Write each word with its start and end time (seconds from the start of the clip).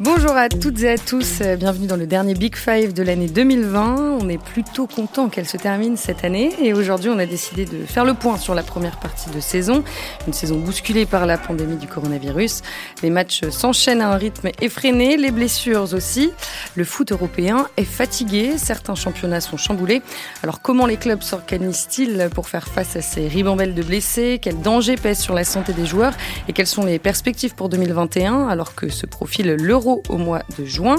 Bonjour 0.00 0.30
à 0.30 0.48
toutes 0.48 0.80
et 0.84 0.90
à 0.90 0.96
tous, 0.96 1.40
euh, 1.40 1.56
bienvenue 1.56 1.88
dans 1.88 1.96
le 1.96 2.06
dernier 2.06 2.34
Big 2.34 2.54
Five 2.54 2.92
de 2.92 3.02
l'année 3.02 3.26
2020. 3.26 4.18
On 4.20 4.28
est 4.28 4.40
plutôt 4.40 4.86
content 4.86 5.28
qu'elle 5.28 5.48
se 5.48 5.56
termine 5.56 5.96
cette 5.96 6.24
année 6.24 6.52
et 6.62 6.72
aujourd'hui 6.72 7.10
on 7.10 7.18
a 7.18 7.26
décidé 7.26 7.64
de 7.64 7.84
faire 7.84 8.04
le 8.04 8.14
point 8.14 8.36
sur 8.36 8.54
la 8.54 8.62
première 8.62 9.00
partie 9.00 9.28
de 9.30 9.40
saison, 9.40 9.82
une 10.28 10.32
saison 10.32 10.60
bousculée 10.60 11.04
par 11.04 11.26
la 11.26 11.36
pandémie 11.36 11.78
du 11.78 11.88
coronavirus. 11.88 12.62
Les 13.02 13.10
matchs 13.10 13.48
s'enchaînent 13.50 14.00
à 14.00 14.12
un 14.12 14.16
rythme 14.16 14.50
effréné, 14.60 15.16
les 15.16 15.32
blessures 15.32 15.92
aussi. 15.92 16.30
Le 16.76 16.84
foot 16.84 17.10
européen 17.10 17.66
est 17.76 17.82
fatigué, 17.82 18.56
certains 18.56 18.94
championnats 18.94 19.40
sont 19.40 19.56
chamboulés. 19.56 20.02
Alors 20.44 20.62
comment 20.62 20.86
les 20.86 20.96
clubs 20.96 21.22
s'organisent-ils 21.22 22.28
pour 22.32 22.48
faire 22.48 22.68
face 22.68 22.94
à 22.94 23.02
ces 23.02 23.26
ribambelles 23.26 23.74
de 23.74 23.82
blessés? 23.82 24.38
Quels 24.40 24.60
dangers 24.60 24.94
pèsent 24.94 25.18
sur 25.18 25.34
la 25.34 25.42
santé 25.42 25.72
des 25.72 25.86
joueurs? 25.86 26.12
Et 26.46 26.52
quelles 26.52 26.68
sont 26.68 26.84
les 26.84 27.00
perspectives 27.00 27.56
pour 27.56 27.68
2021 27.68 28.46
alors 28.46 28.76
que 28.76 28.90
se 28.90 29.04
profile 29.04 29.56
l'Euro? 29.56 29.87
Au 30.08 30.16
mois 30.18 30.42
de 30.58 30.64
juin. 30.64 30.96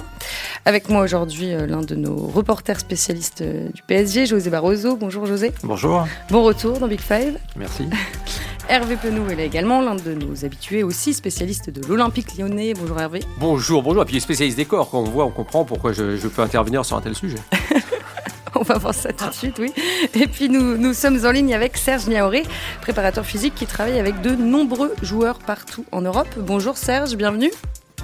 Avec 0.65 0.89
moi 0.89 1.03
aujourd'hui, 1.03 1.53
euh, 1.53 1.65
l'un 1.67 1.81
de 1.81 1.95
nos 1.95 2.15
reporters 2.15 2.79
spécialistes 2.79 3.41
euh, 3.41 3.69
du 3.69 3.81
PSG, 3.83 4.25
José 4.25 4.49
Barroso. 4.49 4.95
Bonjour 4.95 5.25
José. 5.25 5.51
Bonjour. 5.63 6.07
Bon 6.29 6.43
retour 6.43 6.79
dans 6.79 6.87
Big 6.87 7.01
Five. 7.01 7.37
Merci. 7.55 7.87
Hervé 8.69 8.97
Penou 8.97 9.27
est 9.31 9.35
là 9.35 9.43
également, 9.43 9.81
l'un 9.81 9.95
de 9.95 10.13
nos 10.13 10.45
habitués 10.45 10.83
aussi, 10.83 11.15
spécialiste 11.15 11.71
de 11.71 11.85
l'Olympique 11.87 12.37
lyonnais. 12.37 12.73
Bonjour 12.75 12.99
Hervé. 12.99 13.21
Bonjour, 13.39 13.81
bonjour. 13.81 14.03
Et 14.03 14.05
puis 14.05 14.21
spécialiste 14.21 14.57
des 14.57 14.65
corps, 14.65 14.91
quand 14.91 14.99
on 14.99 15.05
voit, 15.05 15.25
on 15.25 15.31
comprend 15.31 15.65
pourquoi 15.65 15.91
je, 15.91 16.27
peux 16.27 16.41
intervenir 16.43 16.85
sur 16.85 16.95
un 16.95 17.01
tel 17.01 17.15
sujet. 17.15 17.39
On 18.55 18.63
va 18.63 18.77
voir 18.77 18.93
ça 18.93 19.13
tout 19.13 19.27
de 19.27 19.33
suite, 19.33 19.57
oui. 19.59 19.71
Et 20.15 20.27
puis 20.27 20.49
nous, 20.49 20.75
nous 20.75 20.93
sommes 20.93 21.23
en 21.23 21.31
ligne 21.31 21.53
avec 21.53 21.77
Serge 21.77 22.07
Niaoré, 22.07 22.43
préparateur 22.81 23.25
physique 23.25 23.55
qui 23.55 23.65
travaille 23.65 23.99
avec 23.99 24.21
de 24.21 24.31
nombreux 24.31 24.93
joueurs 25.01 25.39
partout 25.39 25.85
en 25.91 26.01
Europe. 26.01 26.27
Bonjour 26.37 26.75
Serge, 26.75 27.15
bienvenue. 27.15 27.51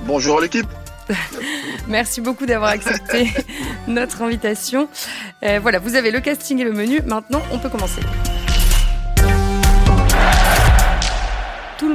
Bonjour 0.04 0.40
à 0.40 0.41
l'équipe. 0.41 0.67
Merci 1.88 2.22
beaucoup 2.22 2.45
d'avoir 2.45 2.72
accepté 2.72 3.31
notre 3.88 4.22
invitation. 4.22 4.89
Euh, 5.44 5.59
voilà, 5.61 5.80
vous 5.80 5.95
avez 5.95 6.11
le 6.11 6.19
casting 6.19 6.59
et 6.59 6.64
le 6.64 6.73
menu. 6.73 7.02
Maintenant, 7.06 7.42
on 7.52 7.59
peut 7.59 7.69
commencer. 7.69 8.02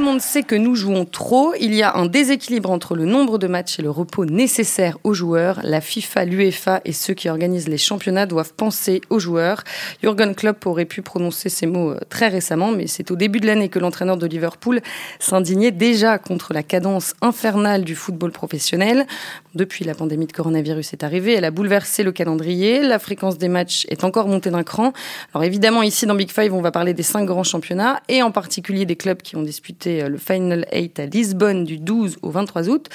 Le 0.00 0.06
monde 0.06 0.20
sait 0.22 0.42
que 0.42 0.54
nous 0.54 0.74
jouons 0.74 1.04
trop. 1.04 1.52
Il 1.60 1.74
y 1.74 1.82
a 1.82 1.94
un 1.94 2.06
déséquilibre 2.06 2.70
entre 2.70 2.94
le 2.94 3.04
nombre 3.04 3.36
de 3.36 3.46
matchs 3.46 3.78
et 3.78 3.82
le 3.82 3.90
repos 3.90 4.24
nécessaire 4.24 4.96
aux 5.04 5.12
joueurs. 5.12 5.60
La 5.62 5.82
FIFA, 5.82 6.24
l'UEFA 6.24 6.80
et 6.86 6.92
ceux 6.92 7.12
qui 7.12 7.28
organisent 7.28 7.68
les 7.68 7.76
championnats 7.76 8.24
doivent 8.24 8.54
penser 8.54 9.02
aux 9.10 9.18
joueurs. 9.18 9.62
Jürgen 10.02 10.34
Klopp 10.34 10.64
aurait 10.64 10.86
pu 10.86 11.02
prononcer 11.02 11.50
ces 11.50 11.66
mots 11.66 11.90
euh, 11.90 12.00
très 12.08 12.28
récemment, 12.28 12.72
mais 12.72 12.86
c'est 12.86 13.10
au 13.10 13.16
début 13.16 13.40
de 13.40 13.46
l'année 13.46 13.68
que 13.68 13.78
l'entraîneur 13.78 14.16
de 14.16 14.26
Liverpool 14.26 14.80
s'indignait 15.18 15.70
déjà 15.70 16.16
contre 16.16 16.54
la 16.54 16.62
cadence 16.62 17.12
infernale 17.20 17.84
du 17.84 17.94
football 17.94 18.32
professionnel. 18.32 19.06
Depuis 19.54 19.84
la 19.84 19.94
pandémie 19.94 20.26
de 20.26 20.32
coronavirus 20.32 20.94
est 20.94 21.04
arrivée, 21.04 21.34
elle 21.34 21.44
a 21.44 21.50
bouleversé 21.50 22.04
le 22.04 22.12
calendrier. 22.12 22.82
La 22.82 22.98
fréquence 22.98 23.36
des 23.36 23.48
matchs 23.48 23.84
est 23.90 24.04
encore 24.04 24.28
montée 24.28 24.50
d'un 24.50 24.62
cran. 24.62 24.94
Alors 25.34 25.44
évidemment, 25.44 25.82
ici 25.82 26.06
dans 26.06 26.14
Big 26.14 26.30
Five, 26.30 26.54
on 26.54 26.62
va 26.62 26.70
parler 26.70 26.94
des 26.94 27.02
cinq 27.02 27.26
grands 27.26 27.44
championnats 27.44 28.00
et 28.08 28.22
en 28.22 28.30
particulier 28.30 28.86
des 28.86 28.96
clubs 28.96 29.20
qui 29.20 29.36
ont 29.36 29.42
disputé 29.42 29.89
euh, 29.98 30.08
le 30.08 30.18
Final 30.18 30.66
8 30.72 31.00
à 31.00 31.06
Lisbonne 31.06 31.64
du 31.64 31.78
12 31.78 32.18
au 32.22 32.30
23 32.30 32.68
août. 32.68 32.88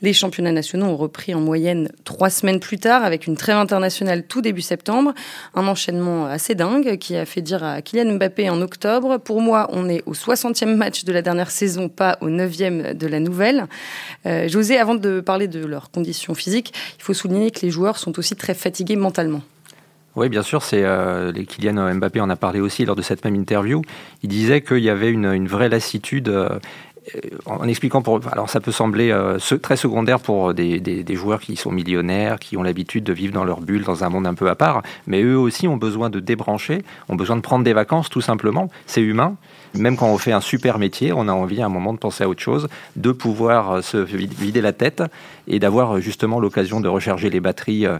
Les 0.00 0.12
championnats 0.12 0.52
nationaux 0.52 0.86
ont 0.86 0.96
repris 0.96 1.34
en 1.34 1.40
moyenne 1.40 1.88
trois 2.04 2.30
semaines 2.30 2.60
plus 2.60 2.78
tard 2.78 3.04
avec 3.04 3.26
une 3.26 3.36
trêve 3.36 3.56
internationale 3.56 4.24
tout 4.26 4.42
début 4.42 4.60
septembre. 4.60 5.14
Un 5.54 5.66
enchaînement 5.66 6.26
assez 6.26 6.54
dingue 6.54 6.98
qui 6.98 7.16
a 7.16 7.24
fait 7.24 7.42
dire 7.42 7.64
à 7.64 7.82
Kylian 7.82 8.14
Mbappé 8.14 8.50
en 8.50 8.60
octobre, 8.60 9.18
pour 9.18 9.40
moi 9.40 9.68
on 9.72 9.88
est 9.88 10.02
au 10.06 10.12
60e 10.12 10.74
match 10.74 11.04
de 11.04 11.12
la 11.12 11.22
dernière 11.22 11.50
saison, 11.50 11.88
pas 11.88 12.18
au 12.20 12.28
9e 12.28 12.94
de 12.94 13.06
la 13.06 13.20
nouvelle. 13.20 13.66
Euh, 14.26 14.48
José, 14.48 14.78
avant 14.78 14.94
de 14.94 15.20
parler 15.20 15.48
de 15.48 15.64
leurs 15.64 15.90
conditions 15.90 16.34
physiques, 16.34 16.72
il 16.98 17.02
faut 17.02 17.14
souligner 17.14 17.50
que 17.50 17.60
les 17.60 17.70
joueurs 17.70 17.98
sont 17.98 18.18
aussi 18.18 18.36
très 18.36 18.54
fatigués 18.54 18.96
mentalement. 18.96 19.42
Oui, 20.14 20.28
bien 20.28 20.42
sûr, 20.42 20.62
c'est 20.62 20.84
euh, 20.84 21.32
Kylian 21.32 21.94
Mbappé 21.94 22.20
en 22.20 22.28
a 22.28 22.36
parlé 22.36 22.60
aussi 22.60 22.84
lors 22.84 22.96
de 22.96 23.02
cette 23.02 23.24
même 23.24 23.34
interview. 23.34 23.82
Il 24.22 24.28
disait 24.28 24.60
qu'il 24.60 24.80
y 24.80 24.90
avait 24.90 25.10
une, 25.10 25.32
une 25.32 25.48
vraie 25.48 25.70
lassitude. 25.70 26.28
Euh, 26.28 26.58
en 27.46 27.66
expliquant 27.66 28.00
pour 28.00 28.20
alors 28.30 28.48
ça 28.48 28.60
peut 28.60 28.70
sembler 28.70 29.10
euh, 29.10 29.36
très 29.60 29.76
secondaire 29.76 30.20
pour 30.20 30.54
des, 30.54 30.78
des, 30.78 31.02
des, 31.02 31.14
joueurs 31.16 31.40
qui 31.40 31.56
sont 31.56 31.72
millionnaires 31.72 32.38
qui 32.38 32.56
ont 32.56 32.62
l'habitude 32.62 33.02
de 33.02 33.12
vivre 33.12 33.34
dans 33.34 33.42
leur 33.42 33.60
bulle 33.60 33.82
dans 33.82 34.04
un 34.04 34.08
monde 34.08 34.24
un 34.24 34.34
peu 34.34 34.48
à 34.48 34.54
part 34.54 34.82
mais 35.08 35.20
eux 35.20 35.36
aussi 35.36 35.66
ont 35.66 35.76
besoin 35.76 36.10
de 36.10 36.20
débrancher 36.20 36.84
ont 37.08 37.16
besoin 37.16 37.34
de 37.34 37.40
prendre 37.40 37.64
des 37.64 37.72
vacances 37.72 38.08
tout 38.08 38.20
simplement 38.20 38.70
c'est 38.86 39.02
humain 39.02 39.36
même 39.74 39.96
quand 39.96 40.08
on 40.08 40.18
fait 40.18 40.32
un 40.32 40.40
super 40.40 40.78
métier, 40.78 41.12
on 41.12 41.28
a 41.28 41.32
envie 41.32 41.62
à 41.62 41.66
un 41.66 41.68
moment 41.68 41.92
de 41.92 41.98
penser 41.98 42.24
à 42.24 42.28
autre 42.28 42.42
chose, 42.42 42.68
de 42.96 43.12
pouvoir 43.12 43.70
euh, 43.70 43.82
se 43.82 43.96
vider 43.96 44.60
la 44.60 44.72
tête 44.72 45.02
et 45.46 45.58
d'avoir 45.58 45.96
euh, 45.96 46.00
justement 46.00 46.40
l'occasion 46.40 46.80
de 46.80 46.88
recharger 46.88 47.30
les 47.30 47.40
batteries, 47.40 47.86
euh, 47.86 47.98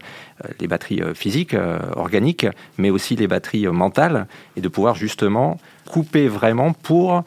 les 0.61 0.67
batteries 0.67 1.03
physiques, 1.15 1.57
organiques, 1.97 2.47
mais 2.79 2.91
aussi 2.91 3.15
les 3.17 3.29
batteries 3.29 3.67
mentales, 3.69 4.27
et 4.57 4.61
de 4.61 4.69
pouvoir 4.69 4.97
justement 4.97 5.59
couper 5.89 6.27
vraiment 6.29 6.73
pour 6.73 7.23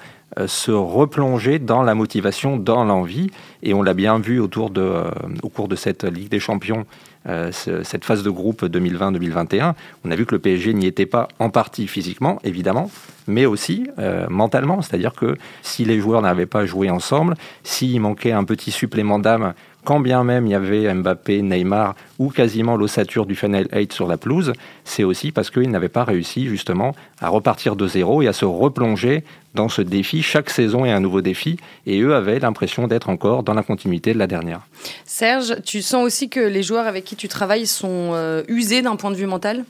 se 0.47 0.71
replonger 0.71 1.59
dans 1.59 1.83
la 1.83 1.95
motivation, 1.95 2.57
dans 2.57 2.83
l'envie. 2.83 3.29
Et 3.63 3.73
on 3.73 3.81
l'a 3.81 3.93
bien 3.93 4.19
vu 4.19 4.39
autour 4.39 4.69
de, 4.69 5.03
au 5.43 5.49
cours 5.49 5.67
de 5.67 5.75
cette 5.75 6.03
Ligue 6.03 6.29
des 6.29 6.39
Champions 6.39 6.85
euh, 7.27 7.51
cette 7.51 8.05
phase 8.05 8.21
de 8.21 8.29
groupe 8.29 8.63
2020-2021, 8.63 9.73
on 10.03 10.11
a 10.11 10.15
vu 10.15 10.27
que 10.27 10.35
le 10.35 10.39
PSG 10.39 10.73
n'y 10.75 10.85
était 10.85 11.07
pas 11.07 11.27
en 11.39 11.49
partie 11.49 11.87
physiquement, 11.87 12.37
évidemment, 12.43 12.91
mais 13.27 13.47
aussi 13.47 13.87
euh, 13.97 14.27
mentalement. 14.29 14.83
C'est-à-dire 14.83 15.13
que 15.13 15.35
si 15.63 15.85
les 15.85 15.99
joueurs 15.99 16.21
n'avaient 16.21 16.45
pas 16.45 16.67
joué 16.67 16.91
ensemble, 16.91 17.35
s'il 17.63 17.99
manquait 17.99 18.31
un 18.31 18.43
petit 18.43 18.69
supplément 18.69 19.17
d'âme 19.17 19.55
quand 19.85 20.01
bien 20.01 20.25
même 20.25 20.45
il 20.47 20.51
y 20.51 20.55
avait 20.55 20.93
Mbappé, 20.93 21.41
Neymar 21.41 21.95
ou 22.19 22.29
quasiment 22.29 22.75
l'ossature 22.75 23.25
du 23.25 23.35
Final 23.35 23.67
8 23.71 23.93
sur 23.93 24.07
la 24.07 24.17
pelouse, 24.17 24.51
c'est 24.83 25.05
aussi 25.05 25.31
parce 25.31 25.49
qu'ils 25.49 25.69
n'avaient 25.69 25.87
pas 25.87 26.03
réussi 26.03 26.47
justement 26.47 26.95
à 27.21 27.29
repartir 27.29 27.77
de 27.77 27.87
zéro 27.87 28.21
et 28.21 28.27
à 28.27 28.33
se 28.33 28.43
replonger 28.43 29.23
dans 29.53 29.69
ce 29.69 29.81
défi. 29.81 30.21
Chaque 30.21 30.49
saison 30.49 30.83
est 30.85 30.91
un 30.91 30.99
nouveau 30.99 31.21
défi 31.21 31.57
et 31.85 32.01
eux 32.01 32.15
avaient 32.15 32.39
l'impression 32.39 32.87
d'être 32.87 33.09
encore 33.09 33.43
dans 33.43 33.53
la 33.53 33.63
continuité 33.63 34.13
de 34.13 34.19
la 34.19 34.27
dernière. 34.27 34.61
Serge, 35.05 35.61
tu 35.63 35.81
sens 35.81 36.03
aussi 36.03 36.29
que 36.29 36.39
les 36.41 36.63
joueurs 36.63 36.87
avec 36.87 37.05
qui 37.05 37.15
tu 37.15 37.27
travailles 37.27 37.67
sont 37.67 38.11
euh, 38.13 38.43
usés 38.47 38.81
d'un 38.81 38.95
point 38.95 39.11
de 39.11 39.15
vue 39.15 39.27
mental? 39.27 39.63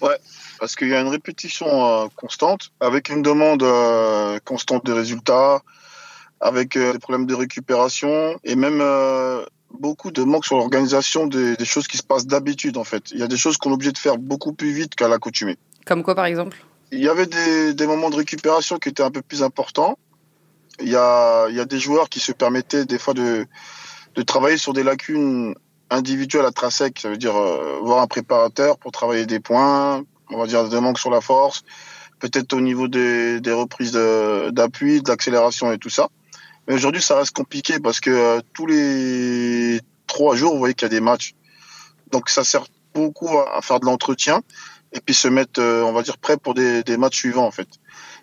Ouais, 0.00 0.16
parce 0.58 0.74
qu'il 0.76 0.88
y 0.88 0.94
a 0.94 1.00
une 1.00 1.08
répétition 1.08 1.66
euh, 1.66 2.06
constante 2.16 2.70
avec 2.80 3.08
une 3.08 3.22
demande 3.22 3.62
euh, 3.62 4.38
constante 4.44 4.86
de 4.86 4.92
résultats 4.92 5.60
avec 6.42 6.76
euh, 6.76 6.92
des 6.92 6.98
problèmes 6.98 7.26
de 7.26 7.34
récupération 7.34 8.38
et 8.44 8.56
même 8.56 8.80
euh, 8.80 9.44
beaucoup 9.70 10.10
de 10.10 10.22
manque 10.24 10.44
sur 10.44 10.56
l'organisation 10.56 11.26
des, 11.26 11.56
des, 11.56 11.64
choses 11.64 11.86
qui 11.86 11.96
se 11.96 12.02
passent 12.02 12.26
d'habitude 12.26 12.76
en 12.76 12.84
fait. 12.84 13.10
Il 13.12 13.20
y 13.20 13.22
a 13.22 13.28
des 13.28 13.36
choses 13.36 13.56
qu'on 13.56 13.70
est 13.70 13.74
obligé 13.74 13.92
de 13.92 13.98
faire 13.98 14.18
beaucoup 14.18 14.52
plus 14.52 14.72
vite 14.72 14.94
qu'à 14.96 15.08
l'accoutumée. 15.08 15.56
Comme 15.86 16.02
quoi 16.02 16.14
par 16.14 16.26
exemple? 16.26 16.58
Il 16.90 16.98
y 16.98 17.08
avait 17.08 17.26
des, 17.26 17.74
des, 17.74 17.86
moments 17.86 18.10
de 18.10 18.16
récupération 18.16 18.78
qui 18.78 18.88
étaient 18.90 19.04
un 19.04 19.10
peu 19.10 19.22
plus 19.22 19.42
importants. 19.42 19.96
Il 20.80 20.88
y 20.88 20.96
a, 20.96 21.48
il 21.48 21.54
y 21.54 21.60
a 21.60 21.64
des 21.64 21.78
joueurs 21.78 22.08
qui 22.08 22.18
se 22.18 22.32
permettaient 22.32 22.84
des 22.84 22.98
fois 22.98 23.14
de, 23.14 23.46
de 24.16 24.22
travailler 24.22 24.58
sur 24.58 24.72
des 24.72 24.82
lacunes 24.82 25.54
individuelles 25.90 26.46
intrinsèques, 26.46 27.00
ça 27.00 27.08
veut 27.08 27.18
dire 27.18 27.36
euh, 27.36 27.78
voir 27.82 28.02
un 28.02 28.06
préparateur 28.06 28.78
pour 28.78 28.90
travailler 28.90 29.26
des 29.26 29.40
points, 29.40 30.02
on 30.30 30.38
va 30.38 30.46
dire 30.46 30.68
des 30.68 30.80
manques 30.80 30.98
sur 30.98 31.10
la 31.10 31.20
force, 31.20 31.62
peut-être 32.18 32.52
au 32.54 32.60
niveau 32.60 32.88
des, 32.88 33.40
des 33.40 33.52
reprises 33.52 33.92
d'appui, 33.92 35.02
d'accélération 35.02 35.70
et 35.70 35.78
tout 35.78 35.90
ça. 35.90 36.08
Mais 36.66 36.74
aujourd'hui, 36.74 37.02
ça 37.02 37.16
reste 37.16 37.34
compliqué 37.34 37.78
parce 37.80 38.00
que 38.00 38.10
euh, 38.10 38.40
tous 38.52 38.66
les 38.66 39.80
trois 40.06 40.36
jours, 40.36 40.52
vous 40.52 40.58
voyez 40.58 40.74
qu'il 40.74 40.86
y 40.86 40.90
a 40.90 40.94
des 40.94 41.00
matchs. 41.00 41.34
Donc 42.10 42.28
ça 42.28 42.44
sert 42.44 42.64
beaucoup 42.94 43.38
à, 43.38 43.60
faire 43.62 43.80
de 43.80 43.86
l'entretien 43.86 44.42
et 44.92 45.00
puis 45.00 45.14
se 45.14 45.28
mettre, 45.28 45.60
euh, 45.60 45.82
on 45.82 45.92
va 45.92 46.02
dire, 46.02 46.18
prêt 46.18 46.36
pour 46.36 46.54
des, 46.54 46.84
matchs 46.96 47.18
suivants 47.18 47.46
en 47.46 47.50
fait. 47.50 47.68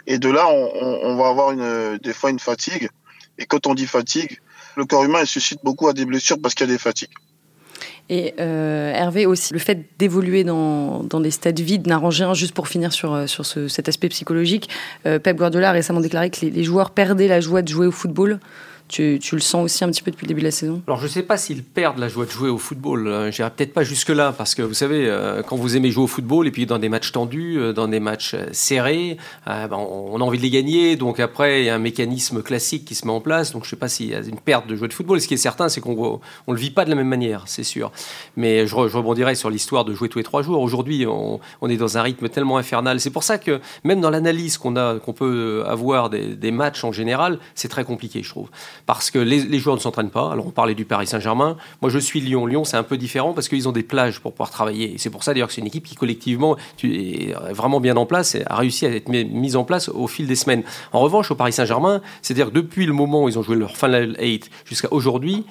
Et 0.08 0.20
de 0.20 0.30
là, 0.30 0.48
on, 0.48 1.16
va 1.16 1.28
avoir 1.28 1.52
une, 1.52 1.98
des 1.98 2.14
fois 2.14 2.30
une 2.30 2.40
fatigue. 2.40 2.90
Et 3.38 3.46
quand 3.46 3.68
on 3.68 3.74
dit 3.74 3.88
fatigue, 3.88 4.40
le 4.76 4.86
corps 4.86 5.04
humain 5.04 5.20
il 5.22 5.28
suscite 5.28 5.60
beaucoup 5.64 5.88
à 5.88 5.94
des 5.94 6.06
blessures 6.06 6.40
parce 6.42 6.54
qu'il 6.56 6.68
y 6.68 6.70
a 6.70 6.74
des 6.74 6.80
fatigues. 6.80 7.14
Et 8.10 8.34
euh, 8.40 8.92
Hervé 8.92 9.26
aussi, 9.28 9.54
le 9.54 9.60
fait 9.60 9.86
d'évoluer 10.00 10.44
dans, 10.44 11.04
dans, 11.04 11.20
des 11.20 11.30
stades 11.30 11.60
vides 11.60 11.86
n'arrange 11.86 12.20
rien. 12.20 12.34
Juste 12.34 12.54
pour 12.54 12.68
finir 12.68 12.92
sur, 12.92 13.14
euh, 13.14 13.28
sur 13.28 13.46
ce, 13.46 13.68
cet 13.68 13.88
aspect 13.88 14.10
psychologique, 14.10 14.70
euh, 15.06 15.20
Pep 15.20 15.38
Guardiola 15.38 15.70
a 15.70 15.72
récemment 15.74 16.02
déclaré 16.02 16.32
que 16.32 16.42
les, 16.42 16.50
les 16.50 16.64
joueurs 16.64 16.92
perdaient 16.92 17.28
la 17.28 17.40
joie 17.40 17.62
de 17.62 17.68
jouer 17.68 17.86
au 17.86 17.92
football. 17.92 18.40
Tu, 18.90 19.20
le 19.34 19.40
sens 19.40 19.66
aussi 19.66 19.84
un 19.84 19.92
petit 19.92 20.02
peu 20.02 20.10
depuis 20.10 20.26
le 20.26 20.30
début 20.30 20.42
de 20.42 20.48
la 20.48 20.52
saison 20.52 20.82
Alors 20.88 20.98
je 21.00 21.04
ne 21.04 21.10
sais 21.10 21.22
pas 21.22 21.38
s'ils 21.38 21.64
perdent 21.64 22.00
la 22.00 22.08
joie 22.08 22.26
de 22.26 22.32
jouer 22.32 22.50
au 22.50 22.58
football. 22.58 23.08
Euh, 23.08 23.32
j'irai 23.32 23.52
peut-être 23.52 23.72
pas 23.72 23.84
jusque-là, 23.84 24.34
parce 24.36 24.56
que 24.56 24.64
vous 24.64 24.74
savez, 24.74 25.06
euh, 25.06 25.44
quand 25.44 25.58
vous 25.58 25.78
aimez 25.78 25.92
jouer 25.92 26.06
au 26.06 26.08
football, 26.08 26.48
et 26.48 26.52
puis 26.52 26.66
dans 26.66 26.80
des 26.80 26.90
matchs 26.90 27.12
tendus, 27.12 27.60
euh, 27.60 27.72
dans 27.72 27.88
des 27.88 28.00
matchs 28.00 28.36
serrés, 28.52 29.18
ben, 29.46 29.70
on 29.74 30.20
a 30.20 30.24
envie 30.24 30.40
de 30.40 30.44
les 30.44 30.50
gagner, 30.50 30.96
donc 30.96 31.20
après 31.20 31.62
il 31.62 31.66
y 31.66 31.70
a 31.70 31.76
un 31.76 31.80
mécanisme 31.80 32.42
classique 32.42 32.84
qui 32.84 32.96
se 32.96 33.06
met 33.06 33.14
en 33.14 33.22
place, 33.22 33.52
donc 33.52 33.64
je 33.64 33.68
ne 33.68 33.70
sais 33.70 33.76
pas 33.76 33.90
s'il 33.90 34.08
y 34.08 34.16
a 34.16 34.22
une 34.22 34.40
perte 34.40 34.66
de 34.66 34.76
joie 34.76 34.88
de 34.88 34.94
football. 34.94 35.22
Ce 35.22 35.28
qui 35.28 35.36
est 35.36 35.38
certain, 35.38 35.70
c'est 35.70 35.82
qu'on 35.82 36.20
ne 36.48 36.54
le 36.54 36.60
vit 36.60 36.72
pas 36.72 36.84
de 36.84 36.90
la 36.90 36.96
même 36.96 37.08
manière, 37.08 37.44
c'est 37.46 37.64
sûr. 37.64 37.92
Mais 38.38 38.66
je, 38.66 38.74
rebondirai 38.74 39.36
sur 39.36 39.52
l'histoire 39.52 39.86
de 39.86 39.94
jouer 39.94 40.10
tous 40.10 40.18
les 40.18 40.24
trois 40.24 40.42
jours. 40.42 40.64
Aujourd'hui, 40.64 41.06
on, 41.06 41.40
est 41.70 41.78
dans 41.78 42.00
un 42.00 42.02
rythme 42.02 42.28
tellement 42.28 42.58
infernal. 42.58 43.00
C'est 43.00 43.12
pour 43.12 43.24
ça 43.24 43.38
que 43.38 43.62
même 43.84 44.02
dans 44.02 44.10
l'analyse 44.10 44.58
qu'on 44.58 44.74
qu'on 45.00 45.14
peut 45.14 45.64
avoir 45.68 46.10
des 46.10 46.52
matchs 46.52 46.84
en 46.84 46.92
général, 46.92 47.38
c'est 47.54 47.68
très 47.68 47.84
compliqué, 47.84 48.24
je 48.24 48.30
trouve. 48.30 48.50
Parce 48.86 49.12
que 49.12 49.20
les, 49.20 49.60
joueurs 49.60 49.76
ne 49.76 49.82
s'entraînent 49.82 50.10
pas. 50.10 50.32
Alors 50.32 50.48
on 50.48 50.52
parlait 50.52 50.76
du 50.76 50.86
Paris 50.86 51.08
Saint-Germain. 51.08 51.58
Moi 51.82 51.90
je 51.90 52.00
suis 52.00 52.22
Lyon. 52.22 52.46
Lyon 52.46 52.64
c'est 52.64 52.78
un 52.78 52.84
peu 52.84 52.98
différent 52.98 53.34
parce 53.34 53.48
qu'ils 53.48 53.68
ont 53.68 53.72
des 53.72 53.84
plages 53.84 54.20
pour 54.20 54.34
pouvoir 54.34 54.50
travailler. 54.50 54.96
C'est 54.98 55.10
pour 55.10 55.24
ça 55.24 55.34
d'ailleurs 55.34 55.48
que 55.48 55.54
c'est 55.54 55.62
une 55.62 55.68
équipe 55.68 55.86
qui 55.86 55.96
collectivement 55.96 56.58
est 56.84 57.34
vraiment 57.52 57.80
bien 57.80 57.98
en 57.98 58.06
place 58.06 58.36
et 58.36 58.44
a 58.46 58.56
réussi 58.56 58.86
à 58.86 58.90
être 58.90 59.10
mise 59.10 59.56
en 59.56 59.64
place 59.64 59.90
au 59.90 60.08
fil 60.08 60.28
des 60.28 60.36
semaines. 60.36 60.64
En 60.94 61.00
revanche 61.00 61.32
au 61.32 61.36
Paris 61.36 61.54
Saint-Germain, 61.54 62.02
c'est-à-dire 62.22 62.52
depuis 62.52 62.86
le 62.86 62.94
moment 62.94 63.24
où 63.24 63.30
ils 63.30 63.38
ont 63.38 63.44
joué 63.44 63.56
leur 63.56 63.78
Final 63.78 64.16
8 64.20 64.50
jusqu'à 64.66 64.88
aujourd'hui, 64.92 65.46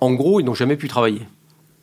en 0.00 0.12
gros 0.12 0.40
ils 0.40 0.44
n'ont 0.44 0.54
jamais 0.54 0.76
pu 0.76 0.88
travailler. 0.88 1.22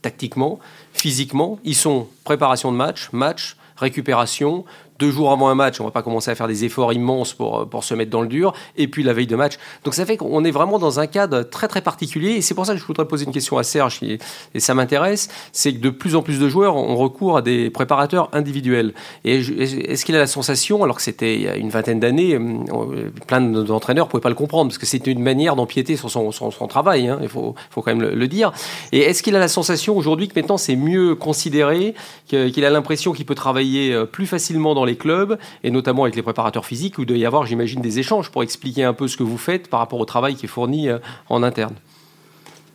Tactiquement, 0.01 0.59
physiquement, 0.93 1.59
ils 1.63 1.75
sont 1.75 2.07
préparation 2.23 2.71
de 2.71 2.77
match, 2.77 3.09
match, 3.11 3.57
récupération, 3.75 4.65
deux 4.99 5.11
jours 5.11 5.31
avant 5.31 5.47
un 5.47 5.55
match, 5.55 5.79
on 5.79 5.85
va 5.85 5.91
pas 5.91 6.03
commencer 6.03 6.29
à 6.29 6.35
faire 6.35 6.47
des 6.47 6.65
efforts 6.65 6.91
immenses 6.93 7.33
pour, 7.33 7.67
pour 7.67 7.83
se 7.85 7.93
mettre 7.93 8.11
dans 8.11 8.21
le 8.21 8.27
dur, 8.27 8.53
et 8.77 8.87
puis 8.87 9.01
la 9.01 9.13
veille 9.13 9.27
de 9.27 9.35
match. 9.35 9.53
Donc 9.85 9.93
ça 9.93 10.05
fait 10.05 10.17
qu'on 10.17 10.43
est 10.43 10.51
vraiment 10.51 10.77
dans 10.77 10.99
un 10.99 11.07
cadre 11.07 11.43
très 11.43 11.67
très 11.69 11.81
particulier, 11.81 12.31
et 12.31 12.41
c'est 12.41 12.53
pour 12.53 12.65
ça 12.65 12.73
que 12.73 12.79
je 12.79 12.85
voudrais 12.85 13.07
poser 13.07 13.25
une 13.25 13.31
question 13.31 13.57
à 13.57 13.63
Serge, 13.63 13.99
et, 14.03 14.19
ça 14.59 14.73
m'intéresse, 14.73 15.29
c'est 15.53 15.73
que 15.73 15.79
de 15.79 15.89
plus 15.89 16.15
en 16.15 16.21
plus 16.21 16.39
de 16.39 16.49
joueurs 16.49 16.75
ont 16.75 16.97
recours 16.97 17.37
à 17.37 17.41
des 17.41 17.69
préparateurs 17.69 18.29
individuels. 18.33 18.93
Et 19.23 19.37
est-ce 19.37 20.03
qu'il 20.03 20.15
a 20.15 20.19
la 20.19 20.27
sensation, 20.27 20.83
alors 20.83 20.97
que 20.97 21.01
c'était 21.01 21.35
il 21.35 21.41
y 21.43 21.47
a 21.47 21.55
une 21.55 21.69
vingtaine 21.69 21.99
d'années, 21.99 22.35
euh, 22.35 23.09
plein 23.25 23.39
d'entraîneurs 23.39 24.07
ne 24.07 24.11
pouvaient 24.11 24.21
pas 24.21 24.29
le 24.29 24.35
comprendre, 24.35 24.69
parce 24.69 24.77
que 24.77 24.85
c'était 24.85 25.11
une 25.11 25.23
manière 25.23 25.55
d'empiéter 25.55 25.95
sur 25.95 26.11
son, 26.11 26.31
son, 26.31 26.67
travail, 26.67 27.07
hein, 27.07 27.19
il 27.21 27.29
faut, 27.29 27.55
faut, 27.71 27.81
quand 27.81 27.95
même 27.95 28.07
le, 28.07 28.27
dire. 28.27 28.51
Et 28.91 28.99
est-ce 28.99 29.23
qu'il 29.23 29.35
a 29.35 29.39
la 29.39 29.47
sensation 29.47 29.95
aujourd'hui 29.97 30.27
que 30.27 30.37
maintenant 30.37 30.57
c'est 30.57 30.75
mieux 30.75 31.15
considéré, 31.15 31.95
qu'il 32.27 32.65
a 32.65 32.69
l'impression 32.69 33.13
qu'il 33.13 33.25
peut 33.25 33.35
travailler 33.35 33.93
euh, 33.93 34.05
plus 34.05 34.27
facilement 34.27 34.75
dans 34.75 34.85
les 34.85 34.88
clubs, 34.97 35.37
et 35.63 35.71
notamment 35.71 36.03
avec 36.03 36.15
les 36.15 36.21
préparateurs 36.21 36.65
physiques, 36.65 36.97
où 36.97 37.01
il 37.01 37.05
doit 37.05 37.17
y 37.17 37.25
avoir, 37.25 37.45
j'imagine, 37.45 37.81
des 37.81 37.99
échanges 37.99 38.29
pour 38.29 38.43
expliquer 38.43 38.83
un 38.83 38.93
peu 38.93 39.07
ce 39.07 39.17
que 39.17 39.23
vous 39.23 39.37
faites 39.37 39.69
par 39.69 39.79
rapport 39.79 39.99
au 39.99 40.05
travail 40.05 40.35
qui 40.35 40.45
est 40.45 40.49
fourni 40.49 40.89
euh, 40.89 40.99
en 41.29 41.43
interne. 41.43 41.75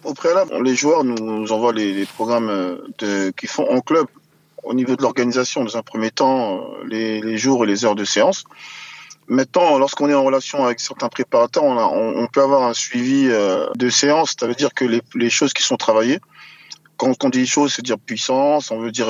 Au 0.05 0.13
préalable, 0.15 0.63
les 0.63 0.75
joueurs 0.75 1.05
nous 1.05 1.51
envoient 1.53 1.73
les, 1.73 2.05
programmes 2.05 2.51
euh, 2.51 3.31
qu'ils 3.33 3.49
font 3.49 3.69
en 3.71 3.81
club 3.81 4.07
au 4.63 4.75
niveau 4.75 4.97
de 4.97 5.03
l'organisation, 5.03 5.65
dans 5.65 5.77
un 5.77 5.83
premier 5.83 6.11
temps, 6.11 6.59
euh, 6.59 7.21
les, 7.23 7.39
jours 7.39 7.65
et 7.65 7.67
les 7.67 7.85
heures 7.85 7.95
de 7.95 8.05
séance. 8.05 8.45
Maintenant, 9.27 9.79
lorsqu'on 9.79 10.11
est 10.11 10.15
en 10.15 10.25
relation 10.25 10.65
avec 10.65 10.81
certains 10.81 11.09
préparateurs, 11.09 11.65
on, 11.65 12.27
peut 12.31 12.43
avoir 12.43 12.65
un 12.65 12.75
suivi 12.75 13.27
de 13.27 13.89
séance, 13.89 14.35
ça 14.39 14.47
veut 14.47 14.55
dire 14.55 14.75
que 14.75 14.85
les, 15.15 15.31
choses 15.31 15.55
qui 15.55 15.63
sont 15.63 15.77
travaillées, 15.77 16.19
quand 16.99 17.25
on 17.25 17.31
dit 17.31 17.47
choses, 17.47 17.73
c'est 17.73 17.81
dire 17.81 17.99
puissance, 17.99 18.71
on 18.71 18.81
veut 18.81 18.91
dire 18.91 19.09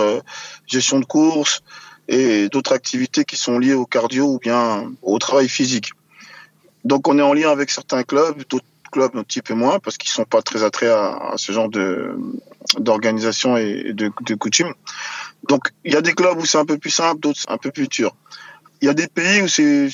gestion 0.68 1.00
de 1.00 1.04
course, 1.04 1.64
et 2.08 2.48
d'autres 2.48 2.72
activités 2.72 3.24
qui 3.24 3.36
sont 3.36 3.58
liées 3.58 3.74
au 3.74 3.86
cardio 3.86 4.34
ou 4.34 4.38
bien 4.38 4.90
au 5.02 5.18
travail 5.18 5.48
physique. 5.48 5.92
Donc 6.84 7.08
on 7.08 7.18
est 7.18 7.22
en 7.22 7.32
lien 7.32 7.50
avec 7.50 7.70
certains 7.70 8.02
clubs, 8.02 8.42
d'autres 8.48 8.66
clubs 8.92 9.16
un 9.16 9.22
petit 9.22 9.42
peu 9.42 9.54
moins 9.54 9.78
parce 9.78 9.96
qu'ils 9.96 10.10
sont 10.10 10.24
pas 10.24 10.42
très 10.42 10.62
attraits 10.62 10.90
à, 10.90 11.34
ce 11.36 11.52
genre 11.52 11.68
d'organisation 12.78 13.56
et 13.56 13.92
de, 13.92 14.12
de 14.20 14.34
coutume. 14.34 14.74
Donc 15.48 15.72
il 15.84 15.92
y 15.92 15.96
a 15.96 16.02
des 16.02 16.12
clubs 16.12 16.38
où 16.38 16.44
c'est 16.44 16.58
un 16.58 16.66
peu 16.66 16.78
plus 16.78 16.90
simple, 16.90 17.20
d'autres 17.20 17.40
un 17.48 17.58
peu 17.58 17.70
plus 17.70 17.88
dur. 17.88 18.14
Il 18.80 18.86
y 18.86 18.88
a 18.88 18.94
des 18.94 19.08
pays 19.08 19.42
où 19.42 19.48
c'est 19.48 19.90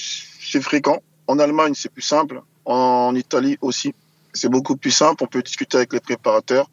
fréquent. 0.61 1.03
En 1.27 1.39
Allemagne 1.39 1.75
c'est 1.77 1.93
plus 1.93 2.03
simple, 2.03 2.43
en 2.65 3.15
Italie 3.15 3.57
aussi 3.61 3.95
c'est 4.33 4.49
beaucoup 4.49 4.77
plus 4.77 4.91
simple. 4.91 5.23
On 5.23 5.27
peut 5.27 5.43
discuter 5.43 5.77
avec 5.77 5.93
les 5.93 6.01
préparateurs 6.01 6.69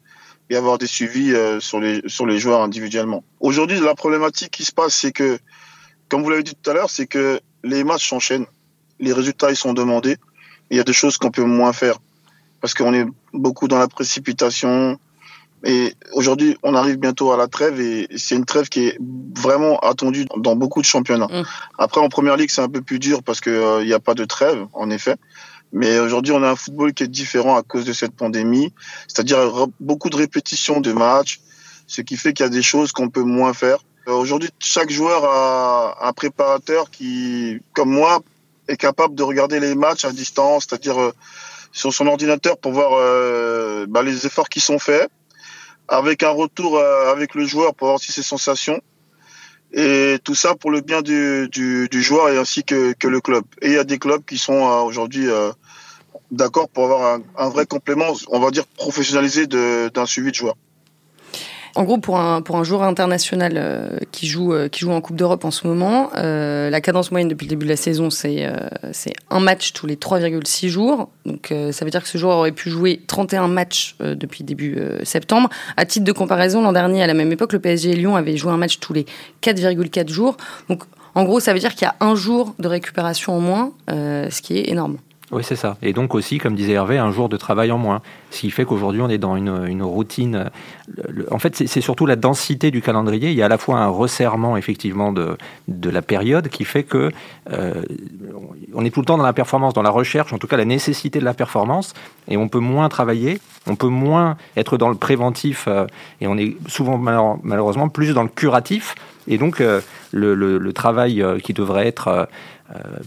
et 0.50 0.56
avoir 0.56 0.78
des 0.78 0.86
suivis 0.86 1.32
euh, 1.32 1.60
sur 1.60 1.80
les 1.80 2.02
sur 2.06 2.26
les 2.26 2.38
joueurs 2.38 2.62
individuellement. 2.62 3.22
Aujourd'hui, 3.40 3.80
la 3.80 3.94
problématique 3.94 4.50
qui 4.50 4.64
se 4.64 4.72
passe, 4.72 4.94
c'est 4.94 5.12
que, 5.12 5.38
comme 6.08 6.22
vous 6.22 6.30
l'avez 6.30 6.42
dit 6.42 6.54
tout 6.54 6.70
à 6.70 6.74
l'heure, 6.74 6.90
c'est 6.90 7.06
que 7.06 7.40
les 7.64 7.84
matchs 7.84 8.08
s'enchaînent, 8.08 8.46
les 9.00 9.12
résultats 9.12 9.50
ils 9.50 9.56
sont 9.56 9.74
demandés. 9.74 10.16
Il 10.70 10.76
y 10.76 10.80
a 10.80 10.84
des 10.84 10.92
choses 10.92 11.16
qu'on 11.18 11.30
peut 11.30 11.44
moins 11.44 11.72
faire 11.72 11.98
parce 12.60 12.74
qu'on 12.74 12.92
est 12.94 13.06
beaucoup 13.32 13.68
dans 13.68 13.78
la 13.78 13.88
précipitation. 13.88 14.98
Et 15.64 15.92
aujourd'hui, 16.12 16.56
on 16.62 16.74
arrive 16.74 16.98
bientôt 16.98 17.32
à 17.32 17.36
la 17.36 17.48
trêve 17.48 17.80
et 17.80 18.06
c'est 18.16 18.36
une 18.36 18.44
trêve 18.44 18.68
qui 18.68 18.86
est 18.86 18.98
vraiment 19.34 19.78
attendue 19.80 20.24
dans 20.36 20.54
beaucoup 20.54 20.80
de 20.80 20.86
championnats. 20.86 21.26
Mmh. 21.26 21.42
Après, 21.78 22.00
en 22.00 22.08
première 22.08 22.36
ligue, 22.36 22.50
c'est 22.50 22.60
un 22.60 22.68
peu 22.68 22.80
plus 22.80 23.00
dur 23.00 23.24
parce 23.24 23.40
qu'il 23.40 23.52
euh, 23.52 23.84
n'y 23.84 23.92
a 23.92 23.98
pas 23.98 24.14
de 24.14 24.24
trêve, 24.24 24.66
en 24.72 24.88
effet. 24.90 25.16
Mais 25.72 25.98
aujourd'hui, 25.98 26.32
on 26.32 26.42
a 26.42 26.50
un 26.50 26.56
football 26.56 26.94
qui 26.94 27.04
est 27.04 27.08
différent 27.08 27.56
à 27.56 27.62
cause 27.62 27.84
de 27.84 27.92
cette 27.92 28.14
pandémie, 28.14 28.72
c'est-à-dire 29.06 29.66
beaucoup 29.80 30.08
de 30.08 30.16
répétitions 30.16 30.80
de 30.80 30.92
matchs, 30.92 31.40
ce 31.86 32.02
qui 32.02 32.16
fait 32.16 32.32
qu'il 32.32 32.44
y 32.44 32.46
a 32.46 32.50
des 32.50 32.62
choses 32.62 32.92
qu'on 32.92 33.10
peut 33.10 33.22
moins 33.22 33.52
faire. 33.52 33.78
Euh, 34.08 34.12
aujourd'hui, 34.12 34.48
chaque 34.58 34.90
joueur 34.90 35.24
a 35.24 36.08
un 36.08 36.12
préparateur 36.12 36.90
qui, 36.90 37.60
comme 37.74 37.90
moi, 37.90 38.20
est 38.66 38.76
capable 38.76 39.14
de 39.14 39.22
regarder 39.22 39.60
les 39.60 39.74
matchs 39.74 40.04
à 40.04 40.12
distance, 40.12 40.66
c'est-à-dire 40.68 40.98
euh, 40.98 41.12
sur 41.72 41.92
son 41.92 42.06
ordinateur 42.06 42.56
pour 42.56 42.72
voir 42.72 42.92
euh, 42.94 43.86
bah, 43.88 44.02
les 44.02 44.24
efforts 44.24 44.48
qui 44.48 44.60
sont 44.60 44.78
faits, 44.78 45.10
avec 45.88 46.22
un 46.22 46.30
retour 46.30 46.78
avec 46.78 47.34
le 47.34 47.46
joueur 47.46 47.74
pour 47.74 47.86
voir 47.86 47.96
aussi 47.96 48.12
ses 48.12 48.22
sensations. 48.22 48.80
Et 49.72 50.16
tout 50.24 50.34
ça 50.34 50.54
pour 50.54 50.70
le 50.70 50.80
bien 50.80 51.02
du, 51.02 51.48
du, 51.50 52.02
joueur 52.02 52.30
et 52.30 52.38
ainsi 52.38 52.64
que, 52.64 52.92
que, 52.94 53.06
le 53.06 53.20
club. 53.20 53.44
Et 53.60 53.68
il 53.68 53.72
y 53.74 53.78
a 53.78 53.84
des 53.84 53.98
clubs 53.98 54.24
qui 54.24 54.38
sont 54.38 54.54
euh, 54.54 54.80
aujourd'hui 54.80 55.28
euh, 55.28 55.52
d'accord 56.30 56.68
pour 56.70 56.84
avoir 56.84 57.14
un, 57.14 57.22
un, 57.36 57.48
vrai 57.50 57.66
complément, 57.66 58.06
on 58.28 58.40
va 58.40 58.50
dire 58.50 58.66
professionnalisé 58.66 59.46
d'un 59.46 60.06
suivi 60.06 60.30
de 60.30 60.36
joueur. 60.36 60.54
En 61.78 61.84
gros, 61.84 61.98
pour 61.98 62.18
un, 62.18 62.42
pour 62.42 62.56
un 62.56 62.64
joueur 62.64 62.82
international 62.82 63.52
euh, 63.54 64.00
qui, 64.10 64.26
joue, 64.26 64.52
euh, 64.52 64.66
qui 64.66 64.80
joue 64.80 64.90
en 64.90 65.00
Coupe 65.00 65.14
d'Europe 65.14 65.44
en 65.44 65.52
ce 65.52 65.64
moment, 65.64 66.10
euh, 66.16 66.70
la 66.70 66.80
cadence 66.80 67.12
moyenne 67.12 67.28
depuis 67.28 67.44
le 67.44 67.50
début 67.50 67.66
de 67.66 67.70
la 67.70 67.76
saison, 67.76 68.10
c'est 68.10 68.50
c'est 68.90 69.12
un 69.30 69.38
match 69.38 69.72
tous 69.74 69.86
les 69.86 69.94
3,6 69.94 70.66
jours. 70.70 71.08
Donc 71.24 71.54
ça 71.70 71.84
veut 71.84 71.92
dire 71.92 72.02
que 72.02 72.08
ce 72.08 72.18
joueur 72.18 72.38
aurait 72.38 72.50
pu 72.50 72.68
jouer 72.68 73.00
31 73.06 73.46
matchs 73.46 73.94
depuis 74.00 74.42
début 74.42 74.76
septembre. 75.04 75.50
À 75.76 75.86
titre 75.86 76.04
de 76.04 76.10
comparaison, 76.10 76.62
l'an 76.62 76.72
dernier, 76.72 77.04
à 77.04 77.06
la 77.06 77.14
même 77.14 77.30
époque, 77.30 77.52
le 77.52 77.60
PSG 77.60 77.90
et 77.90 77.94
Lyon 77.94 78.16
avaient 78.16 78.36
joué 78.36 78.50
un 78.50 78.56
match 78.56 78.80
tous 78.80 78.92
les 78.92 79.06
4,4 79.42 80.08
jours. 80.08 80.36
Donc 80.68 80.82
en 81.14 81.22
gros, 81.22 81.38
ça 81.38 81.52
veut 81.52 81.60
dire 81.60 81.76
qu'il 81.76 81.82
y 81.86 81.90
a 81.90 81.94
un 82.00 82.16
jour 82.16 82.56
de 82.58 82.66
récupération 82.66 83.36
en 83.36 83.40
moins, 83.40 83.72
ce 83.88 84.42
qui 84.42 84.58
est 84.58 84.68
énorme. 84.68 84.98
Oui, 85.30 85.44
c'est 85.44 85.56
ça. 85.56 85.76
Et 85.82 85.92
donc 85.92 86.14
aussi, 86.14 86.38
comme 86.38 86.54
disait 86.54 86.72
Hervé, 86.72 86.96
un 86.96 87.12
jour 87.12 87.28
de 87.28 87.36
travail 87.36 87.70
en 87.70 87.76
moins. 87.76 88.00
Ce 88.30 88.40
qui 88.40 88.50
fait 88.50 88.64
qu'aujourd'hui, 88.64 89.02
on 89.02 89.10
est 89.10 89.18
dans 89.18 89.36
une, 89.36 89.82
routine. 89.82 90.50
en 91.30 91.38
fait, 91.38 91.54
c'est 91.66 91.80
surtout 91.82 92.06
la 92.06 92.16
densité 92.16 92.70
du 92.70 92.80
calendrier. 92.80 93.30
Il 93.30 93.36
y 93.36 93.42
a 93.42 93.46
à 93.46 93.48
la 93.48 93.58
fois 93.58 93.78
un 93.78 93.88
resserrement, 93.88 94.56
effectivement, 94.56 95.12
de, 95.12 95.36
de 95.68 95.90
la 95.90 96.00
période 96.00 96.48
qui 96.48 96.64
fait 96.64 96.82
que 96.82 97.10
euh, 97.50 97.82
on 98.74 98.84
est 98.86 98.90
tout 98.90 99.00
le 99.00 99.06
temps 99.06 99.18
dans 99.18 99.24
la 99.24 99.34
performance, 99.34 99.74
dans 99.74 99.82
la 99.82 99.90
recherche, 99.90 100.32
en 100.32 100.38
tout 100.38 100.46
cas 100.46 100.56
la 100.56 100.64
nécessité 100.64 101.18
de 101.18 101.24
la 101.24 101.34
performance. 101.34 101.92
Et 102.28 102.38
on 102.38 102.48
peut 102.48 102.58
moins 102.58 102.88
travailler, 102.88 103.38
on 103.66 103.76
peut 103.76 103.88
moins 103.88 104.36
être 104.56 104.78
dans 104.78 104.88
le 104.88 104.96
préventif. 104.96 105.66
Euh, 105.68 105.86
et 106.22 106.26
on 106.26 106.38
est 106.38 106.56
souvent, 106.68 106.96
malheureusement, 107.42 107.88
plus 107.88 108.14
dans 108.14 108.22
le 108.22 108.30
curatif. 108.30 108.94
Et 109.26 109.36
donc, 109.36 109.60
euh, 109.60 109.80
le, 110.12 110.72
travail 110.72 111.24
qui 111.42 111.52
devrait 111.52 111.86
être 111.86 112.08
euh, 112.08 112.24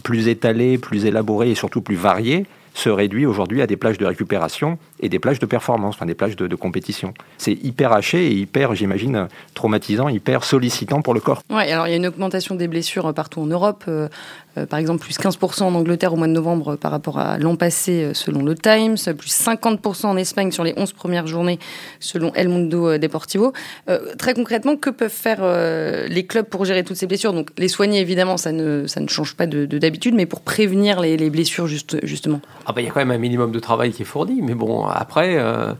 plus 0.02 0.28
étalé, 0.28 0.78
plus 0.78 1.04
élaboré 1.06 1.50
et 1.50 1.54
surtout 1.54 1.80
plus 1.80 1.96
varié, 1.96 2.46
se 2.74 2.88
réduit 2.88 3.26
aujourd'hui 3.26 3.62
à 3.62 3.66
des 3.66 3.76
plages 3.76 3.98
de 3.98 4.06
récupération 4.06 4.78
et 5.00 5.08
des 5.08 5.18
plages 5.18 5.38
de 5.38 5.46
performance, 5.46 5.94
enfin 5.94 6.06
des 6.06 6.14
plages 6.14 6.36
de, 6.36 6.54
compétition. 6.54 7.12
C'est 7.38 7.52
hyper 7.52 7.92
haché 7.92 8.26
et 8.26 8.32
hyper, 8.32 8.74
j'imagine, 8.74 9.28
traumatisant, 9.54 10.08
hyper 10.08 10.44
sollicitant 10.44 11.02
pour 11.02 11.14
le 11.14 11.20
corps. 11.20 11.42
Oui, 11.50 11.70
alors 11.70 11.86
il 11.86 11.90
y 11.90 11.94
a 11.94 11.96
une 11.96 12.06
augmentation 12.06 12.54
des 12.54 12.68
blessures 12.68 13.06
euh, 13.06 13.12
partout 13.12 13.40
en 13.40 13.46
Europe. 13.46 13.84
Euh, 13.88 14.08
euh, 14.51 14.51
par 14.68 14.78
exemple, 14.78 15.00
plus 15.00 15.18
15% 15.18 15.64
en 15.64 15.74
Angleterre 15.74 16.12
au 16.12 16.16
mois 16.16 16.26
de 16.26 16.32
novembre 16.32 16.76
par 16.76 16.90
rapport 16.90 17.18
à 17.18 17.38
l'an 17.38 17.56
passé 17.56 18.10
selon 18.14 18.42
le 18.42 18.54
Times, 18.54 18.96
plus 19.16 19.30
50% 19.30 20.06
en 20.06 20.16
Espagne 20.16 20.50
sur 20.52 20.64
les 20.64 20.74
11 20.76 20.92
premières 20.92 21.26
journées 21.26 21.58
selon 22.00 22.32
El 22.34 22.48
Mundo 22.48 22.98
Deportivo. 22.98 23.52
très 24.18 24.34
concrètement, 24.34 24.76
que 24.76 24.90
peuvent 24.90 25.10
faire 25.10 25.40
les 26.08 26.26
clubs 26.26 26.46
pour 26.46 26.64
gérer 26.64 26.84
toutes 26.84 26.96
ces 26.96 27.06
blessures? 27.06 27.32
Donc 27.32 27.50
les 27.58 27.68
soigner, 27.68 28.00
évidemment, 28.00 28.36
ça 28.36 28.52
ne, 28.52 28.86
ça 28.86 29.00
ne 29.00 29.08
change 29.08 29.34
pas 29.34 29.46
de 29.46 29.66
d'habitude, 29.66 30.14
mais 30.14 30.26
pour 30.26 30.40
prévenir 30.40 31.00
les, 31.00 31.16
les 31.16 31.30
blessures, 31.30 31.66
juste, 31.66 32.04
justement. 32.04 32.40
Ah 32.66 32.72
bah, 32.72 32.80
il 32.80 32.86
y 32.86 32.88
a 32.88 32.92
quand 32.92 33.00
même 33.00 33.10
un 33.10 33.18
minimum 33.18 33.52
de 33.52 33.58
travail 33.58 33.92
qui 33.92 34.02
est 34.02 34.06
fourni, 34.06 34.40
mais 34.42 34.54
bon, 34.54 34.84
après, 34.86 35.36
euh, 35.36 35.72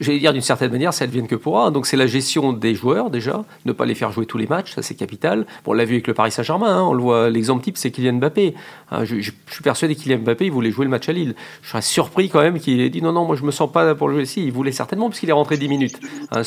j'allais 0.00 0.18
dire 0.18 0.32
d'une 0.32 0.42
certaine 0.42 0.70
manière, 0.70 0.94
ça 0.94 1.06
ne 1.06 1.12
vient 1.12 1.26
que 1.26 1.34
pour 1.34 1.60
un. 1.60 1.70
Donc 1.70 1.86
c'est 1.86 1.96
la 1.96 2.06
gestion 2.06 2.52
des 2.52 2.74
joueurs 2.74 3.10
déjà, 3.10 3.44
ne 3.64 3.72
pas 3.72 3.86
les 3.86 3.94
faire 3.94 4.12
jouer 4.12 4.26
tous 4.26 4.38
les 4.38 4.46
matchs, 4.46 4.74
ça 4.74 4.82
c'est 4.82 4.94
capital. 4.94 5.46
Bon, 5.64 5.72
on 5.72 5.74
l'a 5.74 5.84
vu 5.84 5.94
avec 5.94 6.06
le 6.06 6.14
Paris 6.14 6.30
Saint-Germain, 6.30 6.78
hein, 6.78 6.82
on 6.82 6.94
le 6.94 7.02
voit, 7.02 7.30
l'exemple 7.30 7.62
type 7.64 7.76
c'est 7.76 7.90
Kylian 7.90 8.14
Mbappé. 8.20 8.54
Hein, 8.90 9.04
je, 9.04 9.20
suis 9.20 9.62
persuadé 9.62 9.96
que 9.96 10.00
Kylian 10.00 10.18
Mbappé, 10.18 10.46
il 10.46 10.52
voulait 10.52 10.70
jouer 10.70 10.84
le 10.84 10.90
match 10.90 11.08
à 11.08 11.12
Lille. 11.12 11.34
Je 11.62 11.70
serais 11.70 11.82
surpris 11.82 12.28
quand 12.28 12.40
même 12.40 12.60
qu'il 12.60 12.80
ait 12.80 12.90
dit 12.90 13.02
non, 13.02 13.12
non, 13.12 13.24
moi 13.24 13.36
je 13.36 13.42
me 13.42 13.50
sens 13.50 13.70
pas 13.70 13.94
pour 13.94 14.08
le 14.08 14.14
jouer. 14.14 14.26
Si, 14.26 14.44
il 14.44 14.52
voulait 14.52 14.72
certainement 14.72 15.08
parce 15.08 15.20
qu'il 15.20 15.28
est 15.28 15.32
rentré 15.32 15.56
10 15.56 15.68
minutes. 15.68 16.00
Hein, 16.30 16.42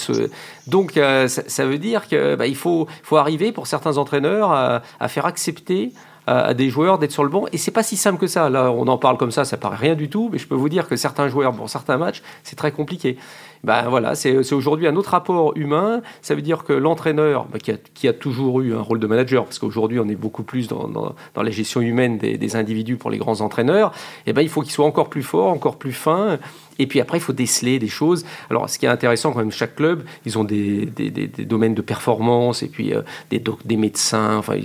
donc 0.67 0.97
euh, 0.97 1.27
ça, 1.27 1.65
veut 1.65 1.77
dire 1.77 2.07
qu'il 2.07 2.35
bah, 2.37 2.45
faut, 2.55 2.87
faut 3.03 3.17
arriver 3.17 3.51
pour 3.51 3.67
certains 3.67 3.97
entraîneurs 3.97 4.51
à 4.51 5.07
faire 5.07 5.25
accepter 5.25 5.91
à, 6.27 6.53
des 6.53 6.69
joueurs 6.69 6.99
d'être 6.99 7.11
sur 7.11 7.23
le 7.23 7.29
banc. 7.29 7.45
Et 7.51 7.57
c'est 7.57 7.71
pas 7.71 7.83
si 7.83 7.97
simple 7.97 8.19
que 8.19 8.27
ça. 8.27 8.49
Là, 8.49 8.71
on 8.71 8.87
en 8.87 8.97
parle 8.97 9.17
comme 9.17 9.31
ça, 9.31 9.45
ça 9.45 9.57
paraît 9.57 9.77
rien 9.77 9.95
du 9.95 10.09
tout, 10.09 10.29
mais 10.31 10.37
je 10.37 10.47
peux 10.47 10.55
vous 10.55 10.69
dire 10.69 10.87
que 10.87 10.95
certains 10.95 11.27
joueurs, 11.27 11.53
pour 11.53 11.69
certains 11.69 11.97
matchs, 11.97 12.21
c'est 12.43 12.55
très 12.55 12.71
compliqué. 12.71 13.17
Ben 13.63 13.87
voilà, 13.87 14.13
c'est 14.13 14.53
aujourd'hui 14.53 14.87
un 14.87 14.95
autre 14.97 15.11
rapport 15.11 15.55
humain. 15.55 16.01
Ça 16.21 16.35
veut 16.35 16.41
dire 16.41 16.65
que 16.65 16.73
l'entraîneur, 16.73 17.45
ben, 17.45 17.59
qui, 17.59 17.71
a, 17.71 17.77
qui, 17.93 18.09
a, 18.09 18.13
toujours 18.13 18.59
eu 18.59 18.75
un 18.75 18.81
rôle 18.81 18.99
de 18.99 19.07
manager, 19.07 19.45
parce 19.45 19.57
qu'aujourd'hui 19.57 20.01
on 20.01 20.09
est 20.09 20.15
beaucoup 20.15 20.43
plus 20.43 20.67
dans, 20.67 20.89
dans, 20.89 21.15
dans 21.33 21.43
la 21.43 21.51
gestion 21.51 21.79
humaine 21.79 22.17
des, 22.17 22.37
des, 22.37 22.55
individus 22.57 22.97
pour 22.97 23.09
les 23.09 23.17
grands 23.17 23.39
entraîneurs, 23.39 23.93
et 24.25 24.31
eh 24.31 24.33
ben 24.33 24.41
il 24.41 24.49
faut 24.49 24.61
qu'il 24.61 24.71
soit 24.71 24.85
encore 24.85 25.09
plus 25.09 25.23
fort, 25.23 25.47
encore 25.47 25.77
plus 25.77 25.93
fin, 25.93 26.39
Et 26.79 26.87
puis 26.87 26.99
après, 26.99 27.17
il 27.17 27.21
faut 27.21 27.33
déceler 27.33 27.79
des 27.79 27.87
choses. 27.87 28.25
Alors, 28.49 28.69
ce 28.69 28.79
qui 28.79 28.85
est 28.85 28.89
intéressant 28.89 29.31
quand 29.31 29.39
même, 29.39 29.51
chaque 29.51 29.75
club, 29.75 30.03
ils 30.25 30.37
ont 30.37 30.43
des, 30.43 30.85
des, 30.85 31.09
des, 31.09 31.45
domaines 31.45 31.75
de 31.75 31.81
performance 31.81 32.63
et 32.63 32.67
puis 32.67 32.93
euh, 32.93 33.01
des, 33.29 33.41
des 33.65 33.77
médecins. 33.77 34.37
Enfin, 34.37 34.55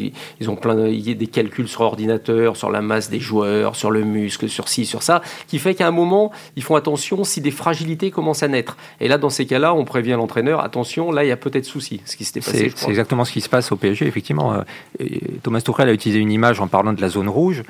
ils, 0.40 0.50
ont 0.50 0.56
plein 0.56 0.74
de, 0.74 0.88
des 0.88 1.26
calculs 1.26 1.68
sur 1.68 1.82
ordinateur, 1.82 2.56
sur 2.56 2.70
la 2.70 2.80
masse 2.80 3.10
des 3.10 3.20
joueurs, 3.20 3.76
sur 3.76 3.90
le 3.90 4.04
muscle, 4.04 4.48
sur 4.48 4.68
ci, 4.68 4.86
sur 4.86 5.02
ça, 5.02 5.22
qui 5.46 5.58
fait 5.58 5.74
qu'à 5.74 5.86
un 5.86 5.92
moment, 5.92 6.32
ils 6.56 6.62
font 6.62 6.76
attention 6.76 7.24
si 7.24 7.40
des 7.40 7.50
fragilités 7.50 8.10
commencent 8.10 8.42
à 8.42 8.48
naître. 8.48 8.76
Et 9.00 9.08
là, 9.08 9.18
dans 9.18 9.30
ces 9.30 9.46
cas-là, 9.46 9.74
on 9.74 9.84
prévient 9.84 10.12
l'entraîneur 10.12 10.60
attention, 10.60 11.12
là, 11.12 11.24
il 11.24 11.28
y 11.28 11.32
a 11.32 11.36
peut-être 11.36 11.64
souci. 11.64 12.00
Ce 12.04 12.16
qui 12.16 12.24
s'était 12.24 12.40
passé. 12.40 12.72
C'est 12.74 12.88
exactement 12.88 13.24
ce 13.24 13.32
qui 13.32 13.40
se 13.40 13.48
passe 13.48 13.70
au 13.72 13.76
PSG, 13.76 14.06
effectivement. 14.06 14.54
Euh, 15.00 15.06
Thomas 15.42 15.60
Tuchel 15.60 15.88
a 15.88 15.92
utilisé 15.92 16.20
une 16.20 16.32
image 16.32 16.60
en 16.60 16.68
parlant 16.68 16.92
de 16.92 17.00
la 17.00 17.08
zone 17.08 17.28
rouge. 17.28 17.62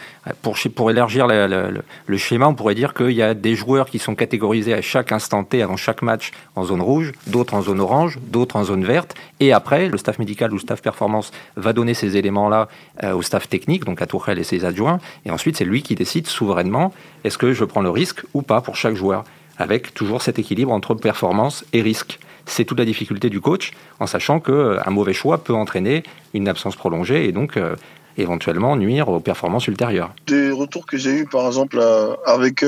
Pour, 0.42 0.56
pour 0.74 0.90
élargir 0.90 1.26
le, 1.26 1.82
le 2.06 2.16
schéma, 2.16 2.46
on 2.46 2.54
pourrait 2.54 2.74
dire 2.74 2.94
qu'il 2.94 3.12
y 3.12 3.22
a 3.22 3.34
des 3.34 3.54
joueurs 3.54 3.90
qui 3.90 3.98
sont 3.98 4.14
catégorisés 4.14 4.27
à 4.32 4.82
chaque 4.82 5.12
instant 5.12 5.44
T 5.44 5.62
avant 5.62 5.76
chaque 5.76 6.02
match 6.02 6.32
en 6.56 6.64
zone 6.64 6.80
rouge, 6.80 7.12
d'autres 7.26 7.54
en 7.54 7.62
zone 7.62 7.80
orange, 7.80 8.18
d'autres 8.22 8.56
en 8.56 8.64
zone 8.64 8.84
verte. 8.84 9.14
Et 9.40 9.52
après, 9.52 9.88
le 9.88 9.98
staff 9.98 10.18
médical 10.18 10.52
ou 10.52 10.58
staff 10.58 10.82
performance 10.82 11.30
va 11.56 11.72
donner 11.72 11.94
ces 11.94 12.16
éléments-là 12.16 12.68
euh, 13.04 13.14
au 13.14 13.22
staff 13.22 13.48
technique, 13.48 13.84
donc 13.84 14.02
à 14.02 14.06
Tourelle 14.06 14.38
et 14.38 14.44
ses 14.44 14.64
adjoints. 14.64 14.98
Et 15.24 15.30
ensuite, 15.30 15.56
c'est 15.56 15.64
lui 15.64 15.82
qui 15.82 15.94
décide 15.94 16.26
souverainement 16.26 16.92
est-ce 17.24 17.38
que 17.38 17.52
je 17.52 17.64
prends 17.64 17.82
le 17.82 17.90
risque 17.90 18.24
ou 18.34 18.42
pas 18.42 18.60
pour 18.60 18.76
chaque 18.76 18.94
joueur, 18.94 19.24
avec 19.56 19.94
toujours 19.94 20.22
cet 20.22 20.38
équilibre 20.38 20.72
entre 20.72 20.94
performance 20.94 21.64
et 21.72 21.82
risque. 21.82 22.18
C'est 22.46 22.64
toute 22.64 22.78
la 22.78 22.84
difficulté 22.84 23.28
du 23.28 23.40
coach, 23.40 23.72
en 24.00 24.06
sachant 24.06 24.40
qu'un 24.40 24.52
euh, 24.52 24.90
mauvais 24.90 25.12
choix 25.12 25.38
peut 25.38 25.54
entraîner 25.54 26.02
une 26.34 26.48
absence 26.48 26.76
prolongée 26.76 27.26
et 27.26 27.32
donc 27.32 27.56
euh, 27.56 27.76
éventuellement 28.16 28.76
nuire 28.76 29.08
aux 29.08 29.20
performances 29.20 29.68
ultérieures. 29.68 30.12
Des 30.26 30.50
retours 30.50 30.86
que 30.86 30.96
j'ai 30.96 31.12
eu 31.12 31.24
par 31.24 31.46
exemple 31.46 31.80
avec 32.26 32.64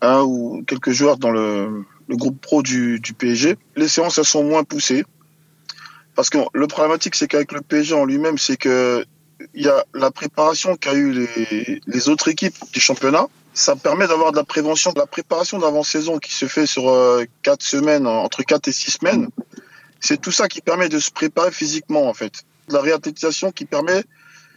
un 0.00 0.22
ou 0.22 0.62
quelques 0.66 0.90
joueurs 0.90 1.16
dans 1.16 1.30
le, 1.30 1.84
groupe 2.08 2.40
pro 2.40 2.62
du, 2.62 3.00
PSG, 3.16 3.56
les 3.76 3.88
séances 3.88 4.18
elles 4.18 4.24
sont 4.24 4.42
moins 4.42 4.64
poussées. 4.64 5.04
Parce 6.16 6.28
que 6.28 6.38
le 6.52 6.66
problématique, 6.66 7.14
c'est 7.14 7.28
qu'avec 7.28 7.52
le 7.52 7.60
PSG 7.60 7.94
en 7.94 8.04
lui-même, 8.04 8.36
c'est 8.36 8.56
que 8.56 9.04
il 9.54 9.64
y 9.64 9.68
a 9.68 9.84
la 9.94 10.10
préparation 10.10 10.76
qu'a 10.76 10.92
eu 10.92 11.12
les, 11.12 11.80
les, 11.86 12.08
autres 12.10 12.28
équipes 12.28 12.56
du 12.72 12.80
championnat. 12.80 13.26
Ça 13.54 13.74
permet 13.74 14.06
d'avoir 14.06 14.32
de 14.32 14.36
la 14.36 14.44
prévention, 14.44 14.92
de 14.92 14.98
la 14.98 15.06
préparation 15.06 15.58
d'avant-saison 15.58 16.18
qui 16.18 16.32
se 16.32 16.46
fait 16.46 16.66
sur 16.66 16.90
euh, 16.90 17.24
quatre 17.42 17.62
semaines, 17.62 18.06
entre 18.06 18.42
quatre 18.42 18.68
et 18.68 18.72
six 18.72 18.90
semaines. 18.90 19.28
C'est 19.98 20.20
tout 20.20 20.30
ça 20.30 20.46
qui 20.46 20.60
permet 20.60 20.88
de 20.88 20.98
se 20.98 21.10
préparer 21.10 21.50
physiquement, 21.50 22.06
en 22.06 22.14
fait. 22.14 22.44
De 22.68 22.74
la 22.74 22.80
réathlétisation 22.80 23.50
qui 23.50 23.64
permet 23.64 24.04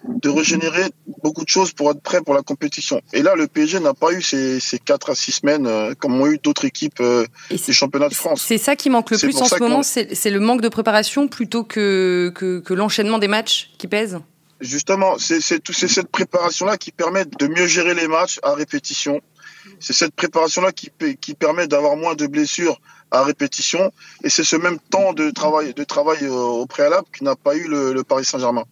de 0.07 0.29
régénérer 0.29 0.86
beaucoup 1.22 1.43
de 1.43 1.50
choses 1.50 1.72
pour 1.72 1.91
être 1.91 2.01
prêt 2.01 2.22
pour 2.22 2.33
la 2.33 2.41
compétition. 2.41 3.01
Et 3.13 3.22
là, 3.22 3.36
le 3.36 3.48
PSG 3.48 3.79
n'a 3.79 3.93
pas 3.93 4.12
eu 4.12 4.22
ces, 4.22 4.60
ces 4.60 4.79
4 4.79 5.12
à 5.12 5.15
6 5.15 5.31
semaines 5.31 5.67
euh, 5.67 5.93
comme 5.98 6.19
ont 6.19 6.27
eu 6.27 6.38
d'autres 6.38 6.65
équipes 6.65 7.00
euh, 7.00 7.25
du 7.50 7.74
championnat 7.74 8.10
de 8.10 8.13
France. 8.13 8.43
C'est 8.45 8.57
ça 8.57 8.75
qui 8.75 8.89
manque 8.89 9.12
le 9.12 9.17
plus 9.17 9.36
en 9.38 9.45
ce 9.45 9.60
moment, 9.60 9.83
c'est 9.83 10.29
le 10.29 10.39
manque 10.39 10.62
de 10.62 10.69
préparation 10.69 11.27
plutôt 11.27 11.63
que, 11.63 12.31
que, 12.36 12.60
que 12.60 12.74
l'enchaînement 12.74 13.19
des 13.19 13.27
matchs 13.27 13.72
qui 13.77 13.88
pèse 13.88 14.19
Justement, 14.62 15.17
c'est 15.17 15.41
cette 15.41 16.07
préparation-là 16.07 16.77
qui 16.77 16.91
permet 16.91 17.25
de 17.25 17.48
mieux 17.48 17.67
gérer 17.67 17.93
les 17.93 18.07
matchs 18.07 18.39
à 18.43 18.53
répétition. 18.53 19.19
C'est 19.79 19.93
cette 19.93 20.13
préparation-là 20.13 20.72
qui, 20.72 20.89
qui 21.19 21.33
permet 21.33 21.67
d'avoir 21.67 21.98
moins 21.98 22.15
de 22.15 22.27
blessures 22.27 22.79
à 23.12 23.24
répétition. 23.24 23.91
Et 24.24 24.29
c'est 24.29 24.43
ce 24.43 24.55
même 24.55 24.79
temps 24.79 25.13
de 25.13 25.29
travail, 25.31 25.74
de 25.74 25.83
travail 25.83 26.19
euh, 26.24 26.31
au 26.31 26.65
préalable 26.65 27.07
qui 27.15 27.24
n'a 27.24 27.36
pas 27.36 27.55
eu 27.55 27.67
le, 27.67 27.93
le 27.93 28.03
Paris 28.03 28.25
Saint-Germain. 28.25 28.63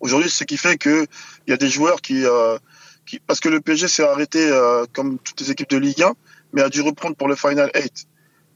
Aujourd'hui, 0.00 0.30
ce 0.30 0.44
qui 0.44 0.56
fait 0.56 0.76
que 0.76 1.06
il 1.46 1.50
y 1.50 1.52
a 1.52 1.56
des 1.56 1.68
joueurs 1.68 2.00
qui, 2.00 2.24
euh, 2.24 2.58
qui 3.06 3.20
parce 3.20 3.40
que 3.40 3.48
le 3.48 3.60
PSG 3.60 3.88
s'est 3.88 4.02
arrêté 4.02 4.38
euh, 4.42 4.84
comme 4.92 5.18
toutes 5.18 5.40
les 5.40 5.50
équipes 5.50 5.70
de 5.70 5.76
Ligue 5.76 6.02
1, 6.02 6.12
mais 6.52 6.62
a 6.62 6.68
dû 6.68 6.80
reprendre 6.80 7.16
pour 7.16 7.28
le 7.28 7.36
Final 7.36 7.70
8. 7.74 8.06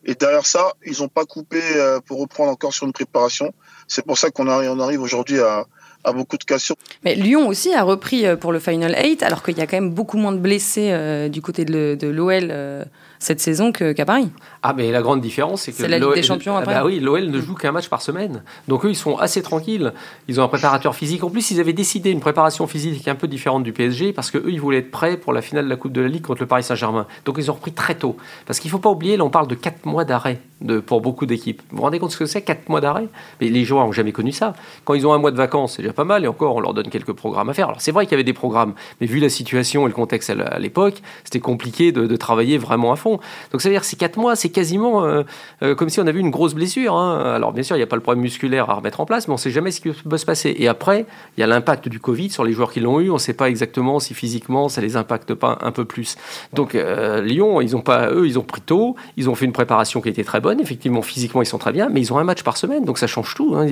Et 0.07 0.15
derrière 0.15 0.47
ça, 0.47 0.73
ils 0.85 1.01
n'ont 1.01 1.09
pas 1.09 1.25
coupé 1.25 1.61
euh, 1.77 2.01
pour 2.01 2.21
reprendre 2.21 2.51
encore 2.51 2.75
sur 2.75 2.87
une 2.87 2.93
préparation. 2.93 3.53
C'est 3.89 4.05
pour 4.05 4.19
ça 4.19 4.31
qu'on 4.31 4.49
arrive, 4.49 4.79
arrive 4.81 5.01
aujourd'hui 5.01 5.41
à, 5.41 5.65
à 6.03 6.13
beaucoup 6.13 6.37
de 6.37 6.45
cassures. 6.45 6.77
Mais 7.05 7.15
Lyon 7.15 7.49
aussi 7.49 7.73
a 7.75 7.83
repris 7.83 8.25
pour 8.39 8.53
le 8.53 8.59
Final 8.59 8.95
8, 9.03 9.23
alors 9.23 9.43
qu'il 9.43 9.57
y 9.57 9.61
a 9.61 9.67
quand 9.67 9.77
même 9.77 9.91
beaucoup 9.91 10.17
moins 10.17 10.33
de 10.33 10.39
blessés 10.39 11.29
du 11.31 11.41
côté 11.43 11.65
de 11.65 12.09
l'OL 12.09 12.87
cette 13.19 13.41
saison 13.41 13.73
qu'à 13.73 14.05
Paris. 14.05 14.31
Ah, 14.63 14.75
mais 14.77 14.91
la 14.91 15.03
grande 15.03 15.21
différence, 15.21 15.63
c'est 15.63 15.73
que. 15.73 15.79
C'est 15.79 15.89
la 15.89 15.99
Ligue 15.99 16.15
des 16.15 16.23
Champions 16.23 16.57
après. 16.57 16.75
Bah 16.75 16.85
oui, 16.85 17.01
l'OL 17.01 17.31
ne 17.31 17.41
joue 17.41 17.55
qu'un 17.55 17.73
match 17.73 17.89
par 17.89 18.03
semaine. 18.03 18.43
Donc 18.69 18.85
eux, 18.85 18.91
ils 18.91 18.97
sont 18.97 19.17
assez 19.17 19.43
tranquilles. 19.43 19.93
Ils 20.29 20.41
ont 20.41 20.45
un 20.45 20.49
préparateur 20.49 20.95
physique. 20.95 21.25
En 21.25 21.31
plus, 21.31 21.51
ils 21.51 21.61
avaient 21.61 21.73
décidé 21.73 22.11
une 22.11 22.21
préparation 22.21 22.67
physique 22.67 23.07
un 23.09 23.15
peu 23.15 23.29
différente 23.29 23.63
du 23.63 23.73
PSG 23.73 24.13
parce 24.13 24.31
qu'eux, 24.31 24.45
ils 24.49 24.61
voulaient 24.61 24.79
être 24.79 24.91
prêts 24.91 25.17
pour 25.17 25.33
la 25.33 25.43
finale 25.43 25.65
de 25.65 25.71
la 25.71 25.77
Coupe 25.77 25.93
de 25.93 26.01
la 26.01 26.09
Ligue 26.09 26.23
contre 26.23 26.41
le 26.43 26.47
Paris 26.47 26.63
Saint-Germain. 26.63 27.07
Donc 27.25 27.37
ils 27.39 27.51
ont 27.51 27.55
repris 27.55 27.73
très 27.73 27.95
tôt. 27.95 28.17
Parce 28.47 28.61
qu'il 28.61 28.69
ne 28.69 28.73
faut 28.73 28.79
pas 28.79 28.91
oublier, 28.91 29.17
là, 29.17 29.25
on 29.25 29.31
parle 29.31 29.49
de 29.49 29.55
4 29.55 29.87
mois 29.87 30.05
d'arrêt 30.05 30.41
pour 30.87 31.01
beaucoup 31.01 31.27
d'équipes. 31.27 31.63
Vous 31.71 31.77
vous 31.77 31.83
rendez 31.83 31.99
compte 31.99 32.13
ce 32.13 32.17
que 32.17 32.27
c'est 32.27 32.43
4 32.43 32.69
mois 32.69 32.81
d'arrêt? 32.81 33.09
Mais 33.41 33.49
les 33.49 33.65
joueurs 33.65 33.85
n'ont 33.85 33.93
jamais 33.93 34.13
connu 34.13 34.33
ça. 34.33 34.55
Quand 34.85 34.95
ils 34.95 35.07
ont 35.07 35.13
un 35.13 35.19
mois 35.19 35.31
de 35.31 35.37
vacances, 35.37 35.75
c'est 35.77 35.83
déjà 35.83 35.93
pas 35.93 36.05
mal. 36.05 36.25
Et 36.25 36.29
encore, 36.29 36.57
on 36.57 36.61
leur 36.61 36.75
donne 36.75 36.89
quelques 36.89 37.13
programmes 37.13 37.49
à 37.51 37.55
faire. 37.55 37.69
Alors 37.69 37.81
c'est 37.81 37.93
vrai 37.93 38.07
qu'il 38.07 38.13
y 38.13 38.15
avait 38.15 38.25
des 38.25 38.33
programmes. 38.33 38.75
Mais 39.01 39.07
vu 39.07 39.19
la 39.19 39.29
situation 39.29 39.85
et 39.85 39.89
le 39.89 39.95
contexte 39.95 40.31
à 40.31 40.59
l'époque, 40.59 41.03
c'était 41.25 41.41
compliqué 41.41 41.93
de, 41.93 42.17
travailler 42.17 42.59
vraiment 42.59 42.93
à 42.93 42.97
fond. 42.97 43.14
Donc 43.53 43.61
ça 43.61 43.69
veut 43.69 43.75
dire 43.75 43.85
ces 43.85 43.97
4 43.97 44.17
mois, 44.17 44.37
c'est 44.37 44.49
quasiment. 44.49 45.05
Euh, 45.05 45.23
euh, 45.63 45.75
comme 45.75 45.89
si 45.89 46.01
on 46.01 46.07
avait 46.07 46.21
une 46.21 46.31
grosse 46.31 46.55
blessure. 46.55 46.97
Hein. 46.97 47.35
Alors 47.35 47.53
bien 47.53 47.63
sûr, 47.63 47.77
il 47.77 47.79
n'y 47.79 47.85
a 47.85 47.87
pas 47.87 47.97
le 47.97 48.03
problème 48.03 48.23
musculaire 48.23 48.71
à 48.71 48.75
remettre 48.75 49.01
en 49.01 49.07
place, 49.07 49.29
mais 49.29 49.33
on 49.33 49.37
ne 49.37 49.41
sait 49.41 49.51
jamais 49.51 49.71
ce 49.71 49.81
qui 49.81 49.91
peut 49.91 50.19
se 50.19 50.27
passer. 50.27 50.55
Et 50.59 50.69
après, 50.69 51.07
il 51.37 51.41
y 51.41 51.45
a 51.45 51.47
l'impact 51.47 51.89
du 51.89 52.01
Covid 52.01 52.31
sur 52.31 52.45
les 52.45 52.53
joueurs 52.53 52.73
qui 52.73 52.81
l'ont 52.81 53.01
eu. 53.01 53.11
On 53.11 53.15
ne 53.15 53.19
sait 53.19 53.35
pas 53.35 53.49
exactement 53.49 54.01
si 54.01 54.15
physiquement 54.15 54.69
ça 54.69 54.81
les 54.81 54.97
impacte 54.97 55.35
pas 55.35 55.59
un 55.63 55.73
peu 55.73 55.85
plus. 55.85 56.17
Donc 56.53 56.75
euh, 56.75 57.21
Lyon, 57.21 57.61
ils 57.61 57.77
ont 57.77 57.81
pas, 57.81 58.11
eux, 58.11 58.27
ils 58.27 58.39
ont 58.39 58.43
pris 58.43 58.61
tôt. 58.61 58.97
Ils 59.17 59.31
ont 59.31 59.35
fait 59.35 59.45
une 59.45 59.53
préparation 59.53 60.01
qui 60.01 60.09
était 60.09 60.25
très 60.25 60.41
bonne. 60.41 60.61
Effectivement, 60.61 61.03
physiquement, 61.03 61.43
ils 61.43 61.47
sont 61.47 61.59
très 61.59 61.73
bien, 61.73 61.89
mais 61.89 62.01
ils 62.01 62.13
ont 62.13 62.19
un 62.19 62.25
match 62.25 62.43
par 62.43 62.57
semaine, 62.57 62.85
donc 62.85 62.99
ça 62.99 63.07
change 63.07 63.35
tout. 63.35 63.55
Hein. 63.57 63.67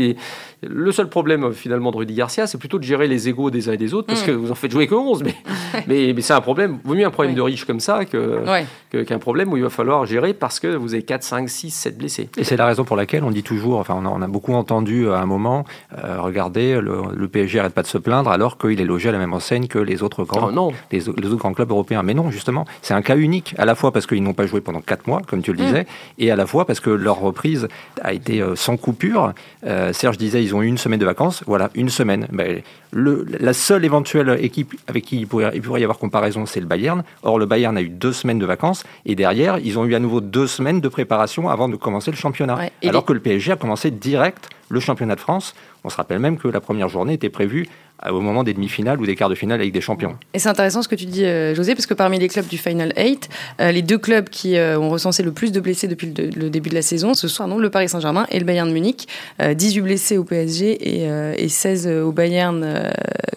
Le 0.63 0.93
seul 0.93 1.09
problème 1.09 1.53
finalement 1.53 1.91
de 1.91 1.97
Rudy 1.97 2.15
Garcia, 2.15 2.47
c'est 2.47 2.59
plutôt 2.59 2.79
de 2.79 2.85
gérer 2.85 3.09
les 3.09 3.29
égaux 3.29 3.51
des 3.51 3.69
uns 3.69 3.73
et 3.73 3.77
des 3.77 3.95
autres, 3.95 4.07
parce 4.09 4.23
mm. 4.23 4.27
que 4.27 4.33
vous 4.33 4.51
en 4.51 4.55
faites 4.55 4.71
jouer 4.71 4.87
que 4.87 4.95
11, 4.95 5.23
mais, 5.23 5.35
mais, 5.87 6.13
mais 6.15 6.23
c'est 6.23 6.35
un 6.35 6.41
problème. 6.41 6.79
Vaut 6.85 6.95
mieux 6.95 7.07
un 7.07 7.11
problème 7.11 7.35
de 7.35 7.41
riche 7.41 7.65
comme 7.65 7.81
ça 7.81 8.05
qu'un 8.05 9.19
problème 9.23 9.52
où 9.52 9.57
il 9.57 9.62
va 9.62 9.71
falloir 9.71 10.05
gérer 10.05 10.35
parce 10.35 10.61
que 10.61 10.67
vous 10.67 10.93
avez 10.95 11.02
4, 11.02 11.23
5, 11.23 11.49
6, 11.49 11.71
7 11.71 11.97
blessés. 11.97 12.29
Et 12.37 12.45
c'est 12.45 12.57
la 12.57 12.67
raison 12.67 12.85
pour 12.85 12.97
laquelle 12.97 13.25
on 13.25 13.31
dit 13.31 13.43
toujours, 13.43 13.79
enfin 13.79 13.95
on 14.05 14.21
a, 14.21 14.29
beaucoup 14.29 14.52
entendu 14.55 15.09
à 15.09 15.19
un 15.19 15.26
moment, 15.26 15.64
euh, 15.97 16.21
regardez, 16.21 16.81
le, 16.81 17.29
PSG 17.29 17.61
arrête 17.61 17.73
pas 17.73 17.83
de 17.83 17.87
se 17.87 17.99
plaindre 17.99 18.31
alors 18.31 18.59
qu'il 18.59 18.81
est 18.81 18.85
logé 18.85 19.09
à 19.09 19.12
la 19.12 19.19
même 19.19 19.33
enseigne 19.33 19.69
que 19.69 19.79
les 19.79 20.02
autres 20.02 20.25
grands, 20.25 20.49
oh, 20.49 20.52
non. 20.52 20.73
Les, 20.91 21.09
autres 21.09 21.37
grands 21.37 21.55
clubs 21.55 21.71
européens. 21.71 22.02
Mais 22.02 22.14
non, 22.14 22.31
justement, 22.31 22.67
c'est 22.83 22.95
un 22.95 23.00
cas 23.00 23.17
unique, 23.17 23.55
à 23.57 23.64
la 23.64 23.75
fois 23.75 23.93
parce 23.93 24.07
qu'ils 24.07 24.23
n'ont 24.23 24.35
pas 24.35 24.47
joué 24.47 24.61
pendant 24.61 24.81
4 24.81 25.07
mois, 25.07 25.23
comme 25.26 25.41
tu 25.41 25.52
le 25.52 25.62
mm. 25.62 25.67
disais, 25.67 25.87
et 26.19 26.31
à 26.31 26.37
la 26.37 26.47
fois 26.47 26.67
parce 26.67 26.81
que 26.81 26.91
leur 26.91 27.21
reprise 27.21 27.69
a 28.02 28.12
été 28.12 28.43
euh, 28.43 28.57
sans 28.57 28.76
coupure. 28.76 29.33
Euh, 29.64 29.93
Serge 29.93 30.19
disait, 30.19 30.43
ils 30.43 30.55
ont 30.55 30.62
eu 30.62 30.67
une 30.67 30.79
semaine 30.79 31.00
de 31.00 31.07
vacances, 31.07 31.45
voilà, 31.47 31.71
une 31.75 31.88
semaine. 31.88 32.26
Ben, 32.33 32.61
le, 32.93 33.26
la 33.41 33.55
seule 33.55 33.85
éventuelle 33.85 34.37
équipe 34.41 34.75
avec 34.87 35.05
qui 35.05 35.19
il 35.21 35.26
pourrait, 35.26 35.52
il 35.55 35.62
pourrait 35.62 35.81
y 35.81 35.85
avoir 35.85 35.99
comparaison, 35.99 36.45
c'est 36.45 36.61
le 36.61 36.67
Bayern. 36.67 37.02
Or, 37.23 37.38
le 37.38 37.47
Bayern 37.47 37.76
a 37.76 37.83
eu 37.83 37.88
deux 37.88 38.12
semaines 38.12 38.38
de 38.38 38.47
vacances, 38.47 38.85
et 39.07 39.12
derrière, 39.14 39.59
ils 39.59 39.78
ont 39.78 39.85
eu 39.85 39.95
à 39.95 39.99
nouveau 39.99 40.21
deux 40.21 40.47
semaines 40.47 40.81
de 40.81 40.88
préparation 40.88 41.49
avant 41.49 41.69
de 41.69 41.76
commencer 41.76 42.11
le 42.11 42.16
championnat. 42.16 42.59
Alors 42.87 43.04
que 43.04 43.12
le 43.12 43.21
PSG 43.21 43.52
a 43.52 43.57
commencé 43.57 43.90
direct 43.90 44.49
le 44.69 44.81
championnat 44.81 45.14
de 45.14 45.21
France. 45.21 45.54
On 45.85 45.90
se 45.90 45.97
rappelle 45.97 46.19
même 46.19 46.38
que 46.38 46.49
la 46.49 46.61
première 46.61 46.88
journée 46.88 47.14
était 47.14 47.28
prévue 47.28 47.69
euh, 48.07 48.11
au 48.11 48.21
moment 48.21 48.42
des 48.42 48.54
demi-finales 48.54 49.00
ou 49.00 49.07
des 49.07 49.14
quarts 49.14 49.28
de 49.28 49.35
finale 49.35 49.61
avec 49.61 49.73
des 49.73 49.81
champions. 49.81 50.16
Et 50.33 50.38
c'est 50.38 50.49
intéressant 50.49 50.83
ce 50.83 50.88
que 50.88 50.95
tu 50.95 51.04
dis, 51.04 51.25
euh, 51.25 51.54
José, 51.54 51.75
parce 51.75 51.87
que 51.87 51.95
parmi 51.95 52.19
les 52.19 52.28
clubs 52.28 52.47
du 52.47 52.57
Final 52.57 52.92
8, 52.97 53.28
euh, 53.61 53.71
les 53.71 53.83
deux 53.83 53.99
clubs 53.99 54.28
qui 54.28 54.57
ont 54.59 54.88
recensé 54.88 55.23
le 55.23 55.33
plus 55.33 55.52
de 55.52 55.61
blessés 55.61 55.88
depuis 55.88 56.07
le, 56.07 56.50
début 56.50 56.71
de 56.71 56.75
la 56.75 56.83
saison, 56.83 57.14
ce 57.14 57.28
sont 57.28 57.59
le 57.59 57.71
Paris 57.71 57.88
Saint-Germain 57.88 58.26
et 58.31 58.38
le 58.38 58.45
Bayern 58.45 58.69
de 58.69 58.73
Munich. 58.73 59.09
18 59.40 59.81
blessés 59.83 60.16
au 60.16 60.25
PSG 60.25 61.42
et, 61.42 61.49
16 61.49 61.87
au 61.88 62.12
Bayern, 62.12 62.90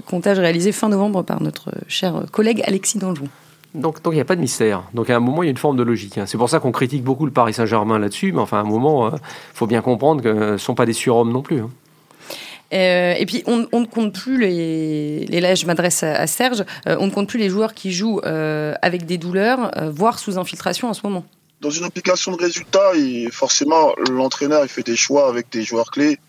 comptage 0.05 0.39
réalisé 0.39 0.71
fin 0.71 0.89
novembre 0.89 1.23
par 1.23 1.41
notre 1.41 1.71
cher 1.87 2.23
collègue 2.31 2.61
Alexis 2.65 2.97
Danjou. 2.97 3.27
Donc 3.75 3.99
il 4.05 4.11
n'y 4.11 4.19
a 4.19 4.25
pas 4.25 4.35
de 4.35 4.41
mystère. 4.41 4.83
Donc 4.93 5.09
à 5.09 5.15
un 5.15 5.19
moment, 5.19 5.43
il 5.43 5.47
y 5.47 5.49
a 5.49 5.51
une 5.51 5.57
forme 5.57 5.77
de 5.77 5.83
logique. 5.83 6.17
Hein. 6.17 6.25
C'est 6.25 6.37
pour 6.37 6.49
ça 6.49 6.59
qu'on 6.59 6.71
critique 6.71 7.03
beaucoup 7.03 7.25
le 7.25 7.31
Paris 7.31 7.53
Saint-Germain 7.53 7.99
là-dessus, 7.99 8.31
mais 8.31 8.39
enfin 8.39 8.57
à 8.57 8.61
un 8.61 8.65
moment, 8.65 9.11
il 9.11 9.19
faut 9.53 9.67
bien 9.67 9.81
comprendre 9.81 10.21
que 10.21 10.33
ce 10.33 10.51
ne 10.53 10.57
sont 10.57 10.75
pas 10.75 10.85
des 10.85 10.93
surhommes 10.93 11.31
non 11.31 11.41
plus. 11.41 11.59
Hein. 11.59 11.69
Euh, 12.73 13.13
et 13.17 13.25
puis, 13.25 13.43
on, 13.45 13.57
ne 13.57 13.85
compte 13.85 14.13
plus 14.13 14.39
les. 14.39 15.25
là, 15.27 15.55
je 15.55 15.65
m'adresse 15.65 16.03
à, 16.03 16.27
Serge. 16.27 16.63
Euh, 16.87 16.97
on 16.99 17.07
ne 17.07 17.11
compte 17.11 17.29
plus 17.29 17.39
les 17.39 17.49
joueurs 17.49 17.73
qui 17.73 17.93
jouent 17.93 18.21
euh, 18.25 18.73
avec 18.81 19.05
des 19.05 19.17
douleurs, 19.17 19.71
voire 19.91 20.19
sous 20.19 20.37
infiltration 20.37 20.89
en 20.89 20.93
ce 20.93 21.01
moment. 21.03 21.25
Dans 21.61 21.69
une 21.69 21.85
application 21.85 22.31
de 22.33 22.37
résultats, 22.37 22.91
forcément, 23.31 23.93
l'entraîneur 24.11 24.63
il 24.63 24.69
fait 24.69 24.85
des 24.85 24.97
choix 24.97 25.29
avec 25.29 25.49
des 25.51 25.63
joueurs 25.63 25.89
clés, 25.89 26.19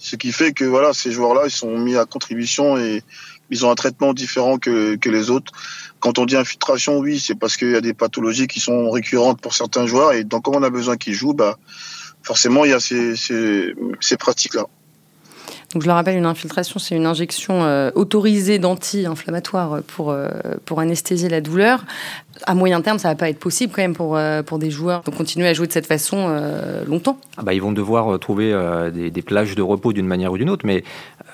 ce 0.00 0.16
qui 0.16 0.32
fait 0.32 0.52
que 0.52 0.64
voilà, 0.64 0.94
ces 0.94 1.12
joueurs-là, 1.12 1.42
ils 1.44 1.50
sont 1.50 1.78
mis 1.78 1.94
à 1.94 2.06
contribution 2.06 2.78
et 2.78 3.02
ils 3.50 3.66
ont 3.66 3.70
un 3.70 3.74
traitement 3.74 4.14
différent 4.14 4.58
que, 4.58 4.96
que 4.96 5.10
les 5.10 5.28
autres. 5.28 5.52
Quand 6.00 6.18
on 6.18 6.24
dit 6.24 6.36
infiltration, 6.36 6.98
oui, 6.98 7.20
c'est 7.20 7.34
parce 7.34 7.58
qu'il 7.58 7.70
y 7.70 7.76
a 7.76 7.82
des 7.82 7.92
pathologies 7.92 8.46
qui 8.46 8.60
sont 8.60 8.90
récurrentes 8.90 9.42
pour 9.42 9.54
certains 9.54 9.86
joueurs 9.86 10.14
et 10.14 10.24
donc, 10.24 10.44
comme 10.44 10.56
on 10.56 10.62
a 10.62 10.70
besoin 10.70 10.96
qu'ils 10.96 11.12
jouent, 11.12 11.34
bah, 11.34 11.58
forcément, 12.22 12.64
il 12.64 12.70
y 12.70 12.74
a 12.74 12.80
ces, 12.80 13.14
ces, 13.14 13.74
ces 14.00 14.16
pratiques-là. 14.16 14.64
Donc 15.72 15.82
je 15.82 15.86
le 15.86 15.92
rappelle, 15.92 16.16
une 16.16 16.26
infiltration, 16.26 16.80
c'est 16.80 16.96
une 16.96 17.06
injection 17.06 17.62
euh, 17.62 17.92
autorisée 17.94 18.58
d'anti-inflammatoire 18.58 19.82
pour, 19.86 20.10
euh, 20.10 20.28
pour 20.64 20.80
anesthésier 20.80 21.28
la 21.28 21.40
douleur. 21.40 21.84
À 22.44 22.54
moyen 22.54 22.80
terme, 22.80 22.98
ça 22.98 23.08
va 23.08 23.14
pas 23.14 23.30
être 23.30 23.38
possible 23.38 23.72
quand 23.72 23.82
même 23.82 23.94
pour, 23.94 24.16
euh, 24.16 24.42
pour 24.42 24.58
des 24.58 24.70
joueurs 24.70 25.02
de 25.02 25.12
continuer 25.12 25.46
à 25.46 25.54
jouer 25.54 25.68
de 25.68 25.72
cette 25.72 25.86
façon 25.86 26.28
longtemps. 26.88 27.18
Ah 27.36 27.42
bah, 27.42 27.54
ils 27.54 27.62
vont 27.62 27.70
devoir 27.70 28.18
trouver 28.18 28.52
des, 28.92 29.22
plages 29.22 29.54
de 29.54 29.62
repos 29.62 29.92
d'une 29.92 30.06
manière 30.06 30.32
ou 30.32 30.38
d'une 30.38 30.50
autre, 30.50 30.66
mais 30.66 30.82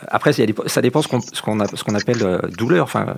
après, 0.08 0.32
ça 0.34 0.82
dépend 0.82 1.00
ce 1.00 1.08
qu'on 1.08 1.20
ce 1.20 1.40
qu'on 1.40 1.56
qu'on 1.58 1.94
appelle 1.94 2.40
douleur. 2.58 2.84
Enfin, 2.84 3.16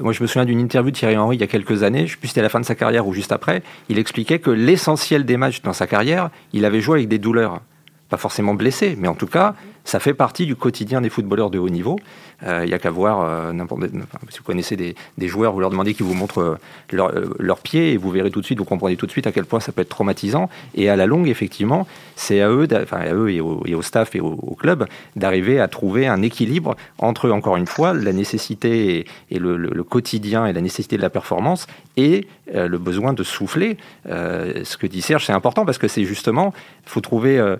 moi, 0.00 0.12
je 0.12 0.22
me 0.22 0.26
souviens 0.26 0.44
d'une 0.44 0.58
interview 0.58 0.90
de 0.90 0.96
Thierry 0.96 1.16
Henry 1.16 1.36
il 1.36 1.40
y 1.40 1.44
a 1.44 1.46
quelques 1.46 1.84
années, 1.84 2.06
je 2.06 2.12
sais 2.12 2.18
plus 2.18 2.28
c'était 2.28 2.40
à 2.40 2.44
la 2.44 2.48
fin 2.48 2.60
de 2.60 2.64
sa 2.64 2.74
carrière 2.74 3.06
ou 3.06 3.12
juste 3.12 3.30
après, 3.30 3.62
il 3.88 3.98
expliquait 3.98 4.40
que 4.40 4.50
l'essentiel 4.50 5.24
des 5.24 5.36
matchs 5.36 5.62
dans 5.62 5.72
sa 5.72 5.86
carrière, 5.86 6.30
il 6.52 6.64
avait 6.64 6.80
joué 6.80 6.98
avec 6.98 7.08
des 7.08 7.18
douleurs 7.18 7.60
pas 8.08 8.16
forcément 8.16 8.54
blessé, 8.54 8.96
mais 8.98 9.08
en 9.08 9.14
tout 9.14 9.26
cas, 9.26 9.54
ça 9.84 10.00
fait 10.00 10.12
partie 10.12 10.44
du 10.44 10.54
quotidien 10.54 11.00
des 11.00 11.08
footballeurs 11.08 11.48
de 11.48 11.58
haut 11.58 11.70
niveau. 11.70 11.98
Il 12.42 12.48
euh, 12.48 12.66
n'y 12.66 12.74
a 12.74 12.78
qu'à 12.78 12.90
voir, 12.90 13.20
euh, 13.20 13.52
n'importe, 13.52 13.84
si 14.28 14.38
vous 14.38 14.44
connaissez 14.44 14.76
des, 14.76 14.94
joueurs, 15.28 15.52
vous 15.54 15.60
leur 15.60 15.70
demandez 15.70 15.94
qu'ils 15.94 16.04
vous 16.04 16.14
montrent 16.14 16.58
euh, 16.92 17.34
leur 17.38 17.58
pieds 17.58 17.92
et 17.92 17.96
vous 17.96 18.10
verrez 18.10 18.30
tout 18.30 18.40
de 18.40 18.44
suite, 18.44 18.58
vous 18.58 18.66
comprenez 18.66 18.96
tout 18.96 19.06
de 19.06 19.10
suite 19.10 19.26
à 19.26 19.32
quel 19.32 19.46
point 19.46 19.60
ça 19.60 19.72
peut 19.72 19.80
être 19.80 19.88
traumatisant. 19.88 20.50
Et 20.74 20.90
à 20.90 20.96
la 20.96 21.06
longue, 21.06 21.28
effectivement, 21.28 21.86
c'est 22.16 22.42
à 22.42 22.50
eux, 22.50 22.68
enfin 22.82 22.98
à 22.98 23.14
eux 23.14 23.30
et 23.30 23.40
au, 23.40 23.82
staff 23.82 24.14
et 24.14 24.20
au, 24.20 24.56
club 24.58 24.86
d'arriver 25.16 25.58
à 25.58 25.68
trouver 25.68 26.06
un 26.06 26.20
équilibre 26.22 26.76
entre, 26.98 27.30
encore 27.30 27.56
une 27.56 27.66
fois, 27.66 27.94
la 27.94 28.12
nécessité 28.12 29.06
et, 29.30 29.38
le, 29.38 29.56
le, 29.56 29.84
quotidien 29.84 30.46
et 30.46 30.52
la 30.52 30.60
nécessité 30.60 30.96
de 30.96 31.02
la 31.02 31.10
performance 31.10 31.66
et 31.96 32.28
le 32.52 32.76
besoin 32.78 33.14
de 33.14 33.22
souffler. 33.22 33.78
ce 34.06 34.76
que 34.76 34.86
dit 34.86 35.02
Serge, 35.02 35.24
c'est 35.24 35.32
important 35.32 35.64
parce 35.64 35.78
que 35.78 35.88
c'est 35.88 36.04
justement, 36.04 36.52
il 36.84 36.90
faut 36.90 37.00
trouver 37.00 37.56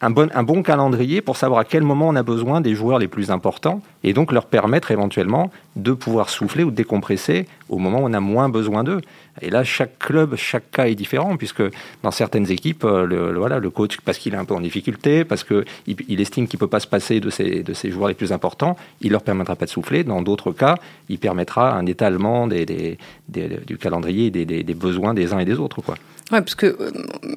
un 0.00 0.10
bon, 0.10 0.30
un 0.34 0.42
bon 0.42 0.62
calendrier 0.62 1.20
pour 1.20 1.36
savoir 1.36 1.60
à 1.60 1.64
quel 1.64 1.82
moment 1.82 2.08
on 2.08 2.16
a 2.16 2.22
besoin 2.22 2.60
des 2.60 2.74
joueurs 2.74 2.98
les 2.98 3.08
plus 3.08 3.30
importants 3.30 3.82
et 4.02 4.12
donc 4.12 4.32
leur 4.32 4.46
permettre 4.46 4.90
éventuellement 4.90 5.50
de 5.76 5.92
pouvoir 5.92 6.30
souffler 6.30 6.64
ou 6.64 6.70
décompresser 6.70 7.46
au 7.70 7.78
moment 7.78 8.00
où 8.00 8.06
on 8.06 8.12
a 8.12 8.20
moins 8.20 8.48
besoin 8.48 8.84
d'eux. 8.84 9.00
Et 9.40 9.48
là, 9.48 9.64
chaque 9.64 9.98
club, 9.98 10.36
chaque 10.36 10.70
cas 10.70 10.86
est 10.86 10.94
différent, 10.94 11.36
puisque 11.36 11.62
dans 12.02 12.10
certaines 12.10 12.50
équipes, 12.50 12.84
euh, 12.84 13.06
le, 13.06 13.38
voilà, 13.38 13.58
le 13.58 13.70
coach, 13.70 13.98
parce 14.04 14.18
qu'il 14.18 14.34
est 14.34 14.36
un 14.36 14.44
peu 14.44 14.54
en 14.54 14.60
difficulté, 14.60 15.24
parce 15.24 15.44
qu'il 15.44 15.64
il 15.86 16.20
estime 16.20 16.46
qu'il 16.46 16.58
ne 16.58 16.60
peut 16.60 16.68
pas 16.68 16.80
se 16.80 16.86
passer 16.86 17.20
de 17.20 17.30
ses, 17.30 17.62
de 17.62 17.72
ses 17.72 17.90
joueurs 17.90 18.08
les 18.08 18.14
plus 18.14 18.32
importants, 18.32 18.76
il 19.00 19.12
leur 19.12 19.22
permettra 19.22 19.56
pas 19.56 19.64
de 19.64 19.70
souffler. 19.70 20.04
Dans 20.04 20.20
d'autres 20.20 20.52
cas, 20.52 20.76
il 21.08 21.18
permettra 21.18 21.72
un 21.74 21.86
étalement 21.86 22.46
des, 22.46 22.66
des, 22.66 22.98
du 23.66 23.78
calendrier 23.78 24.30
des, 24.30 24.44
des, 24.44 24.74
besoins 24.74 25.14
des 25.14 25.32
uns 25.32 25.38
et 25.38 25.44
des 25.44 25.58
autres. 25.58 25.80
Quoi. 25.80 25.94
Ouais, 26.32 26.40
parce 26.42 26.54
que 26.54 26.66
euh, 26.66 26.90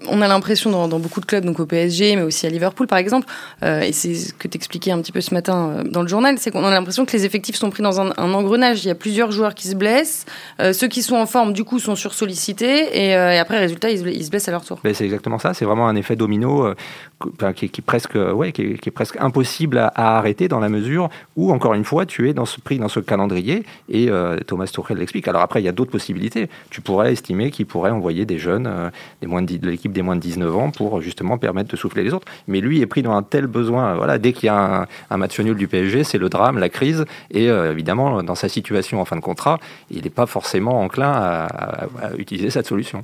on 0.07 0.21
a 0.21 0.27
l'impression 0.27 0.69
dans, 0.69 0.99
beaucoup 0.99 1.19
de 1.19 1.25
clubs, 1.25 1.43
donc 1.43 1.59
au 1.59 1.65
PSG, 1.65 2.15
mais 2.15 2.21
aussi 2.21 2.45
à 2.45 2.49
Liverpool 2.49 2.85
par 2.85 2.99
exemple, 2.99 3.27
euh, 3.63 3.81
et 3.81 3.91
c'est 3.91 4.13
ce 4.13 4.33
que 4.33 4.47
tu 4.47 4.55
expliquais 4.55 4.91
un 4.91 5.01
petit 5.01 5.11
peu 5.11 5.21
ce 5.21 5.33
matin 5.33 5.83
dans 5.85 6.03
le 6.03 6.07
journal, 6.07 6.37
c'est 6.37 6.51
qu'on 6.51 6.63
a 6.63 6.69
l'impression 6.69 7.05
que 7.05 7.11
les 7.11 7.25
effectifs 7.25 7.55
sont 7.55 7.71
pris 7.71 7.81
dans 7.81 7.99
un, 7.99 8.13
un, 8.17 8.33
engrenage. 8.33 8.85
Il 8.85 8.87
y 8.87 8.91
a 8.91 8.95
plusieurs 8.95 9.31
joueurs 9.31 9.55
qui 9.55 9.67
se 9.67 9.75
blessent, 9.75 10.22
ceux 10.59 10.87
qui 10.87 11.03
sont 11.03 11.15
en 11.15 11.25
forme 11.25 11.53
du 11.53 11.63
coup 11.63 11.79
sont 11.79 11.95
sursollicités 11.95 12.53
et, 12.93 13.15
euh, 13.15 13.33
et 13.33 13.37
après, 13.37 13.59
résultat, 13.59 13.89
ils, 13.89 14.23
se 14.23 14.29
blessent 14.29 14.47
à 14.47 14.51
leur 14.51 14.65
tour. 14.65 14.79
Ben, 14.83 14.93
c'est 14.93 15.05
exactement 15.05 15.39
ça. 15.39 15.53
C'est 15.53 15.65
vraiment 15.65 15.87
un 15.87 15.95
effet 15.95 16.15
domino 16.15 16.65
euh, 16.65 17.53
qui, 17.53 17.65
est 17.65 17.81
presque, 17.81 18.15
ouais, 18.15 18.51
qui, 18.51 18.61
est, 18.61 18.91
presque 18.91 19.17
impossible 19.19 19.77
à, 19.77 20.17
arrêter 20.17 20.47
dans 20.47 20.59
la 20.59 20.69
mesure 20.69 21.09
où, 21.35 21.51
encore 21.51 21.73
une 21.73 21.83
fois, 21.83 22.05
tu 22.05 22.29
es 22.29 22.33
dans 22.33 22.45
ce, 22.45 22.59
pris 22.59 22.77
dans 22.77 22.87
ce 22.87 22.99
calendrier 22.99 23.63
et 23.89 24.09
euh, 24.09 24.37
Thomas 24.47 24.67
Tuchel 24.67 24.97
l'explique. 24.97 25.27
Alors 25.27 25.41
après, 25.41 25.61
il 25.61 25.65
y 25.65 25.69
a 25.69 25.71
d'autres 25.71 25.91
possibilités. 25.91 26.49
Tu 26.69 26.81
pourrais 26.81 27.13
estimer 27.13 27.51
qu'il 27.51 27.65
pourrait 27.65 27.91
envoyer 27.91 28.25
des 28.25 28.37
jeunes 28.37 28.91
des 29.21 29.27
moins 29.27 29.41
de, 29.41 29.69
l'équipe 29.69 29.91
des 29.91 30.01
moins 30.01 30.15
de 30.15 30.21
19 30.21 30.55
ans 30.55 30.71
pour 30.71 31.01
justement 31.01 31.37
permettre 31.37 31.69
de 31.69 31.77
souffler 31.77 32.03
les 32.03 32.13
autres. 32.13 32.27
Mais 32.47 32.61
lui 32.61 32.81
est 32.81 32.85
pris 32.85 33.01
dans 33.01 33.13
un 33.13 33.23
tel 33.23 33.47
besoin. 33.47 33.95
Voilà, 33.95 34.17
dès 34.17 34.33
qu'il 34.33 34.47
y 34.47 34.49
a 34.49 34.81
un, 34.81 34.87
un, 35.09 35.17
match 35.17 35.39
nul 35.39 35.55
du 35.55 35.67
PSG, 35.67 36.03
c'est 36.03 36.17
le 36.17 36.29
drame, 36.29 36.57
la 36.57 36.69
crise. 36.69 37.05
Et 37.31 37.45
évidemment, 37.45 38.23
dans 38.23 38.35
sa 38.35 38.49
situation 38.49 39.01
en 39.01 39.05
fin 39.05 39.15
de 39.15 39.21
contrat, 39.21 39.59
il 39.89 40.03
n'est 40.03 40.09
pas 40.15 40.25
forcément 40.25 40.81
enclin 40.81 41.11
à, 41.11 41.87
utiliser 42.17 42.49
cette 42.49 42.67
solution. 42.67 43.03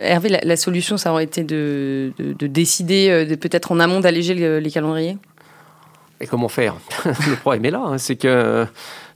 Hervé, 0.00 0.28
la, 0.42 0.56
solution, 0.56 0.96
ça 0.96 1.10
aurait 1.10 1.24
été 1.24 1.42
de, 1.42 2.12
décider 2.40 3.08
euh, 3.10 3.24
de, 3.24 3.34
peut-être 3.34 3.72
en 3.72 3.80
amont 3.80 4.00
d'alléger 4.00 4.60
les 4.60 4.70
calendriers? 4.70 5.18
Et 6.20 6.26
comment 6.26 6.48
faire? 6.48 6.76
Le 7.04 7.36
problème 7.36 7.64
est 7.64 7.70
là, 7.70 7.82
hein, 7.84 7.98
c'est 7.98 8.16
que 8.16 8.66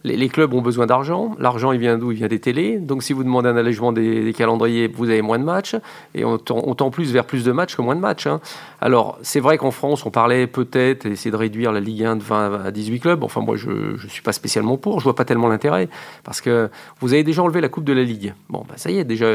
les, 0.04 0.28
clubs 0.28 0.52
ont 0.54 0.62
besoin 0.62 0.86
d'argent. 0.86 1.34
L'argent, 1.38 1.72
il 1.72 1.78
vient 1.78 1.98
d'où? 1.98 2.10
Il 2.10 2.18
vient 2.18 2.28
des 2.28 2.40
télés. 2.40 2.78
Donc, 2.78 3.02
si 3.02 3.12
vous 3.12 3.24
demandez 3.24 3.48
un 3.48 3.56
allègement 3.56 3.92
des, 3.92 4.32
calendriers, 4.32 4.88
vous 4.88 5.08
avez 5.10 5.22
moins 5.22 5.38
de 5.38 5.44
matchs. 5.44 5.76
Et 6.14 6.24
on, 6.24 6.38
tend 6.38 6.90
plus 6.90 7.12
vers 7.12 7.24
plus 7.24 7.44
de 7.44 7.52
matchs 7.52 7.76
que 7.76 7.82
moins 7.82 7.94
de 7.94 8.00
matchs. 8.00 8.26
Hein. 8.26 8.40
Alors, 8.80 9.18
c'est 9.22 9.40
vrai 9.40 9.58
qu'en 9.58 9.70
France, 9.70 10.04
on 10.04 10.10
parlait 10.10 10.46
peut-être 10.46 11.06
essayer 11.06 11.30
de 11.30 11.36
réduire 11.36 11.72
la 11.72 11.80
Ligue 11.80 12.04
1 12.04 12.16
de 12.16 12.22
20 12.22 12.64
à 12.66 12.70
18 12.70 13.00
clubs. 13.00 13.22
Enfin, 13.22 13.40
moi, 13.40 13.56
je 13.56 13.70
ne 13.70 14.08
suis 14.08 14.22
pas 14.22 14.32
spécialement 14.32 14.76
pour. 14.76 15.00
Je 15.00 15.04
vois 15.04 15.14
pas 15.14 15.24
tellement 15.24 15.48
l'intérêt. 15.48 15.88
Parce 16.24 16.40
que 16.40 16.68
vous 17.00 17.12
avez 17.12 17.22
déjà 17.22 17.42
enlevé 17.42 17.60
la 17.60 17.68
Coupe 17.68 17.84
de 17.84 17.92
la 17.92 18.02
Ligue. 18.02 18.34
Bon, 18.48 18.64
bah, 18.68 18.74
ça 18.76 18.90
y 18.90 18.98
est, 18.98 19.04
déjà, 19.04 19.26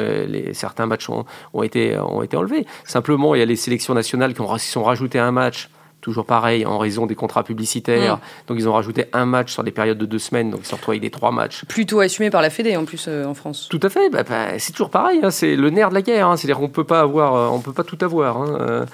certains 0.54 0.86
matchs 0.86 1.10
ont, 1.10 1.64
été, 1.64 1.98
ont 1.98 2.24
été 2.24 2.36
enlevés. 2.36 2.66
Simplement, 2.84 3.36
il 3.36 3.40
y 3.40 3.42
a 3.42 3.46
les 3.46 3.56
sélections 3.56 3.94
nationales 3.94 4.34
qui 4.34 4.42
ont, 4.42 4.54
qui 4.56 4.66
sont 4.66 4.84
rajouté 4.84 5.20
un 5.20 5.32
match 5.32 5.70
toujours 6.02 6.26
pareil, 6.26 6.66
en 6.66 6.78
raison 6.78 7.06
des 7.06 7.16
contrats 7.16 7.44
publicitaires. 7.44 8.18
Mm. 8.18 8.20
Donc 8.48 8.58
ils 8.60 8.70
ont 8.70 8.74
rajouté 8.74 9.06
un 9.14 9.26
match 9.26 9.54
sur 9.54 9.64
des 9.64 9.72
périodes 9.72 9.98
de 9.98 10.06
deux 10.06 10.20
semaines, 10.20 10.52
donc 10.52 10.62
ils 10.64 10.68
se 10.68 10.76
retrouvent 10.76 10.94
avec 10.94 11.02
des 11.02 11.10
trois 11.10 11.32
matchs. 11.32 11.66
Plutôt 11.66 12.00
assumé 12.00 12.30
par 12.30 12.42
la 12.42 12.50
Fédé 12.50 12.78
en 12.78 12.86
plus 12.86 13.06
euh, 13.08 13.26
en 13.26 13.34
France. 13.34 13.68
Tout 13.70 13.80
à 13.84 13.90
fait, 13.90 14.10
bah, 14.10 14.24
bah, 14.24 14.60
c'est 14.60 14.72
toujours 14.72 14.90
pareil, 14.90 15.20
hein. 15.24 15.32
c'est 15.32 15.56
le 15.56 15.70
nerf 15.70 15.90
de 15.90 15.96
la 15.96 16.02
guerre. 16.02 16.28
Hein. 16.28 16.38
C'est-à-dire 16.38 16.58
qu'on 16.58 16.70
peut 16.70 16.84
pas 16.84 17.02
avoir, 17.02 17.36
euh, 17.36 17.48
on 17.50 17.60
peut 17.60 17.74
pas 17.74 17.84
tout 17.84 17.98
avoir. 18.02 18.38
Hein. 18.38 18.86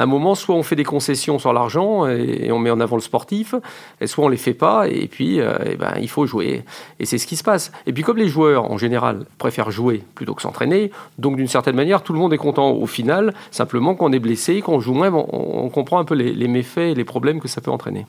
À 0.00 0.04
un 0.04 0.06
moment, 0.06 0.34
soit 0.34 0.54
on 0.54 0.62
fait 0.62 0.76
des 0.76 0.84
concessions 0.84 1.38
sur 1.38 1.52
l'argent 1.52 2.06
et, 2.06 2.50
on 2.50 2.58
met 2.58 2.70
en 2.70 2.80
avant 2.80 2.96
le 2.96 3.02
sportif, 3.02 3.54
et 4.00 4.06
soit 4.06 4.24
on 4.24 4.28
les 4.28 4.38
fait 4.38 4.54
pas, 4.54 4.88
et 4.88 5.08
puis 5.08 5.40
euh, 5.40 5.52
ben, 5.78 5.92
il 6.00 6.08
faut 6.08 6.24
jouer. 6.24 6.64
Et 6.98 7.04
c'est 7.04 7.18
ce 7.18 7.26
qui 7.26 7.36
se 7.36 7.44
passe. 7.44 7.70
Et 7.86 7.92
puis 7.92 8.02
comme 8.02 8.16
les 8.16 8.28
joueurs, 8.28 8.72
en 8.72 8.78
général, 8.78 9.26
préfèrent 9.36 9.70
jouer 9.70 10.02
plutôt 10.14 10.32
que 10.32 10.40
s'entraîner, 10.40 10.90
donc 11.18 11.36
d'une 11.36 11.48
certaine 11.48 11.76
manière, 11.76 12.02
tout 12.02 12.14
le 12.14 12.18
monde 12.18 12.32
est 12.32 12.38
content 12.38 12.70
au 12.70 12.86
final, 12.86 13.34
simplement 13.50 13.94
qu'on 13.94 14.10
est 14.10 14.18
blessé, 14.20 14.62
qu'on 14.62 14.80
joue 14.80 14.94
moins, 14.94 15.12
on, 15.12 15.68
comprend 15.68 15.98
un 15.98 16.04
peu 16.06 16.14
les, 16.14 16.48
méfaits 16.48 16.78
et 16.78 16.94
les 16.94 17.04
problèmes 17.04 17.38
que 17.38 17.48
ça 17.48 17.60
peut 17.60 17.70
entraîner. 17.70 18.06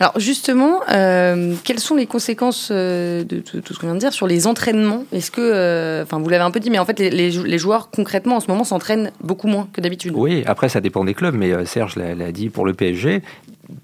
Alors 0.00 0.18
justement, 0.18 0.80
euh, 0.92 1.52
quelles 1.62 1.78
sont 1.78 1.94
les 1.94 2.06
conséquences 2.06 2.70
euh, 2.70 3.22
de, 3.22 3.40
tout 3.40 3.74
ce 3.74 3.78
qu'on 3.78 3.88
vient 3.88 3.96
de 3.96 4.00
dire 4.00 4.14
sur 4.14 4.26
les 4.26 4.46
entraînements? 4.46 5.04
Est-ce 5.12 5.30
que, 5.30 6.02
enfin 6.02 6.18
vous 6.18 6.28
l'avez 6.30 6.44
un 6.44 6.50
peu 6.50 6.60
dit, 6.60 6.70
mais 6.70 6.78
en 6.78 6.86
fait 6.86 6.98
les, 6.98 7.10
les 7.10 7.58
joueurs 7.58 7.90
concrètement 7.90 8.36
en 8.36 8.40
ce 8.40 8.50
moment 8.50 8.64
s'entraînent 8.64 9.12
beaucoup 9.22 9.46
moins 9.46 9.68
que 9.74 9.82
d'habitude 9.82 10.14
Oui, 10.16 10.42
après 10.46 10.70
ça 10.70 10.80
dépend 10.80 11.04
des 11.04 11.12
clubs 11.12 11.33
mais 11.34 11.52
euh, 11.52 11.64
Serge 11.64 11.96
l'a 11.96 12.32
dit 12.32 12.48
pour 12.48 12.66
le 12.66 12.74
PSG, 12.74 13.22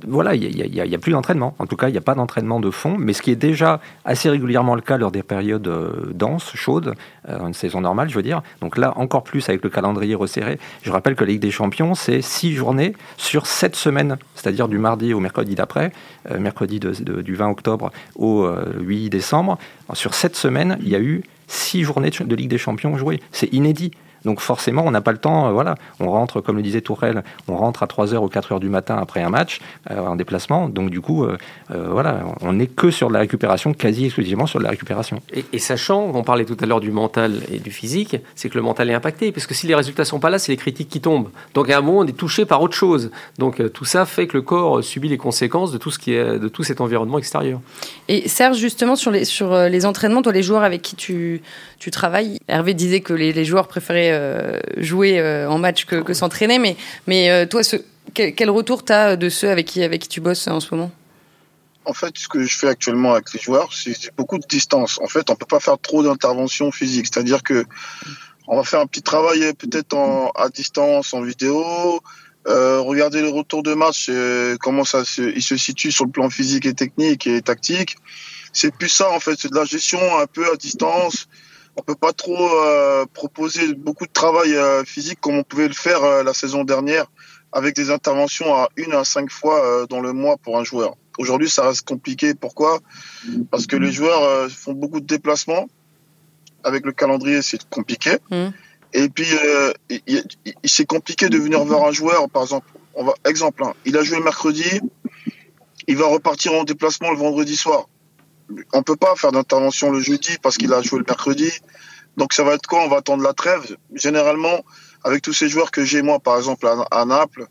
voilà, 0.06 0.34
il 0.34 0.54
n'y 0.54 0.94
a, 0.94 0.98
plus 0.98 1.12
d'entraînement. 1.12 1.54
En 1.58 1.66
tout 1.66 1.76
cas, 1.76 1.88
il 1.88 1.92
n'y 1.92 1.98
a 1.98 2.02
pas 2.02 2.14
d'entraînement 2.14 2.60
de 2.60 2.70
fond, 2.70 2.96
mais 2.98 3.12
ce 3.12 3.22
qui 3.22 3.30
est 3.30 3.36
déjà 3.36 3.80
assez 4.04 4.28
régulièrement 4.28 4.74
le 4.74 4.82
cas 4.82 4.98
lors 4.98 5.10
des 5.10 5.22
périodes 5.22 5.68
euh, 5.68 6.10
denses, 6.12 6.52
chaudes, 6.54 6.94
euh, 7.28 7.46
une 7.46 7.54
saison 7.54 7.80
normale, 7.80 8.10
je 8.10 8.14
veux 8.14 8.22
dire. 8.22 8.42
Donc 8.60 8.76
là, 8.76 8.92
encore 8.96 9.22
plus 9.22 9.48
avec 9.48 9.64
le 9.64 9.70
calendrier 9.70 10.14
resserré. 10.14 10.58
Je 10.82 10.90
rappelle 10.90 11.14
que 11.14 11.24
la 11.24 11.30
Ligue 11.30 11.40
des 11.40 11.50
Champions, 11.50 11.94
c'est 11.94 12.20
six 12.20 12.52
journées 12.52 12.94
sur 13.16 13.46
sept 13.46 13.74
semaines, 13.74 14.16
c'est-à-dire 14.34 14.68
du 14.68 14.78
mardi 14.78 15.14
au 15.14 15.20
mercredi 15.20 15.54
d'après, 15.54 15.92
mercredi 16.38 16.78
du 16.80 17.34
20 17.34 17.48
octobre 17.48 17.90
au 18.16 18.48
8 18.80 19.08
décembre. 19.08 19.58
Sur 19.94 20.14
sept 20.14 20.36
semaines, 20.36 20.78
il 20.82 20.88
y 20.88 20.96
a 20.96 21.00
eu 21.00 21.22
six 21.50 21.82
journées 21.82 22.10
de 22.10 22.34
Ligue 22.34 22.50
des 22.50 22.58
Champions 22.58 22.96
jouées. 22.96 23.20
C'est 23.32 23.52
inédit. 23.52 23.92
Donc 24.24 24.40
forcément, 24.40 24.84
on 24.86 24.90
n'a 24.90 25.00
pas 25.00 25.12
le 25.12 25.18
temps. 25.18 25.48
Euh, 25.48 25.52
voilà, 25.52 25.74
on 25.98 26.10
rentre, 26.10 26.40
comme 26.40 26.56
le 26.56 26.62
disait 26.62 26.80
Tourelle, 26.80 27.22
on 27.48 27.56
rentre 27.56 27.82
à 27.82 27.86
3h 27.86 28.16
ou 28.16 28.28
4h 28.28 28.60
du 28.60 28.68
matin 28.68 28.98
après 29.00 29.22
un 29.22 29.30
match 29.30 29.60
euh, 29.90 29.98
en 29.98 30.16
déplacement. 30.16 30.68
Donc 30.68 30.90
du 30.90 31.00
coup, 31.00 31.24
euh, 31.24 31.36
voilà, 31.70 32.20
on 32.40 32.52
n'est 32.52 32.66
que 32.66 32.90
sur 32.90 33.10
la 33.10 33.20
récupération, 33.20 33.72
quasi 33.72 34.06
exclusivement 34.06 34.46
sur 34.46 34.60
la 34.60 34.70
récupération. 34.70 35.20
Et, 35.52 35.58
sachant, 35.58 36.10
on 36.14 36.22
parlait 36.22 36.44
tout 36.44 36.56
à 36.60 36.66
l'heure 36.66 36.80
du 36.80 36.90
mental 36.90 37.40
et 37.50 37.58
du 37.58 37.70
physique, 37.70 38.16
c'est 38.34 38.48
que 38.48 38.56
le 38.56 38.62
mental 38.62 38.90
est 38.90 38.94
impacté, 38.94 39.32
parce 39.32 39.46
que 39.46 39.54
si 39.54 39.66
les 39.66 39.74
résultats 39.74 40.04
sont 40.04 40.20
pas 40.20 40.30
là, 40.30 40.38
c'est 40.38 40.52
les 40.52 40.56
critiques 40.56 40.88
qui 40.88 41.00
tombent. 41.00 41.30
Donc 41.54 41.70
à 41.70 41.78
un 41.78 41.80
moment, 41.80 42.00
on 42.00 42.06
est 42.06 42.16
touché 42.16 42.44
par 42.44 42.62
autre 42.62 42.74
chose. 42.74 43.10
Donc 43.38 43.62
tout 43.72 43.84
ça 43.84 44.06
fait 44.06 44.26
que 44.26 44.36
le 44.36 44.42
corps 44.42 44.82
subit 44.82 45.08
les 45.08 45.18
conséquences 45.18 45.72
de 45.72 45.78
tout 45.78 45.90
ce 45.90 45.98
qui 45.98 46.14
est, 46.14 46.38
de 46.38 46.48
tout 46.48 46.62
cet 46.62 46.80
environnement 46.80 47.18
extérieur. 47.18 47.60
Et 48.08 48.28
Serge, 48.28 48.58
justement 48.58 48.96
sur 48.96 49.10
les 49.10 49.24
sur 49.24 49.54
les 49.54 49.86
entraînements, 49.86 50.22
toi 50.22 50.32
les 50.32 50.42
joueurs 50.42 50.62
avec 50.62 50.82
qui 50.82 50.96
tu 50.96 51.42
tu 51.78 51.90
travailles, 51.90 52.38
Hervé 52.46 52.74
disait 52.74 53.00
que 53.00 53.14
les, 53.14 53.32
les 53.32 53.44
joueurs 53.44 53.66
préféraient 53.66 54.09
euh, 54.10 54.60
jouer 54.76 55.18
euh, 55.18 55.48
en 55.48 55.58
match 55.58 55.84
que, 55.84 56.12
s'entraîner. 56.12 56.58
Mais, 56.58 56.76
mais 57.06 57.30
euh, 57.30 57.46
toi, 57.46 57.62
quel, 58.14 58.50
retour 58.50 58.84
tu 58.84 58.92
as 58.92 59.16
de 59.16 59.28
ceux 59.28 59.50
avec 59.50 59.66
qui, 59.66 59.82
avec 59.82 60.02
qui 60.02 60.08
tu 60.08 60.20
bosses 60.20 60.48
en 60.48 60.60
ce 60.60 60.74
moment? 60.74 60.90
En 61.84 61.94
fait, 61.94 62.16
ce 62.16 62.28
que 62.28 62.44
je 62.44 62.56
fais 62.56 62.68
actuellement 62.68 63.12
avec 63.12 63.32
les 63.32 63.40
joueurs, 63.40 63.72
c'est 63.72 64.14
beaucoup 64.16 64.38
de 64.38 64.46
distance. 64.46 64.98
En 65.02 65.08
fait, 65.08 65.30
on 65.30 65.36
peut 65.36 65.46
pas 65.46 65.60
faire 65.60 65.78
trop 65.78 66.02
d'intervention 66.02 66.70
physique. 66.70 67.06
C'est-à-dire 67.12 67.42
que 67.42 67.64
on 68.46 68.56
va 68.56 68.64
faire 68.64 68.80
un 68.80 68.86
petit 68.86 69.02
travail 69.02 69.52
peut-être 69.54 69.96
à 70.34 70.48
distance, 70.48 71.14
en 71.14 71.22
vidéo, 71.22 72.00
regarder 72.46 73.22
le 73.22 73.28
retour 73.28 73.62
de 73.62 73.74
match, 73.74 74.10
comment 74.60 74.84
ça 74.84 75.04
se, 75.04 75.22
il 75.22 75.42
se 75.42 75.56
situe 75.56 75.92
sur 75.92 76.04
le 76.04 76.10
plan 76.10 76.28
physique 76.30 76.66
et 76.66 76.74
technique 76.74 77.26
et 77.26 77.40
tactique. 77.42 77.96
C'est 78.52 78.74
plus 78.74 78.88
ça 78.88 79.10
en 79.10 79.20
fait, 79.20 79.36
c'est 79.38 79.50
de 79.50 79.56
la 79.56 79.64
gestion 79.64 80.00
un 80.18 80.26
peu 80.26 80.50
à 80.52 80.56
distance 80.56 81.28
on 81.80 81.82
peut 81.82 81.94
pas 81.94 82.12
trop 82.12 82.36
euh, 82.36 83.06
proposer 83.14 83.74
beaucoup 83.74 84.06
de 84.06 84.12
travail 84.12 84.54
euh, 84.54 84.84
physique 84.84 85.18
comme 85.20 85.36
on 85.36 85.42
pouvait 85.42 85.66
le 85.66 85.74
faire 85.74 86.04
euh, 86.04 86.22
la 86.22 86.34
saison 86.34 86.62
dernière 86.62 87.06
avec 87.52 87.74
des 87.74 87.90
interventions 87.90 88.54
à 88.54 88.68
une 88.76 88.92
à 88.92 89.04
cinq 89.04 89.30
fois 89.30 89.86
dans 89.88 90.00
le 90.00 90.12
mois 90.12 90.36
pour 90.36 90.56
un 90.56 90.62
joueur. 90.62 90.94
Aujourd'hui, 91.18 91.50
ça 91.50 91.66
reste 91.66 91.84
compliqué. 91.84 92.32
Pourquoi? 92.32 92.78
Parce 93.50 93.66
que 93.66 93.74
les 93.74 93.90
joueurs 93.90 94.48
font 94.48 94.72
beaucoup 94.72 95.00
de 95.00 95.06
déplacements. 95.06 95.66
Avec 96.62 96.86
le 96.86 96.92
calendrier, 96.92 97.42
c'est 97.42 97.68
compliqué. 97.68 98.18
Mmh. 98.30 98.50
Et 98.92 99.08
puis, 99.08 99.26
c'est 100.64 100.86
compliqué 100.86 101.28
de 101.28 101.38
venir 101.38 101.64
voir 101.64 101.88
un 101.88 101.90
joueur, 101.90 102.30
par 102.30 102.44
exemple. 102.44 102.68
On 102.94 103.02
va, 103.02 103.14
exemple, 103.26 103.64
hein, 103.64 103.74
il 103.84 103.96
a 103.96 104.04
joué 104.04 104.20
mercredi, 104.20 104.80
il 105.88 105.96
va 105.96 106.06
repartir 106.06 106.52
en 106.52 106.62
déplacement 106.62 107.10
le 107.10 107.16
vendredi 107.16 107.56
soir. 107.56 107.88
On 108.72 108.82
peut 108.82 108.96
pas 108.96 109.14
faire 109.16 109.32
d'intervention 109.32 109.90
le 109.90 110.00
jeudi 110.00 110.36
parce 110.42 110.56
qu'il 110.56 110.72
a 110.72 110.82
joué 110.82 110.98
le 110.98 111.04
mercredi. 111.06 111.50
Donc 112.16 112.32
ça 112.32 112.42
va 112.42 112.54
être 112.54 112.66
quoi? 112.66 112.84
On 112.84 112.88
va 112.88 112.98
attendre 112.98 113.22
la 113.22 113.32
trêve. 113.32 113.76
Généralement, 113.94 114.64
avec 115.04 115.22
tous 115.22 115.32
ces 115.32 115.48
joueurs 115.48 115.70
que 115.70 115.84
j'ai 115.84 116.02
moi, 116.02 116.18
par 116.18 116.36
exemple 116.36 116.68
à, 116.90 117.04
Naples, 117.04 117.46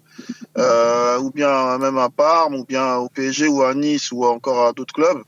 euh, 0.57 1.17
ou 1.19 1.31
bien 1.31 1.77
même 1.77 1.97
à 1.97 2.09
Parme, 2.09 2.55
ou 2.55 2.65
bien 2.65 2.95
au 2.95 3.09
PSG, 3.09 3.47
ou 3.47 3.63
à 3.63 3.73
Nice, 3.73 4.11
ou 4.11 4.25
encore 4.25 4.67
à 4.67 4.73
d'autres 4.73 4.93
clubs, 4.93 5.23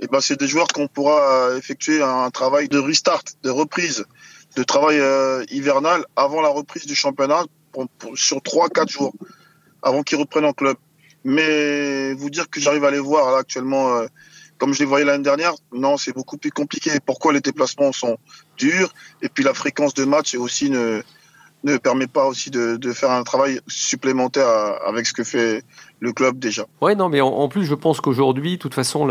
et 0.00 0.06
eh 0.06 0.08
ben 0.08 0.20
c'est 0.20 0.38
des 0.38 0.48
joueurs 0.48 0.66
qu'on 0.66 0.88
pourra 0.88 1.56
effectuer 1.56 2.02
un 2.02 2.28
travail 2.30 2.68
de 2.68 2.78
restart, 2.78 3.22
de 3.44 3.50
reprise, 3.50 4.04
de 4.56 4.62
travail 4.64 4.98
euh, 4.98 5.44
hivernal 5.50 6.04
avant 6.16 6.40
la 6.40 6.48
reprise 6.48 6.86
du 6.86 6.96
championnat 6.96 7.44
sur 8.14 8.38
3-4 8.38 8.90
jours, 8.90 9.14
avant 9.80 10.02
qu'ils 10.02 10.18
reprennent 10.18 10.44
en 10.44 10.52
club. 10.52 10.76
Mais 11.24 12.14
vous 12.14 12.30
dire 12.30 12.50
que 12.50 12.60
j'arrive 12.60 12.84
à 12.84 12.90
les 12.90 12.98
voir 12.98 13.30
là, 13.30 13.38
actuellement, 13.38 13.94
euh, 13.94 14.06
comme 14.62 14.74
je 14.74 14.78
les 14.78 14.84
voyais 14.84 15.04
l'année 15.04 15.24
dernière, 15.24 15.54
non, 15.72 15.96
c'est 15.96 16.12
beaucoup 16.12 16.36
plus 16.36 16.52
compliqué. 16.52 16.92
Pourquoi 17.04 17.32
les 17.32 17.40
déplacements 17.40 17.90
sont 17.90 18.16
durs 18.56 18.94
et 19.20 19.28
puis 19.28 19.42
la 19.42 19.54
fréquence 19.54 19.92
de 19.92 20.04
match 20.04 20.36
aussi 20.36 20.70
ne, 20.70 21.02
ne 21.64 21.76
permet 21.78 22.06
pas 22.06 22.26
aussi 22.26 22.48
de, 22.52 22.76
de 22.76 22.92
faire 22.92 23.10
un 23.10 23.24
travail 23.24 23.58
supplémentaire 23.66 24.46
avec 24.86 25.06
ce 25.08 25.14
que 25.14 25.24
fait 25.24 25.64
le 25.98 26.12
club 26.12 26.38
déjà. 26.38 26.66
Ouais, 26.80 26.94
non, 26.94 27.08
mais 27.08 27.20
en, 27.20 27.48
plus, 27.48 27.64
je 27.64 27.74
pense 27.74 28.00
qu'aujourd'hui, 28.00 28.52
de 28.52 28.62
toute 28.62 28.74
façon, 28.74 29.08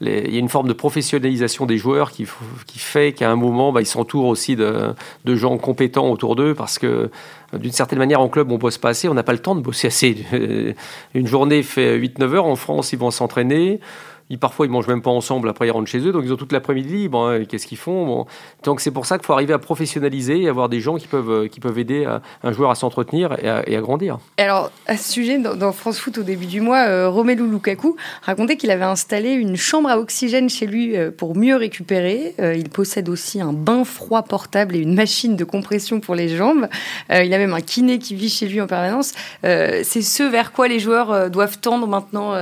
il 0.00 0.08
y 0.08 0.36
a 0.36 0.38
une 0.40 0.48
forme 0.48 0.66
de 0.66 0.72
professionnalisation 0.72 1.64
des 1.66 1.78
joueurs 1.78 2.10
qui, 2.10 2.26
qui 2.66 2.80
fait 2.80 3.12
qu'à 3.12 3.30
un 3.30 3.36
moment, 3.36 3.72
bah, 3.72 3.82
ils 3.82 3.86
s'entourent 3.86 4.26
aussi 4.26 4.56
de, 4.56 4.94
de, 5.24 5.34
gens 5.36 5.58
compétents 5.58 6.10
autour 6.10 6.34
d'eux 6.34 6.54
parce 6.54 6.80
que 6.80 7.08
d'une 7.52 7.70
certaine 7.70 8.00
manière, 8.00 8.20
en 8.20 8.28
club, 8.28 8.50
on 8.50 8.58
bosse 8.58 8.78
pas 8.78 8.88
assez, 8.88 9.08
on 9.08 9.14
n'a 9.14 9.22
pas 9.22 9.32
le 9.32 9.38
temps 9.38 9.54
de 9.54 9.60
bosser 9.60 9.86
assez. 9.86 10.26
Une 11.14 11.26
journée 11.28 11.62
fait 11.62 11.96
8-9 11.98 12.34
heures. 12.34 12.46
En 12.46 12.56
France, 12.56 12.92
ils 12.92 12.98
vont 12.98 13.12
s'entraîner. 13.12 13.80
Ils, 14.28 14.38
parfois, 14.38 14.66
ils 14.66 14.72
mangent 14.72 14.88
même 14.88 15.02
pas 15.02 15.10
ensemble, 15.10 15.48
après 15.48 15.68
ils 15.68 15.70
rentrent 15.70 15.88
chez 15.88 16.00
eux, 16.00 16.10
donc 16.10 16.24
ils 16.24 16.32
ont 16.32 16.36
toute 16.36 16.52
l'après-midi 16.52 16.88
libre. 16.88 17.18
Hein, 17.18 17.44
qu'est-ce 17.44 17.66
qu'ils 17.66 17.78
font 17.78 18.06
bon. 18.06 18.26
Donc 18.64 18.80
c'est 18.80 18.90
pour 18.90 19.06
ça 19.06 19.18
qu'il 19.18 19.26
faut 19.26 19.32
arriver 19.32 19.52
à 19.52 19.58
professionnaliser 19.58 20.42
et 20.42 20.48
avoir 20.48 20.68
des 20.68 20.80
gens 20.80 20.96
qui 20.96 21.06
peuvent, 21.06 21.30
euh, 21.30 21.48
qui 21.48 21.60
peuvent 21.60 21.78
aider 21.78 22.06
un 22.42 22.52
joueur 22.52 22.70
à 22.70 22.74
s'entretenir 22.74 23.36
et 23.42 23.76
à, 23.76 23.80
grandir. 23.80 24.18
Alors, 24.38 24.72
à 24.86 24.96
ce 24.96 25.12
sujet, 25.12 25.38
dans, 25.38 25.72
France 25.72 25.98
Foot, 25.98 26.18
au 26.18 26.22
début 26.22 26.46
du 26.46 26.60
mois, 26.60 26.86
euh, 26.88 27.08
Romelu 27.08 27.48
Lukaku 27.48 27.96
racontait 28.22 28.56
qu'il 28.56 28.70
avait 28.70 28.84
installé 28.84 29.30
une 29.30 29.56
chambre 29.56 29.88
à 29.88 29.98
oxygène 29.98 30.48
chez 30.48 30.66
lui 30.66 30.96
euh, 30.96 31.10
pour 31.10 31.36
mieux 31.36 31.56
récupérer. 31.56 32.34
il 32.38 32.68
possède 32.68 33.08
aussi 33.08 33.40
un 33.40 33.52
bain 33.52 33.84
froid 33.84 34.22
portable 34.22 34.74
et 34.74 34.80
une 34.80 34.94
machine 34.94 35.36
de 35.36 35.44
compression 35.44 36.00
pour 36.00 36.14
les 36.14 36.28
jambes. 36.28 36.68
il 37.10 37.32
a 37.32 37.38
même 37.38 37.54
un 37.54 37.60
kiné 37.60 37.98
qui 37.98 38.14
vit 38.14 38.28
chez 38.28 38.48
lui 38.48 38.60
en 38.60 38.66
permanence. 38.66 39.12
c'est 39.42 40.02
ce 40.02 40.22
vers 40.22 40.52
quoi 40.52 40.68
les 40.68 40.78
joueurs 40.78 41.30
doivent 41.30 41.58
tendre 41.58 41.86
maintenant 41.86 42.34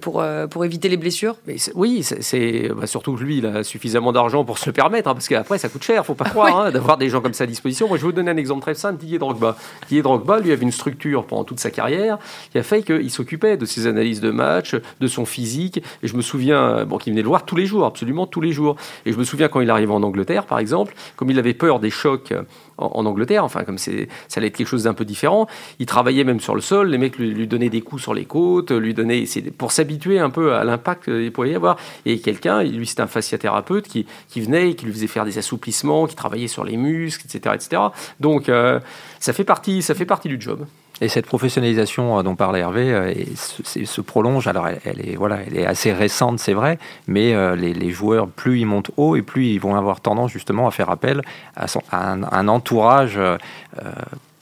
pour, 0.00 0.24
pour 0.50 0.64
éviter 0.64 0.88
les 0.88 0.96
blessures 0.96 1.09
mais 1.46 1.56
oui, 1.74 2.02
c'est 2.02 2.70
bah, 2.74 2.86
surtout 2.86 3.14
que 3.14 3.22
lui, 3.22 3.38
il 3.38 3.46
a 3.46 3.64
suffisamment 3.64 4.12
d'argent 4.12 4.44
pour 4.44 4.58
se 4.58 4.66
le 4.66 4.72
permettre, 4.72 5.08
hein, 5.08 5.14
parce 5.14 5.28
qu'après, 5.28 5.58
ça 5.58 5.68
coûte 5.68 5.82
cher, 5.82 6.04
faut 6.04 6.14
pas 6.14 6.24
croire, 6.24 6.60
hein, 6.60 6.70
d'avoir 6.70 6.96
des 6.98 7.08
gens 7.08 7.20
comme 7.20 7.34
ça 7.34 7.44
à 7.44 7.46
disposition. 7.46 7.88
Moi, 7.88 7.96
je 7.96 8.02
vais 8.02 8.06
vous 8.06 8.12
donner 8.12 8.30
un 8.30 8.36
exemple 8.36 8.62
très 8.62 8.74
simple 8.74 8.98
Didier 8.98 9.18
Drogba. 9.18 9.56
Didier 9.88 10.02
Drogba, 10.02 10.40
lui, 10.40 10.52
avait 10.52 10.62
une 10.62 10.72
structure 10.72 11.24
pendant 11.26 11.44
toute 11.44 11.60
sa 11.60 11.70
carrière 11.70 12.18
qui 12.52 12.58
a 12.58 12.62
fait 12.62 12.82
qu'il 12.82 13.10
s'occupait 13.10 13.56
de 13.56 13.64
ses 13.64 13.86
analyses 13.86 14.20
de 14.20 14.30
match, 14.30 14.76
de 15.00 15.06
son 15.06 15.24
physique. 15.24 15.82
Et 16.02 16.08
je 16.08 16.16
me 16.16 16.22
souviens, 16.22 16.84
bon, 16.84 16.98
qu'il 16.98 17.12
venait 17.12 17.22
le 17.22 17.28
voir 17.28 17.44
tous 17.44 17.56
les 17.56 17.66
jours, 17.66 17.86
absolument 17.86 18.26
tous 18.26 18.40
les 18.40 18.52
jours. 18.52 18.76
Et 19.06 19.12
je 19.12 19.18
me 19.18 19.24
souviens 19.24 19.48
quand 19.48 19.60
il 19.60 19.70
arrivait 19.70 19.92
en 19.92 20.02
Angleterre, 20.02 20.46
par 20.46 20.58
exemple, 20.58 20.94
comme 21.16 21.30
il 21.30 21.38
avait 21.38 21.54
peur 21.54 21.80
des 21.80 21.90
chocs 21.90 22.32
en, 22.80 23.06
Angleterre, 23.06 23.44
enfin 23.44 23.64
comme 23.64 23.78
ça 23.78 23.90
allait 24.36 24.48
être 24.48 24.56
quelque 24.56 24.66
chose 24.66 24.84
d'un 24.84 24.94
peu 24.94 25.04
différent. 25.04 25.46
Il 25.78 25.86
travaillait 25.86 26.24
même 26.24 26.40
sur 26.40 26.54
le 26.54 26.60
sol, 26.60 26.88
les 26.88 26.98
mecs 26.98 27.18
lui, 27.18 27.46
donnaient 27.46 27.68
des 27.68 27.80
coups 27.80 28.02
sur 28.02 28.14
les 28.14 28.24
côtes, 28.24 28.70
lui 28.70 28.94
donnaient, 28.94 29.24
pour 29.58 29.72
s'abituer 29.72 30.18
un 30.18 30.30
peu 30.30 30.54
à 30.54 30.64
l'impact 30.64 31.04
qu'il 31.04 31.32
pouvait 31.32 31.50
y 31.50 31.54
avoir. 31.54 31.76
Et 32.06 32.20
quelqu'un, 32.20 32.62
lui 32.62 32.86
c'était 32.86 33.02
un 33.02 33.06
fasciathérapeute 33.06 33.88
qui, 33.88 34.06
venait, 34.36 34.74
qui 34.74 34.86
lui 34.86 34.92
faisait 34.92 35.06
faire 35.06 35.24
des 35.24 35.38
assouplissements, 35.38 36.06
qui 36.06 36.16
travaillait 36.16 36.48
sur 36.48 36.64
les 36.64 36.76
muscles, 36.76 37.26
etc., 37.26 37.54
etc. 37.54 37.82
Donc 38.18 38.48
euh, 38.48 38.80
ça 39.18 39.32
fait 39.32 39.44
partie, 39.44 39.82
ça 39.82 39.94
fait 39.94 40.06
partie 40.06 40.28
du 40.28 40.40
job. 40.40 40.66
Et 41.00 41.08
cette 41.08 41.26
professionnalisation 41.26 42.18
euh, 42.18 42.22
dont 42.22 42.36
parlait 42.36 42.60
Hervé 42.60 42.92
euh, 42.92 43.14
se, 43.34 44.00
prolonge. 44.00 44.46
Alors, 44.46 44.68
elle, 44.68 45.00
est, 45.00 45.16
voilà, 45.16 45.38
elle 45.46 45.56
est 45.56 45.66
assez 45.66 45.92
récente, 45.92 46.38
c'est 46.38 46.52
vrai, 46.52 46.78
mais 47.06 47.34
euh, 47.34 47.56
les, 47.56 47.90
joueurs, 47.90 48.28
plus 48.28 48.60
ils 48.60 48.66
montent 48.66 48.90
haut 48.96 49.16
et 49.16 49.22
plus 49.22 49.46
ils 49.46 49.60
vont 49.60 49.74
avoir 49.74 50.00
tendance 50.00 50.30
justement 50.30 50.66
à 50.66 50.70
faire 50.70 50.90
appel 50.90 51.22
à, 51.56 51.66
un, 51.92 52.48
entourage 52.48 53.18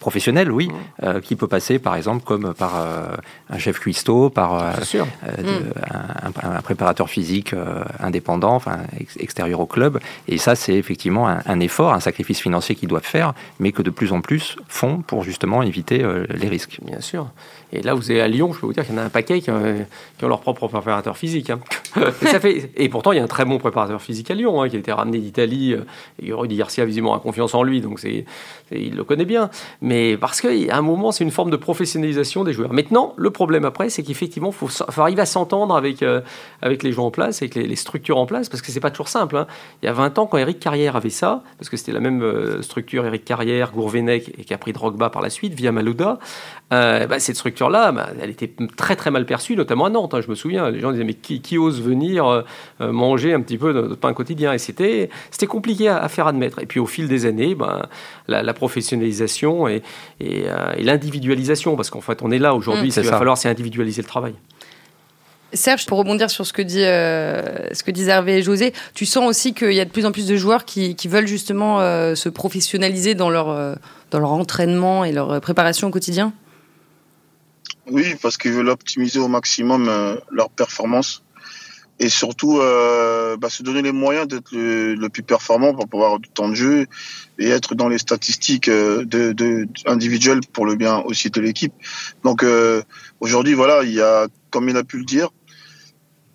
professionnel, 0.09 0.51
oui, 0.51 0.69
mmh. 0.69 0.73
euh, 1.03 1.21
qui 1.21 1.37
peut 1.37 1.49
passer 1.49 1.79
par 1.79 1.95
exemple 1.95 2.25
comme 2.25 2.55
par 2.55 2.81
euh, 2.81 3.15
un 3.51 3.59
chef 3.59 3.79
cuistot, 3.79 4.31
par 4.31 4.55
euh, 4.55 4.73
mmh. 4.73 6.43
un, 6.43 6.63
préparateur 6.63 7.11
physique 7.11 7.55
indépendant, 8.01 8.55
enfin 8.55 8.79
extérieur 9.19 9.61
au 9.61 9.67
club. 9.67 10.01
Et 10.27 10.39
ça, 10.39 10.55
c'est 10.55 10.73
effectivement 10.73 11.29
un, 11.29 11.61
effort, 11.61 11.93
un 11.93 12.01
sacrifice 12.01 12.41
financier 12.41 12.75
qu'ils 12.75 12.89
doivent 12.89 13.05
faire, 13.05 13.35
mais 13.61 13.71
que 13.73 13.83
de 13.83 13.91
plus 13.91 14.13
en 14.13 14.23
plus 14.23 14.57
font 14.67 15.03
pour 15.03 15.25
justement 15.25 15.63
éviter 15.63 16.03
les 16.31 16.49
risques. 16.49 16.79
Bien 16.83 17.03
sûr. 17.03 17.29
Et 17.73 17.83
là, 17.83 17.93
vous 17.93 18.11
êtes 18.11 18.23
à 18.23 18.29
Lyon, 18.29 18.55
je 18.55 18.61
peux 18.61 18.67
vous 18.67 18.73
dire 18.73 18.87
qu'il 18.87 18.95
y 18.95 18.99
en 18.99 19.03
a 19.03 19.05
un 19.05 19.11
paquet 19.11 19.41
qui 19.43 19.51
ont, 19.51 19.87
leur 20.23 20.41
propre 20.41 20.69
préparateur 20.69 21.19
physique. 21.19 21.51
Hein. 21.51 21.61
Et, 22.77 22.89
pourtant, 22.89 23.13
il 23.13 23.17
y 23.17 23.21
a 23.21 23.25
un 23.25 23.29
très 23.29 23.45
bon 23.45 23.59
préparateur 23.59 24.01
physique 24.01 24.31
à 24.31 24.35
Lyon, 24.35 24.63
hein, 24.63 24.69
qui 24.69 24.77
a 24.77 24.79
été 24.79 24.93
ramené 24.93 25.19
d'Italie. 25.19 25.75
Et 26.23 26.33
Rudy 26.33 26.57
Garcia, 26.57 26.85
visiblement, 26.85 27.15
a 27.15 27.21
confiance 27.21 27.55
en 27.55 27.63
lui, 27.63 27.81
donc 27.81 28.01
il 28.71 28.95
le 28.95 29.05
connaît 29.05 29.25
bien. 29.25 29.51
Mais 29.81 30.17
parce 30.17 30.41
qu'à 30.41 30.49
un 30.71 30.83
moment, 30.83 31.13
c'est 31.13 31.25
une 31.25 31.31
forme 31.31 31.51
de 31.51 31.57
professionnalisation 31.57 32.45
des 32.45 32.53
joueurs. 32.53 32.73
Maintenant, 32.73 33.15
le 33.17 33.31
problème 33.31 33.65
après, 33.65 33.91
c'est 33.91 34.03
qu'effectivement, 34.03 34.51
il 34.51 34.69
faut, 34.69 35.01
arriver 35.01 35.23
à 35.23 35.27
s'entendre 35.27 35.77
avec, 35.77 36.03
euh, 36.03 36.21
avec 36.63 36.83
les 36.83 36.93
gens 36.93 37.07
en 37.07 37.11
place, 37.11 37.43
avec 37.43 37.55
les, 37.55 37.77
structures 37.77 38.19
en 38.19 38.27
place, 38.27 38.49
parce 38.49 38.63
que 38.63 38.73
c'est 38.73 38.81
pas 38.81 38.91
toujours 38.91 39.09
simple. 39.09 39.37
Hein. 39.37 39.47
Il 39.83 39.87
y 39.87 39.89
a 39.89 39.93
20 39.93 40.19
ans, 40.19 40.27
quand 40.27 40.39
Eric 40.39 40.59
Carrière 40.59 40.97
avait 40.97 41.11
ça, 41.11 41.43
parce 41.59 41.69
que 41.69 41.77
c'était 41.77 41.93
la 41.93 42.01
même 42.01 42.23
euh, 42.23 42.63
structure, 42.63 43.07
Eric 43.07 43.25
Carrière, 43.25 43.73
Gourvenec, 43.73 44.35
et 44.39 44.45
qui 44.45 44.55
a 44.55 44.59
pris 44.59 44.73
Drogba 44.73 45.11
par 45.11 45.23
la 45.23 45.31
suite, 45.31 45.55
via 45.55 45.73
Malouda, 45.73 46.19
euh, 46.73 47.07
bah, 47.07 47.19
cette 47.19 47.37
structure-là, 47.37 47.93
bah, 47.93 48.09
elle 48.21 48.31
était 48.31 48.53
très 48.77 48.97
très 48.97 49.11
mal 49.11 49.25
perçue, 49.25 49.57
notamment 49.57 49.87
à 49.87 49.91
Nantes. 49.91 50.15
Hein, 50.15 50.21
je 50.21 50.29
me 50.29 50.35
souviens, 50.35 50.71
les 50.71 50.81
gens 50.81 50.93
disaient 50.93 51.05
mais 51.05 51.15
qui, 51.15 51.57
ose 51.57 51.78
venir 51.81 52.27
euh, 52.27 52.43
euh, 52.81 52.93
manger 52.93 53.35
un 53.35 53.41
petit 53.41 53.59
peu 53.59 53.73
de, 53.73 53.95
pain 53.95 54.13
quotidien 54.13 54.53
Et 54.53 54.59
c'était 54.59 55.11
c'était 55.31 55.47
compliqué 55.47 55.89
à, 55.89 56.09
faire 56.09 56.27
admettre. 56.27 56.61
Et 56.61 56.67
puis 56.67 56.81
au 56.81 56.87
fil 56.87 57.09
des 57.09 57.27
années, 57.27 57.55
ben, 57.55 57.87
la, 58.27 58.55
professionnalisation 58.55 59.69
et, 59.69 59.83
et, 60.21 60.45
l'individualisation, 60.79 61.77
parce 61.77 61.91
qu'en 61.91 62.01
fait 62.01 62.23
on 62.23 62.31
est 62.31 62.39
là 62.39 62.55
aujourd'hui, 62.55 62.89
mmh, 62.89 63.01
il 63.01 63.11
va 63.11 63.19
falloir 63.19 63.39
c'est 63.39 63.49
individualiser 63.49 64.03
le 64.03 64.09
travail. 64.09 64.35
Serge, 65.55 65.87
pour 65.87 65.97
rebondir 65.97 66.29
sur 66.29 66.45
ce 66.45 66.53
que 66.53 66.61
dit 66.61 66.81
ce 66.81 67.83
que 67.83 67.91
disent 67.91 68.09
Hervé 68.09 68.39
et 68.39 68.43
José, 68.43 68.75
tu 68.95 69.07
sens 69.07 69.27
aussi 69.27 69.55
qu'il 69.55 69.73
y 69.73 69.81
a 69.81 69.85
de 69.85 69.91
plus 69.91 70.05
en 70.05 70.13
plus 70.13 70.27
de 70.27 70.37
joueurs 70.37 70.65
qui, 70.65 70.95
qui 70.95 71.09
veulent 71.09 71.27
justement 71.27 71.79
se 72.15 72.29
professionnaliser 72.29 73.15
dans 73.15 73.31
leur 73.31 73.77
dans 74.11 74.19
leur 74.19 74.33
entraînement 74.33 75.05
et 75.05 75.13
leur 75.13 75.41
préparation 75.41 75.89
au 75.89 75.91
quotidien? 75.91 76.33
Oui, 77.91 78.15
parce 78.21 78.37
qu'ils 78.37 78.53
veulent 78.53 78.69
optimiser 78.69 79.19
au 79.19 79.29
maximum 79.29 79.89
euh, 79.89 80.17
leur 80.31 80.51
performance 80.51 81.23
et 82.01 82.09
surtout 82.09 82.59
euh, 82.59 83.37
bah, 83.37 83.51
se 83.51 83.63
donner 83.63 83.83
les 83.83 83.93
moyens 83.93 84.29
d'être 84.29 84.53
le, 84.53 85.09
plus 85.09 85.23
performant 85.23 85.75
pour 85.75 85.89
pouvoir 85.89 86.19
du 86.19 86.29
temps 86.29 86.49
de 86.49 86.55
jeu 86.55 86.87
et 87.39 87.49
être 87.49 87.75
dans 87.75 87.89
les 87.89 87.99
statistiques 87.99 88.69
euh, 88.69 89.05
de, 89.05 89.33
de, 89.33 89.67
individuelles 89.87 90.41
pour 90.53 90.67
le 90.67 90.77
bien 90.77 90.99
aussi 90.99 91.31
de 91.31 91.41
l'équipe. 91.41 91.73
Donc 92.25 92.45
aujourd'hui, 93.21 93.55
voilà, 93.55 93.83
il 93.83 93.93
y 93.93 94.01
a, 94.01 94.29
comme 94.51 94.69
il 94.69 94.77
a 94.77 94.85
pu 94.85 94.99
le 94.99 95.05
dire, 95.05 95.31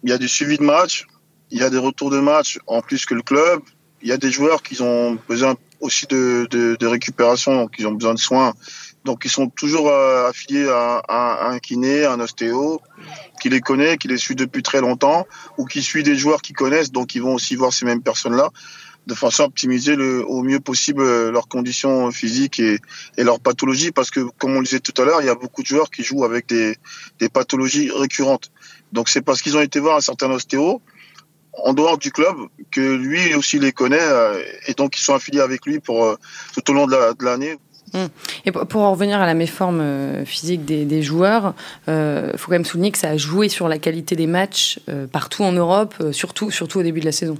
il 0.04 0.10
y 0.10 0.14
a 0.14 0.18
du 0.18 0.28
suivi 0.28 0.58
de 0.58 0.64
match, 0.64 1.06
il 1.52 1.60
y 1.60 1.64
a 1.64 1.70
des 1.70 1.78
retours 1.78 2.10
de 2.10 2.20
match 2.20 2.60
en 2.68 2.82
plus 2.82 3.06
que 3.06 3.14
le 3.14 3.22
club, 3.22 3.62
il 4.02 4.10
y 4.10 4.12
a 4.12 4.18
des 4.18 4.32
joueurs 4.32 4.64
qui 4.64 4.82
ont 4.82 5.18
besoin 5.30 5.56
aussi 5.80 6.08
de, 6.08 6.48
de, 6.50 6.76
de 6.80 6.88
récupération, 6.88 7.56
donc 7.56 7.76
ils 7.78 7.88
ont 7.88 7.94
besoin 7.94 8.14
de 8.14 8.20
soins 8.20 8.54
donc 9.04 9.24
ils 9.26 9.32
sont 9.32 9.50
toujours 9.50 9.90
euh, 9.90 10.30
affiliés 10.30 10.68
à, 10.70 11.50
un 11.50 11.60
kiné, 11.60 12.06
un 12.06 12.20
ostéo, 12.20 12.82
qui 13.42 13.50
les 13.50 13.60
connaît, 13.60 13.98
qui 13.98 14.08
les 14.08 14.18
suit 14.18 14.36
depuis 14.36 14.64
très 14.64 14.80
longtemps, 14.80 15.28
ou 15.58 15.66
qui 15.66 15.82
suit 15.82 16.04
des 16.04 16.16
joueurs 16.16 16.42
qui 16.42 16.54
connaissent, 16.54 16.92
donc 16.92 17.16
ils 17.16 17.22
vont 17.22 17.34
aussi 17.34 17.56
voir 17.56 17.74
ces 17.74 17.86
mêmes 17.86 18.02
personnes-là, 18.02 18.50
de 19.06 19.14
façon 19.14 19.44
à 19.44 19.46
optimiser 19.48 19.98
au 19.98 20.44
mieux 20.44 20.62
possible 20.62 21.02
euh, 21.02 21.32
leurs 21.32 21.50
conditions 21.50 22.12
physiques 22.12 22.60
et, 22.60 22.80
et 23.18 23.24
leurs 23.24 23.42
pathologies, 23.42 23.92
parce 23.92 24.10
que 24.10 24.22
comme 24.38 24.56
on 24.56 24.60
le 24.60 24.66
disait 24.66 24.80
tout 24.80 25.00
à 25.02 25.06
l'heure, 25.06 25.22
il 25.22 25.26
y 25.26 25.30
a 25.30 25.36
beaucoup 25.36 25.62
de 25.62 25.68
joueurs 25.68 25.90
qui 25.90 26.04
jouent 26.04 26.24
avec 26.24 26.48
des, 26.48 26.78
pathologies 27.34 27.92
récurrentes. 27.92 28.52
Donc 28.94 29.10
c'est 29.10 29.22
parce 29.22 29.42
qu'ils 29.42 29.58
ont 29.58 29.62
été 29.62 29.80
voir 29.80 29.98
un 29.98 30.02
certain 30.02 30.32
ostéo, 30.32 30.82
en 31.56 31.74
dehors 31.74 31.98
du 31.98 32.12
club 32.12 32.36
que 32.72 32.82
lui 32.82 33.36
aussi 33.36 33.60
les 33.60 33.72
connaît 33.74 34.02
euh, 34.02 34.42
et 34.66 34.74
donc 34.74 34.98
ils 34.98 35.02
sont 35.02 35.14
affiliés 35.14 35.42
avec 35.42 35.68
lui 35.68 35.80
pour 35.80 36.18
tout 36.54 36.72
au 36.72 36.74
long 36.74 36.88
de 36.88 37.24
l'année. 37.24 37.58
Et 38.46 38.52
pour 38.52 38.82
en 38.82 38.92
revenir 38.92 39.22
à 39.22 39.26
la 39.26 39.34
méforme 39.34 39.80
euh, 39.82 40.26
physique 40.26 40.66
des, 40.66 41.02
joueurs, 41.02 41.54
il 41.88 41.92
euh, 41.92 42.38
faut 42.38 42.48
quand 42.48 42.56
même 42.56 42.66
souligner 42.66 42.92
que 42.92 42.98
ça 42.98 43.10
a 43.10 43.18
joué 43.18 43.50
sur 43.50 43.68
la 43.68 43.78
qualité 43.78 44.16
des 44.16 44.28
matchs 44.28 44.80
euh, 44.90 45.08
partout 45.08 45.44
en 45.44 45.52
Europe, 45.52 45.96
surtout, 46.12 46.52
surtout 46.52 46.80
au 46.80 46.84
début 46.84 47.00
de 47.00 47.06
la 47.06 47.12
saison. 47.12 47.38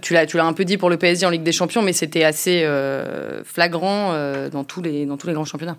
Tu 0.00 0.14
l'as, 0.14 0.24
tu 0.24 0.38
l'as 0.38 0.46
un 0.46 0.54
peu 0.54 0.64
dit 0.64 0.78
pour 0.78 0.88
le 0.88 0.96
PSG 0.96 1.26
en 1.26 1.30
Ligue 1.30 1.42
des 1.42 1.52
Champions, 1.52 1.82
mais 1.82 1.92
c'était 1.92 2.24
assez 2.24 2.66
flagrant 3.44 4.14
dans, 4.50 4.64
tous 4.64 4.80
les, 4.80 5.04
dans 5.04 5.18
tous 5.18 5.26
les 5.26 5.34
grands 5.34 5.44
championnats. 5.44 5.76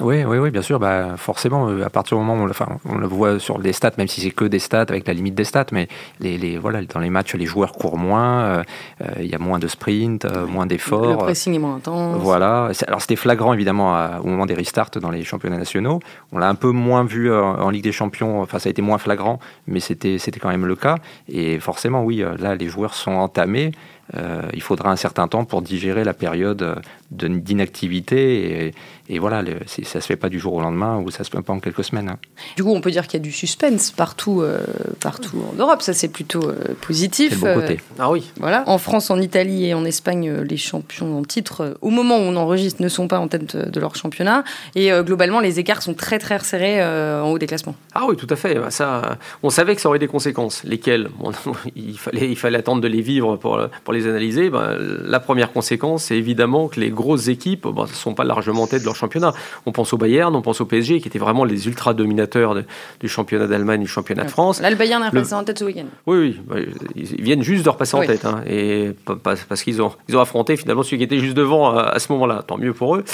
Oui, 0.00 0.24
oui, 0.24 0.38
oui, 0.38 0.50
bien 0.50 0.62
sûr. 0.62 0.80
Bah, 0.80 1.16
forcément, 1.16 1.68
euh, 1.68 1.84
à 1.84 1.90
partir 1.90 2.18
du 2.18 2.24
moment 2.24 2.42
où 2.42 2.46
on, 2.46 2.50
enfin, 2.50 2.66
on 2.88 2.96
le 2.96 3.06
voit 3.06 3.38
sur 3.38 3.58
les 3.58 3.72
stats, 3.72 3.92
même 3.96 4.08
si 4.08 4.20
c'est 4.20 4.30
que 4.30 4.44
des 4.44 4.58
stats 4.58 4.86
avec 4.88 5.06
la 5.06 5.14
limite 5.14 5.34
des 5.34 5.44
stats, 5.44 5.66
mais 5.72 5.88
les, 6.20 6.36
les 6.36 6.58
voilà, 6.58 6.82
dans 6.82 7.00
les 7.00 7.10
matchs, 7.10 7.34
les 7.34 7.46
joueurs 7.46 7.72
courent 7.72 7.96
moins, 7.96 8.42
euh, 8.42 8.62
euh, 9.02 9.06
il 9.20 9.26
y 9.26 9.34
a 9.34 9.38
moins 9.38 9.58
de 9.58 9.68
sprint, 9.68 10.26
moins 10.48 10.66
d'efforts. 10.66 11.06
Le 11.06 11.16
pressing 11.16 11.54
est 11.54 11.58
moins 11.58 11.76
intense. 11.76 12.20
Voilà. 12.20 12.70
Alors 12.86 13.00
c'était 13.00 13.16
flagrant 13.16 13.52
évidemment 13.52 14.18
au 14.20 14.26
moment 14.26 14.46
des 14.46 14.54
restarts 14.54 14.90
dans 15.00 15.10
les 15.10 15.22
championnats 15.22 15.58
nationaux. 15.58 16.00
On 16.32 16.38
l'a 16.38 16.48
un 16.48 16.54
peu 16.54 16.70
moins 16.70 17.04
vu 17.04 17.32
en, 17.32 17.70
Ligue 17.70 17.84
des 17.84 17.92
Champions. 17.92 18.42
Enfin, 18.42 18.58
ça 18.58 18.68
a 18.68 18.70
été 18.70 18.82
moins 18.82 18.98
flagrant, 18.98 19.38
mais 19.66 19.80
c'était 19.80 20.18
quand 20.40 20.48
même 20.48 20.66
le 20.66 20.76
cas. 20.76 20.96
Et 21.28 21.58
forcément, 21.58 22.02
oui, 22.04 22.24
là, 22.38 22.54
les 22.54 22.68
joueurs 22.68 22.94
sont 22.94 23.12
entamés. 23.12 23.72
Il 24.12 24.62
faudra 24.62 24.90
un 24.90 24.96
certain 24.96 25.28
temps 25.28 25.44
pour 25.44 25.62
digérer 25.62 26.04
la 26.04 26.14
période 26.14 26.82
d'inactivité 27.10 28.66
et, 28.66 28.74
et 29.08 29.18
voilà, 29.18 29.42
le, 29.42 29.58
ça 29.66 30.00
se 30.00 30.06
fait 30.06 30.16
pas 30.16 30.30
du 30.30 30.38
jour 30.38 30.54
au 30.54 30.60
lendemain 30.60 30.98
ou 30.98 31.10
ça 31.10 31.24
se 31.24 31.30
fait 31.30 31.42
pas 31.42 31.52
en 31.52 31.60
quelques 31.60 31.84
semaines. 31.84 32.08
Hein. 32.08 32.18
Du 32.56 32.64
coup, 32.64 32.70
on 32.70 32.80
peut 32.80 32.90
dire 32.90 33.06
qu'il 33.06 33.20
y 33.20 33.22
a 33.22 33.24
du 33.24 33.32
suspense 33.32 33.90
partout, 33.90 34.40
euh, 34.40 34.60
partout 35.00 35.42
en 35.52 35.56
Europe. 35.56 35.82
Ça, 35.82 35.92
c'est 35.92 36.08
plutôt 36.08 36.48
euh, 36.48 36.74
positif. 36.80 37.38
C'est 37.38 37.46
le 37.46 37.54
bon 37.54 37.60
côté. 37.60 37.74
Euh, 37.74 37.98
ah 37.98 38.10
oui. 38.10 38.32
Voilà. 38.40 38.64
En 38.66 38.78
France, 38.78 39.10
en 39.10 39.20
Italie 39.20 39.66
et 39.66 39.74
en 39.74 39.84
Espagne, 39.84 40.32
les 40.32 40.56
champions 40.56 41.18
en 41.18 41.22
titre, 41.22 41.76
au 41.82 41.90
moment 41.90 42.16
où 42.16 42.20
on 42.20 42.36
enregistre, 42.36 42.82
ne 42.82 42.88
sont 42.88 43.06
pas 43.06 43.18
en 43.18 43.28
tête 43.28 43.56
de, 43.56 43.80
leur 43.80 43.94
championnat. 43.94 44.42
Et 44.74 44.90
globalement, 45.02 45.40
les 45.40 45.58
écarts 45.58 45.82
sont 45.82 45.94
très 45.94 46.18
très 46.18 46.38
resserrés 46.38 46.82
en 46.82 47.28
haut 47.30 47.38
des 47.38 47.46
classements. 47.46 47.74
Ah 47.94 48.04
oui, 48.08 48.16
tout 48.16 48.26
à 48.30 48.36
fait. 48.36 48.54
Bah, 48.54 48.70
ça, 48.70 49.18
on 49.42 49.50
savait 49.50 49.74
que 49.74 49.82
ça 49.82 49.88
aurait 49.88 49.98
des 49.98 50.06
conséquences. 50.06 50.64
Lesquelles? 50.64 51.10
Il, 51.76 51.98
fallait, 51.98 52.30
il 52.30 52.36
fallait 52.36 52.58
attendre 52.58 52.80
de 52.80 52.88
les 52.88 53.00
vivre 53.00 53.36
pour, 53.36 53.60
pour 53.82 53.92
les 53.94 54.06
analyser. 54.06 54.50
Bah, 54.50 54.74
la 54.78 55.20
première 55.20 55.52
conséquence, 55.52 56.04
c'est 56.04 56.16
évidemment 56.16 56.68
que 56.68 56.80
les 56.80 56.90
grosses 56.90 57.28
équipes 57.28 57.66
ne 57.66 57.86
sont 57.86 58.14
pas 58.14 58.24
largement 58.24 58.62
en 58.62 58.66
tête 58.66 58.80
de 58.80 58.86
leur 58.86 58.96
championnat. 58.96 59.32
On 59.66 59.72
pense 59.72 59.92
au 59.92 59.96
Bayern, 59.96 60.34
on 60.34 60.42
pense 60.42 60.60
au 60.60 60.66
PSG, 60.66 61.00
qui 61.00 61.08
étaient 61.08 61.18
vraiment 61.18 61.44
les 61.44 61.66
ultra 61.66 61.94
dominateurs 61.94 62.54
du 63.00 63.08
championnat 63.08 63.46
d'Allemagne, 63.46 63.80
du 63.80 63.86
championnat 63.86 64.24
de 64.24 64.30
France. 64.30 64.60
Là, 64.60 64.70
le 64.70 64.76
Bayern 64.76 65.02
est 65.02 65.08
repassé 65.08 65.34
en 65.34 65.44
tête 65.44 65.58
ce 65.58 65.64
week-end. 65.64 65.86
Oui, 66.06 66.40
oui, 66.50 66.66
ils 66.94 67.22
viennent 67.22 67.42
juste 67.42 67.64
de 67.64 67.70
repasser 67.70 67.96
en 67.96 68.02
tête, 68.02 68.24
hein, 68.24 68.42
et 68.46 68.90
parce 69.22 69.62
qu'ils 69.62 69.80
ont, 69.80 69.92
ils 70.08 70.16
ont 70.16 70.20
affronté 70.20 70.56
finalement 70.56 70.82
celui 70.82 70.98
qui 70.98 71.04
était 71.04 71.18
juste 71.18 71.36
devant 71.36 71.76
à, 71.76 71.98
ce 71.98 72.12
moment-là. 72.12 72.42
Tant 72.46 72.58
mieux 72.58 72.72
pour 72.72 72.96
eux. 72.96 73.04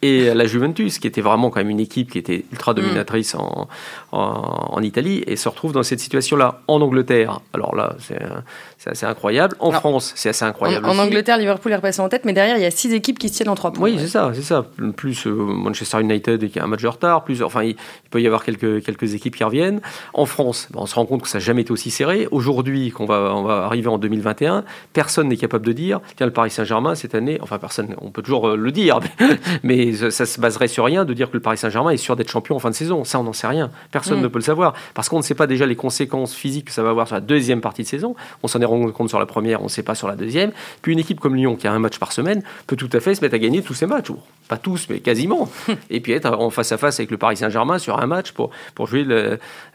Et 0.00 0.32
la 0.32 0.46
Juventus, 0.46 0.98
qui 0.98 1.06
était 1.06 1.20
vraiment 1.20 1.50
quand 1.50 1.60
même 1.60 1.70
une 1.70 1.80
équipe 1.80 2.12
qui 2.12 2.18
était 2.18 2.44
ultra 2.52 2.72
dominatrice 2.72 3.34
en, 3.34 3.68
en, 4.12 4.82
Italie, 4.82 5.24
et 5.26 5.36
se 5.36 5.48
retrouve 5.48 5.72
dans 5.72 5.82
cette 5.82 6.00
situation-là 6.00 6.62
en 6.68 6.80
Angleterre. 6.80 7.40
Alors 7.52 7.74
là, 7.74 7.96
c'est 7.98 8.18
assez 8.86 9.06
incroyable. 9.06 9.56
En 9.58 9.72
France, 9.72 10.12
c'est 10.14 10.28
assez 10.28 10.44
incroyable. 10.44 10.86
En, 10.86 10.98
Angleterre, 10.98 11.36
Liverpool 11.38 11.72
est 11.72 11.76
repassé 11.76 12.00
en 12.00 12.08
tête, 12.08 12.24
mais 12.24 12.32
derrière, 12.32 12.56
il 12.56 12.62
y 12.62 12.66
a 12.66 12.70
six 12.70 12.92
équipes 12.92 13.18
qui 13.18 13.28
se 13.28 13.34
tiennent 13.34 13.48
en 13.48 13.54
trois 13.54 13.72
points. 13.72 13.90
Oui, 13.90 13.96
c'est 13.98 14.08
ça, 14.08 14.30
c'est 14.34 14.42
ça. 14.42 14.64
Plus 14.96 15.26
euh, 15.26 15.32
Manchester 15.32 16.00
United 16.00 16.50
qui 16.50 16.58
a 16.58 16.64
un 16.64 16.66
match 16.68 16.82
de 16.82 16.88
retard, 16.88 17.24
plus, 17.24 17.42
enfin, 17.42 17.64
il, 17.64 17.76
peut 18.10 18.22
y 18.22 18.26
avoir 18.26 18.44
quelques, 18.44 18.84
quelques 18.84 19.14
équipes 19.14 19.36
qui 19.36 19.44
reviennent. 19.44 19.80
En 20.14 20.26
France, 20.26 20.68
ben, 20.72 20.80
on 20.82 20.86
se 20.86 20.94
rend 20.94 21.06
compte 21.06 21.22
que 21.22 21.28
ça 21.28 21.38
n'a 21.38 21.44
jamais 21.44 21.62
été 21.62 21.72
aussi 21.72 21.90
serré. 21.90 22.28
Aujourd'hui, 22.30 22.90
qu'on 22.90 23.04
va, 23.04 23.34
on 23.34 23.42
va 23.42 23.64
arriver 23.64 23.88
en 23.88 23.98
2021, 23.98 24.64
personne 24.92 25.28
n'est 25.28 25.36
capable 25.36 25.66
de 25.66 25.72
dire, 25.72 26.00
tiens, 26.16 26.26
le 26.26 26.32
Paris 26.32 26.50
Saint-Germain, 26.50 26.94
cette 26.94 27.14
année, 27.14 27.38
enfin, 27.42 27.58
personne, 27.58 27.96
on 28.00 28.10
peut 28.10 28.22
toujours 28.22 28.48
euh, 28.48 28.56
le 28.56 28.70
dire, 28.70 29.00
mais, 29.62 29.92
ça 30.10 30.26
se 30.26 30.40
baserait 30.40 30.68
sur 30.68 30.84
rien 30.84 31.04
de 31.04 31.12
dire 31.14 31.30
que 31.30 31.36
le 31.36 31.42
Paris 31.42 31.58
Saint-Germain 31.58 31.90
est 31.90 31.96
sûr 31.96 32.16
d'être 32.16 32.30
champion 32.30 32.56
en 32.56 32.58
fin 32.58 32.70
de 32.70 32.74
saison. 32.74 33.04
Ça, 33.04 33.18
on 33.18 33.24
n'en 33.24 33.32
sait 33.32 33.46
rien. 33.46 33.70
Personne 33.90 34.20
mm. 34.20 34.22
ne 34.22 34.28
peut 34.28 34.38
le 34.38 34.44
savoir. 34.44 34.74
Parce 34.94 35.08
qu'on 35.08 35.18
ne 35.18 35.22
sait 35.22 35.34
pas 35.34 35.46
déjà 35.46 35.66
les 35.66 35.76
conséquences 35.76 36.34
physiques 36.34 36.66
que 36.66 36.72
ça 36.72 36.82
va 36.82 36.90
avoir 36.90 37.06
sur 37.06 37.16
la 37.16 37.20
deuxième 37.20 37.60
partie 37.60 37.82
de 37.82 37.88
saison. 37.88 38.14
On 38.42 38.48
s'en 38.48 38.60
est 38.60 38.67
rendu 38.68 38.92
compte 38.92 39.08
sur 39.08 39.18
la 39.18 39.26
première, 39.26 39.60
on 39.60 39.64
ne 39.64 39.68
sait 39.68 39.82
pas 39.82 39.94
sur 39.94 40.08
la 40.08 40.16
deuxième. 40.16 40.52
Puis 40.82 40.92
une 40.92 40.98
équipe 40.98 41.20
comme 41.20 41.34
Lyon, 41.34 41.56
qui 41.56 41.66
a 41.66 41.72
un 41.72 41.78
match 41.78 41.98
par 41.98 42.12
semaine, 42.12 42.42
peut 42.66 42.76
tout 42.76 42.90
à 42.92 43.00
fait 43.00 43.14
se 43.14 43.20
mettre 43.20 43.34
à 43.34 43.38
gagner 43.38 43.62
tous 43.62 43.74
ses 43.74 43.86
matchs. 43.86 44.08
Pas 44.48 44.56
tous, 44.56 44.86
mais 44.88 45.00
quasiment. 45.00 45.48
Et 45.90 46.00
puis 46.00 46.12
être 46.12 46.30
en 46.30 46.50
face 46.50 46.72
à 46.72 46.78
face 46.78 47.00
avec 47.00 47.10
le 47.10 47.18
Paris 47.18 47.36
Saint-Germain 47.36 47.78
sur 47.78 47.98
un 48.00 48.06
match 48.06 48.32
pour, 48.32 48.50
pour 48.74 48.86
jouer 48.86 49.04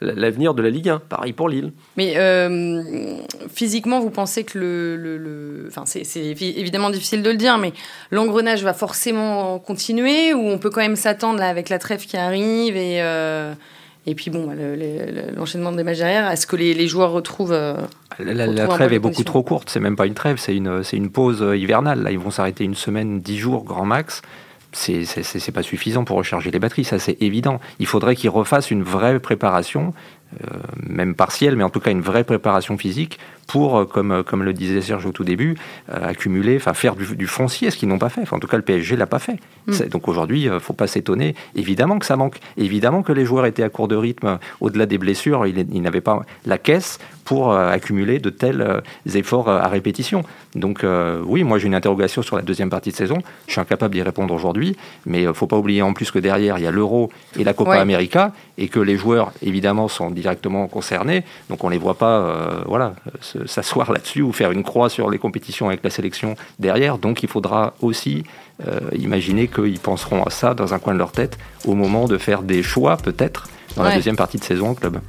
l'avenir 0.02 0.54
de 0.54 0.62
la 0.62 0.70
Ligue 0.70 0.90
1. 0.90 1.00
Pareil 1.00 1.34
pour 1.34 1.50
Lille. 1.50 1.72
Mais 1.98 2.14
euh, 2.18 3.18
physiquement, 3.54 4.00
vous 4.00 4.10
pensez 4.10 4.44
que 4.44 4.58
le. 4.58 4.98
le, 4.98 5.68
Enfin, 5.68 5.84
c'est 5.86 6.20
évidemment 6.20 6.90
difficile 6.90 7.24
de 7.24 7.30
le 7.30 7.38
dire, 7.38 7.58
mais 7.58 7.74
l'engrenage 8.12 8.64
va 8.64 8.74
forcément 8.74 9.60
continuer 9.60 10.34
ou 10.34 10.48
on 10.48 10.58
peut 10.58 10.70
quand 10.70 10.82
même 10.82 10.96
s'attendre 10.96 11.42
avec 11.42 11.70
la 11.70 11.80
trêve 11.80 12.06
qui 12.06 12.18
arrive 12.18 12.76
et. 12.76 13.02
Euh, 13.02 13.54
et 14.06 14.16
puis 14.16 14.30
bon, 14.32 14.50
l'enchaînement 15.36 15.72
des 15.72 15.84
matchs 15.84 16.00
derrière, 16.00 16.30
est-ce 16.30 16.46
que 16.46 16.56
les, 16.56 16.88
joueurs 16.88 17.12
retrouvent... 17.12 17.54
Euh, 17.54 17.78
la, 18.20 18.68
trêve 18.68 18.94
est 18.94 19.00
beaucoup 19.00 19.24
trop 19.24 19.44
courte, 19.44 19.70
c'est 19.70 19.80
même 19.80 19.96
pas 19.96 20.06
une 20.06 20.14
trêve, 20.14 20.38
c'est 20.38 20.56
une, 20.56 20.84
une 20.92 21.10
pause 21.10 21.42
euh, 21.42 21.58
hivernale. 21.58 22.04
Là, 22.04 22.12
ils 22.12 22.20
vont 22.20 22.32
s'arrêter 22.32 22.64
une 22.64 22.76
semaine, 22.76 23.22
dix 23.22 23.38
jours, 23.38 23.64
grand 23.64 23.86
max 23.86 24.22
c'est 24.74 25.52
pas 25.54 25.64
suffisant 25.64 26.04
pour 26.04 26.18
recharger 26.18 26.52
les 26.52 26.60
batteries, 26.60 26.84
ça 26.84 27.00
c'est 27.00 27.22
évident. 27.22 27.60
Il 27.80 27.86
faudrait 27.86 28.16
qu'ils 28.16 28.30
refassent 28.30 28.72
une 28.72 28.84
vraie 28.84 29.20
préparation, 29.20 29.94
euh, 30.44 30.58
même 30.88 31.16
partielle, 31.16 31.56
mais 31.56 31.64
en 31.64 31.70
tout 31.70 31.80
cas 31.80 31.92
une 31.92 32.02
vraie 32.02 32.24
préparation 32.24 32.78
physique 32.78 33.20
pour, 33.48 33.78
euh, 33.78 33.86
comme, 33.86 34.12
euh, 34.12 34.24
comme 34.24 34.44
le 34.44 34.54
disait 34.54 34.82
Serge 34.82 35.06
au 35.06 35.12
tout 35.12 35.24
début, 35.24 35.56
euh, 35.92 36.10
accumuler, 36.10 36.56
enfin 36.58 36.74
faire 36.74 36.96
du, 36.96 37.28
foncier, 37.28 37.72
ce 37.72 37.78
qu'ils 37.78 37.90
n'ont 37.90 38.00
pas 38.00 38.10
fait. 38.10 38.22
Enfin, 38.22 38.38
en 38.38 38.40
tout 38.40 38.48
cas, 38.48 38.58
le 38.58 38.64
PSG 38.64 38.96
l'a 38.96 39.06
pas 39.06 39.20
fait. 39.20 39.38
Mm. 39.68 39.90
Donc 39.90 40.08
aujourd'hui, 40.08 40.44
il 40.44 40.52
ne 40.52 40.60
faut 40.60 40.74
pas 40.74 40.88
s'étonner. 40.88 41.36
Évidemment 41.56 42.00
que 42.00 42.06
ça 42.06 42.16
manque. 42.16 42.38
Évidemment 42.58 43.04
que 43.04 43.12
les 43.12 43.26
joueurs 43.26 43.46
étaient 43.46 43.64
à 43.64 43.70
court 43.70 43.88
de 43.88 43.96
rythme 43.96 44.40
au-delà 44.62 44.86
des 44.86 44.98
blessures. 44.98 45.46
Ils, 45.46 45.82
n'avaient 45.82 46.02
pas 46.02 46.22
la 46.46 46.58
caisse 46.58 47.00
pour 47.26 47.54
accumuler 47.54 48.20
de 48.20 48.30
tels 48.30 48.82
efforts 49.14 49.50
à 49.50 49.68
répétition. 49.68 50.24
Donc 50.56 50.86
oui, 51.26 51.44
moi 51.44 51.58
j'ai 51.58 51.68
une 51.68 51.76
interrogation 51.76 52.22
sur 52.22 52.36
la 52.36 52.42
deuxième 52.42 52.70
partie 52.70 52.92
de 52.92 52.96
saison. 52.96 53.20
Je 53.48 53.54
suis 53.54 53.62
incapable 53.62 53.94
d'y 53.94 54.02
répondre 54.02 54.34
aujourd'hui, 54.34 54.76
mais 55.06 55.22
il 55.22 55.28
ne 55.28 55.34
faut 55.34 55.48
pas 55.48 55.58
oublier 55.58 55.82
en 55.82 55.94
plus 55.94 56.12
que 56.12 56.20
derrière 56.20 56.58
il 56.58 56.64
y 56.64 56.68
a 56.68 56.72
l'Euro 56.72 57.10
et 57.40 57.44
la 57.44 57.54
Copa 57.54 57.80
América 57.80 58.34
et 58.58 58.68
que 58.68 58.80
les 58.80 58.98
joueurs 58.98 59.32
évidemment 59.42 59.88
sont 59.88 60.12
directement 60.12 60.68
concernés. 60.68 61.24
Donc 61.50 61.64
on 61.64 61.70
les 61.70 61.78
voit 61.78 61.98
pas, 61.98 62.64
voilà, 62.68 62.96
s'asseoir 63.46 63.92
là-dessus 63.94 64.22
ou 64.22 64.32
faire 64.32 64.52
une 64.52 64.64
croix 64.64 64.90
sur 64.90 65.10
les 65.10 65.18
compétitions 65.18 65.68
avec 65.68 65.84
la 65.84 65.90
sélection 65.90 66.36
derrière. 66.60 66.98
Donc 66.98 67.24
il 67.24 67.30
faudra 67.30 67.74
aussi 67.82 68.24
euh, 68.68 68.80
imaginer 68.96 69.48
qu'ils 69.48 69.80
penseront 69.80 70.24
à 70.24 70.30
ça 70.30 70.54
dans 70.54 70.76
un 70.76 70.80
coin 70.80 70.94
de 70.94 71.00
leur 71.00 71.12
tête 71.12 71.40
au 71.66 71.74
moment 71.74 72.08
de 72.08 72.20
faire 72.20 72.44
des 72.44 72.62
choix 72.62 72.98
peut-être 72.98 73.48
dans 73.76 73.82
la 73.82 73.96
deuxième 73.96 74.16
partie 74.16 74.38
de 74.38 74.44
saison 74.44 74.70
au 74.70 74.74
club. 74.76 75.00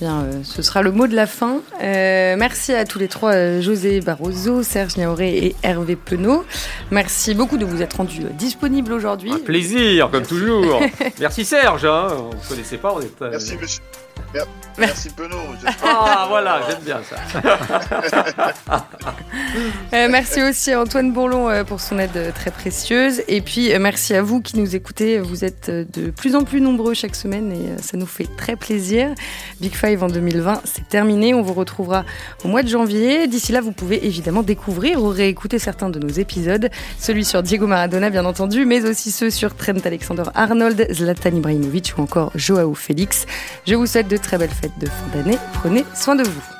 Bien, 0.00 0.22
euh, 0.22 0.40
ce 0.44 0.62
sera 0.62 0.80
le 0.80 0.92
mot 0.92 1.06
de 1.06 1.14
la 1.14 1.26
fin. 1.26 1.60
Euh, 1.82 2.34
merci 2.38 2.72
à 2.72 2.86
tous 2.86 2.98
les 2.98 3.08
trois, 3.08 3.60
José 3.60 4.00
Barroso, 4.00 4.62
Serge 4.62 4.96
Niaoré 4.96 5.36
et 5.36 5.56
Hervé 5.62 5.94
Penaud. 5.94 6.44
Merci 6.90 7.34
beaucoup 7.34 7.58
de 7.58 7.66
vous 7.66 7.82
être 7.82 7.98
rendus 7.98 8.22
disponibles 8.38 8.94
aujourd'hui. 8.94 9.32
Un 9.32 9.38
plaisir, 9.40 10.10
comme 10.10 10.24
toujours. 10.26 10.80
merci 11.20 11.44
Serge, 11.44 11.84
hein. 11.84 12.08
on 12.18 12.34
ne 12.34 12.48
connaissait 12.48 12.78
pas. 12.78 12.94
On 12.94 13.00
est, 13.00 13.20
Merci 13.20 13.58
monsieur. 13.60 13.82
Merci 14.78 15.10
Benoît. 15.16 15.40
Ah 15.82 16.26
voilà, 16.28 16.60
j'aime 16.68 16.82
bien 16.84 17.00
ça. 17.02 18.86
Euh, 19.92 20.08
merci 20.08 20.40
aussi 20.42 20.72
à 20.72 20.80
Antoine 20.80 21.12
Bourlon 21.12 21.48
euh, 21.48 21.64
pour 21.64 21.80
son 21.80 21.98
aide 21.98 22.16
euh, 22.16 22.30
très 22.32 22.50
précieuse. 22.52 23.22
Et 23.26 23.40
puis 23.40 23.76
merci 23.78 24.14
à 24.14 24.22
vous 24.22 24.40
qui 24.40 24.56
nous 24.56 24.76
écoutez. 24.76 25.18
Vous 25.18 25.44
êtes 25.44 25.68
de 25.70 26.10
plus 26.10 26.36
en 26.36 26.44
plus 26.44 26.60
nombreux 26.60 26.94
chaque 26.94 27.16
semaine 27.16 27.50
et 27.52 27.82
ça 27.82 27.96
nous 27.96 28.06
fait 28.06 28.28
très 28.36 28.54
plaisir. 28.54 29.12
Big 29.60 29.74
Five 29.74 30.02
en 30.04 30.08
2020, 30.08 30.62
c'est 30.64 30.88
terminé. 30.88 31.34
On 31.34 31.42
vous 31.42 31.54
retrouvera 31.54 32.04
au 32.44 32.48
mois 32.48 32.62
de 32.62 32.68
janvier. 32.68 33.26
D'ici 33.26 33.50
là, 33.50 33.60
vous 33.60 33.72
pouvez 33.72 34.06
évidemment 34.06 34.42
découvrir 34.42 35.02
ou 35.02 35.08
réécouter 35.08 35.58
certains 35.58 35.90
de 35.90 35.98
nos 35.98 36.08
épisodes. 36.08 36.68
Celui 36.98 37.24
sur 37.24 37.42
Diego 37.42 37.66
Maradona, 37.66 38.10
bien 38.10 38.24
entendu, 38.24 38.64
mais 38.64 38.84
aussi 38.84 39.10
ceux 39.10 39.30
sur 39.30 39.56
Trent 39.56 39.84
Alexander-Arnold, 39.84 40.88
Zlatan 40.92 41.30
Ibrahimovic 41.30 41.94
ou 41.98 42.02
encore 42.02 42.30
Joao 42.36 42.74
Félix. 42.74 43.26
Je 43.66 43.74
vous 43.74 43.86
souhaite 43.86 44.08
de 44.08 44.19
très 44.20 44.38
belles 44.38 44.50
fêtes 44.50 44.78
de 44.78 44.86
fin 44.86 45.08
d'année. 45.12 45.38
Prenez 45.54 45.84
soin 45.94 46.14
de 46.14 46.22
vous. 46.24 46.59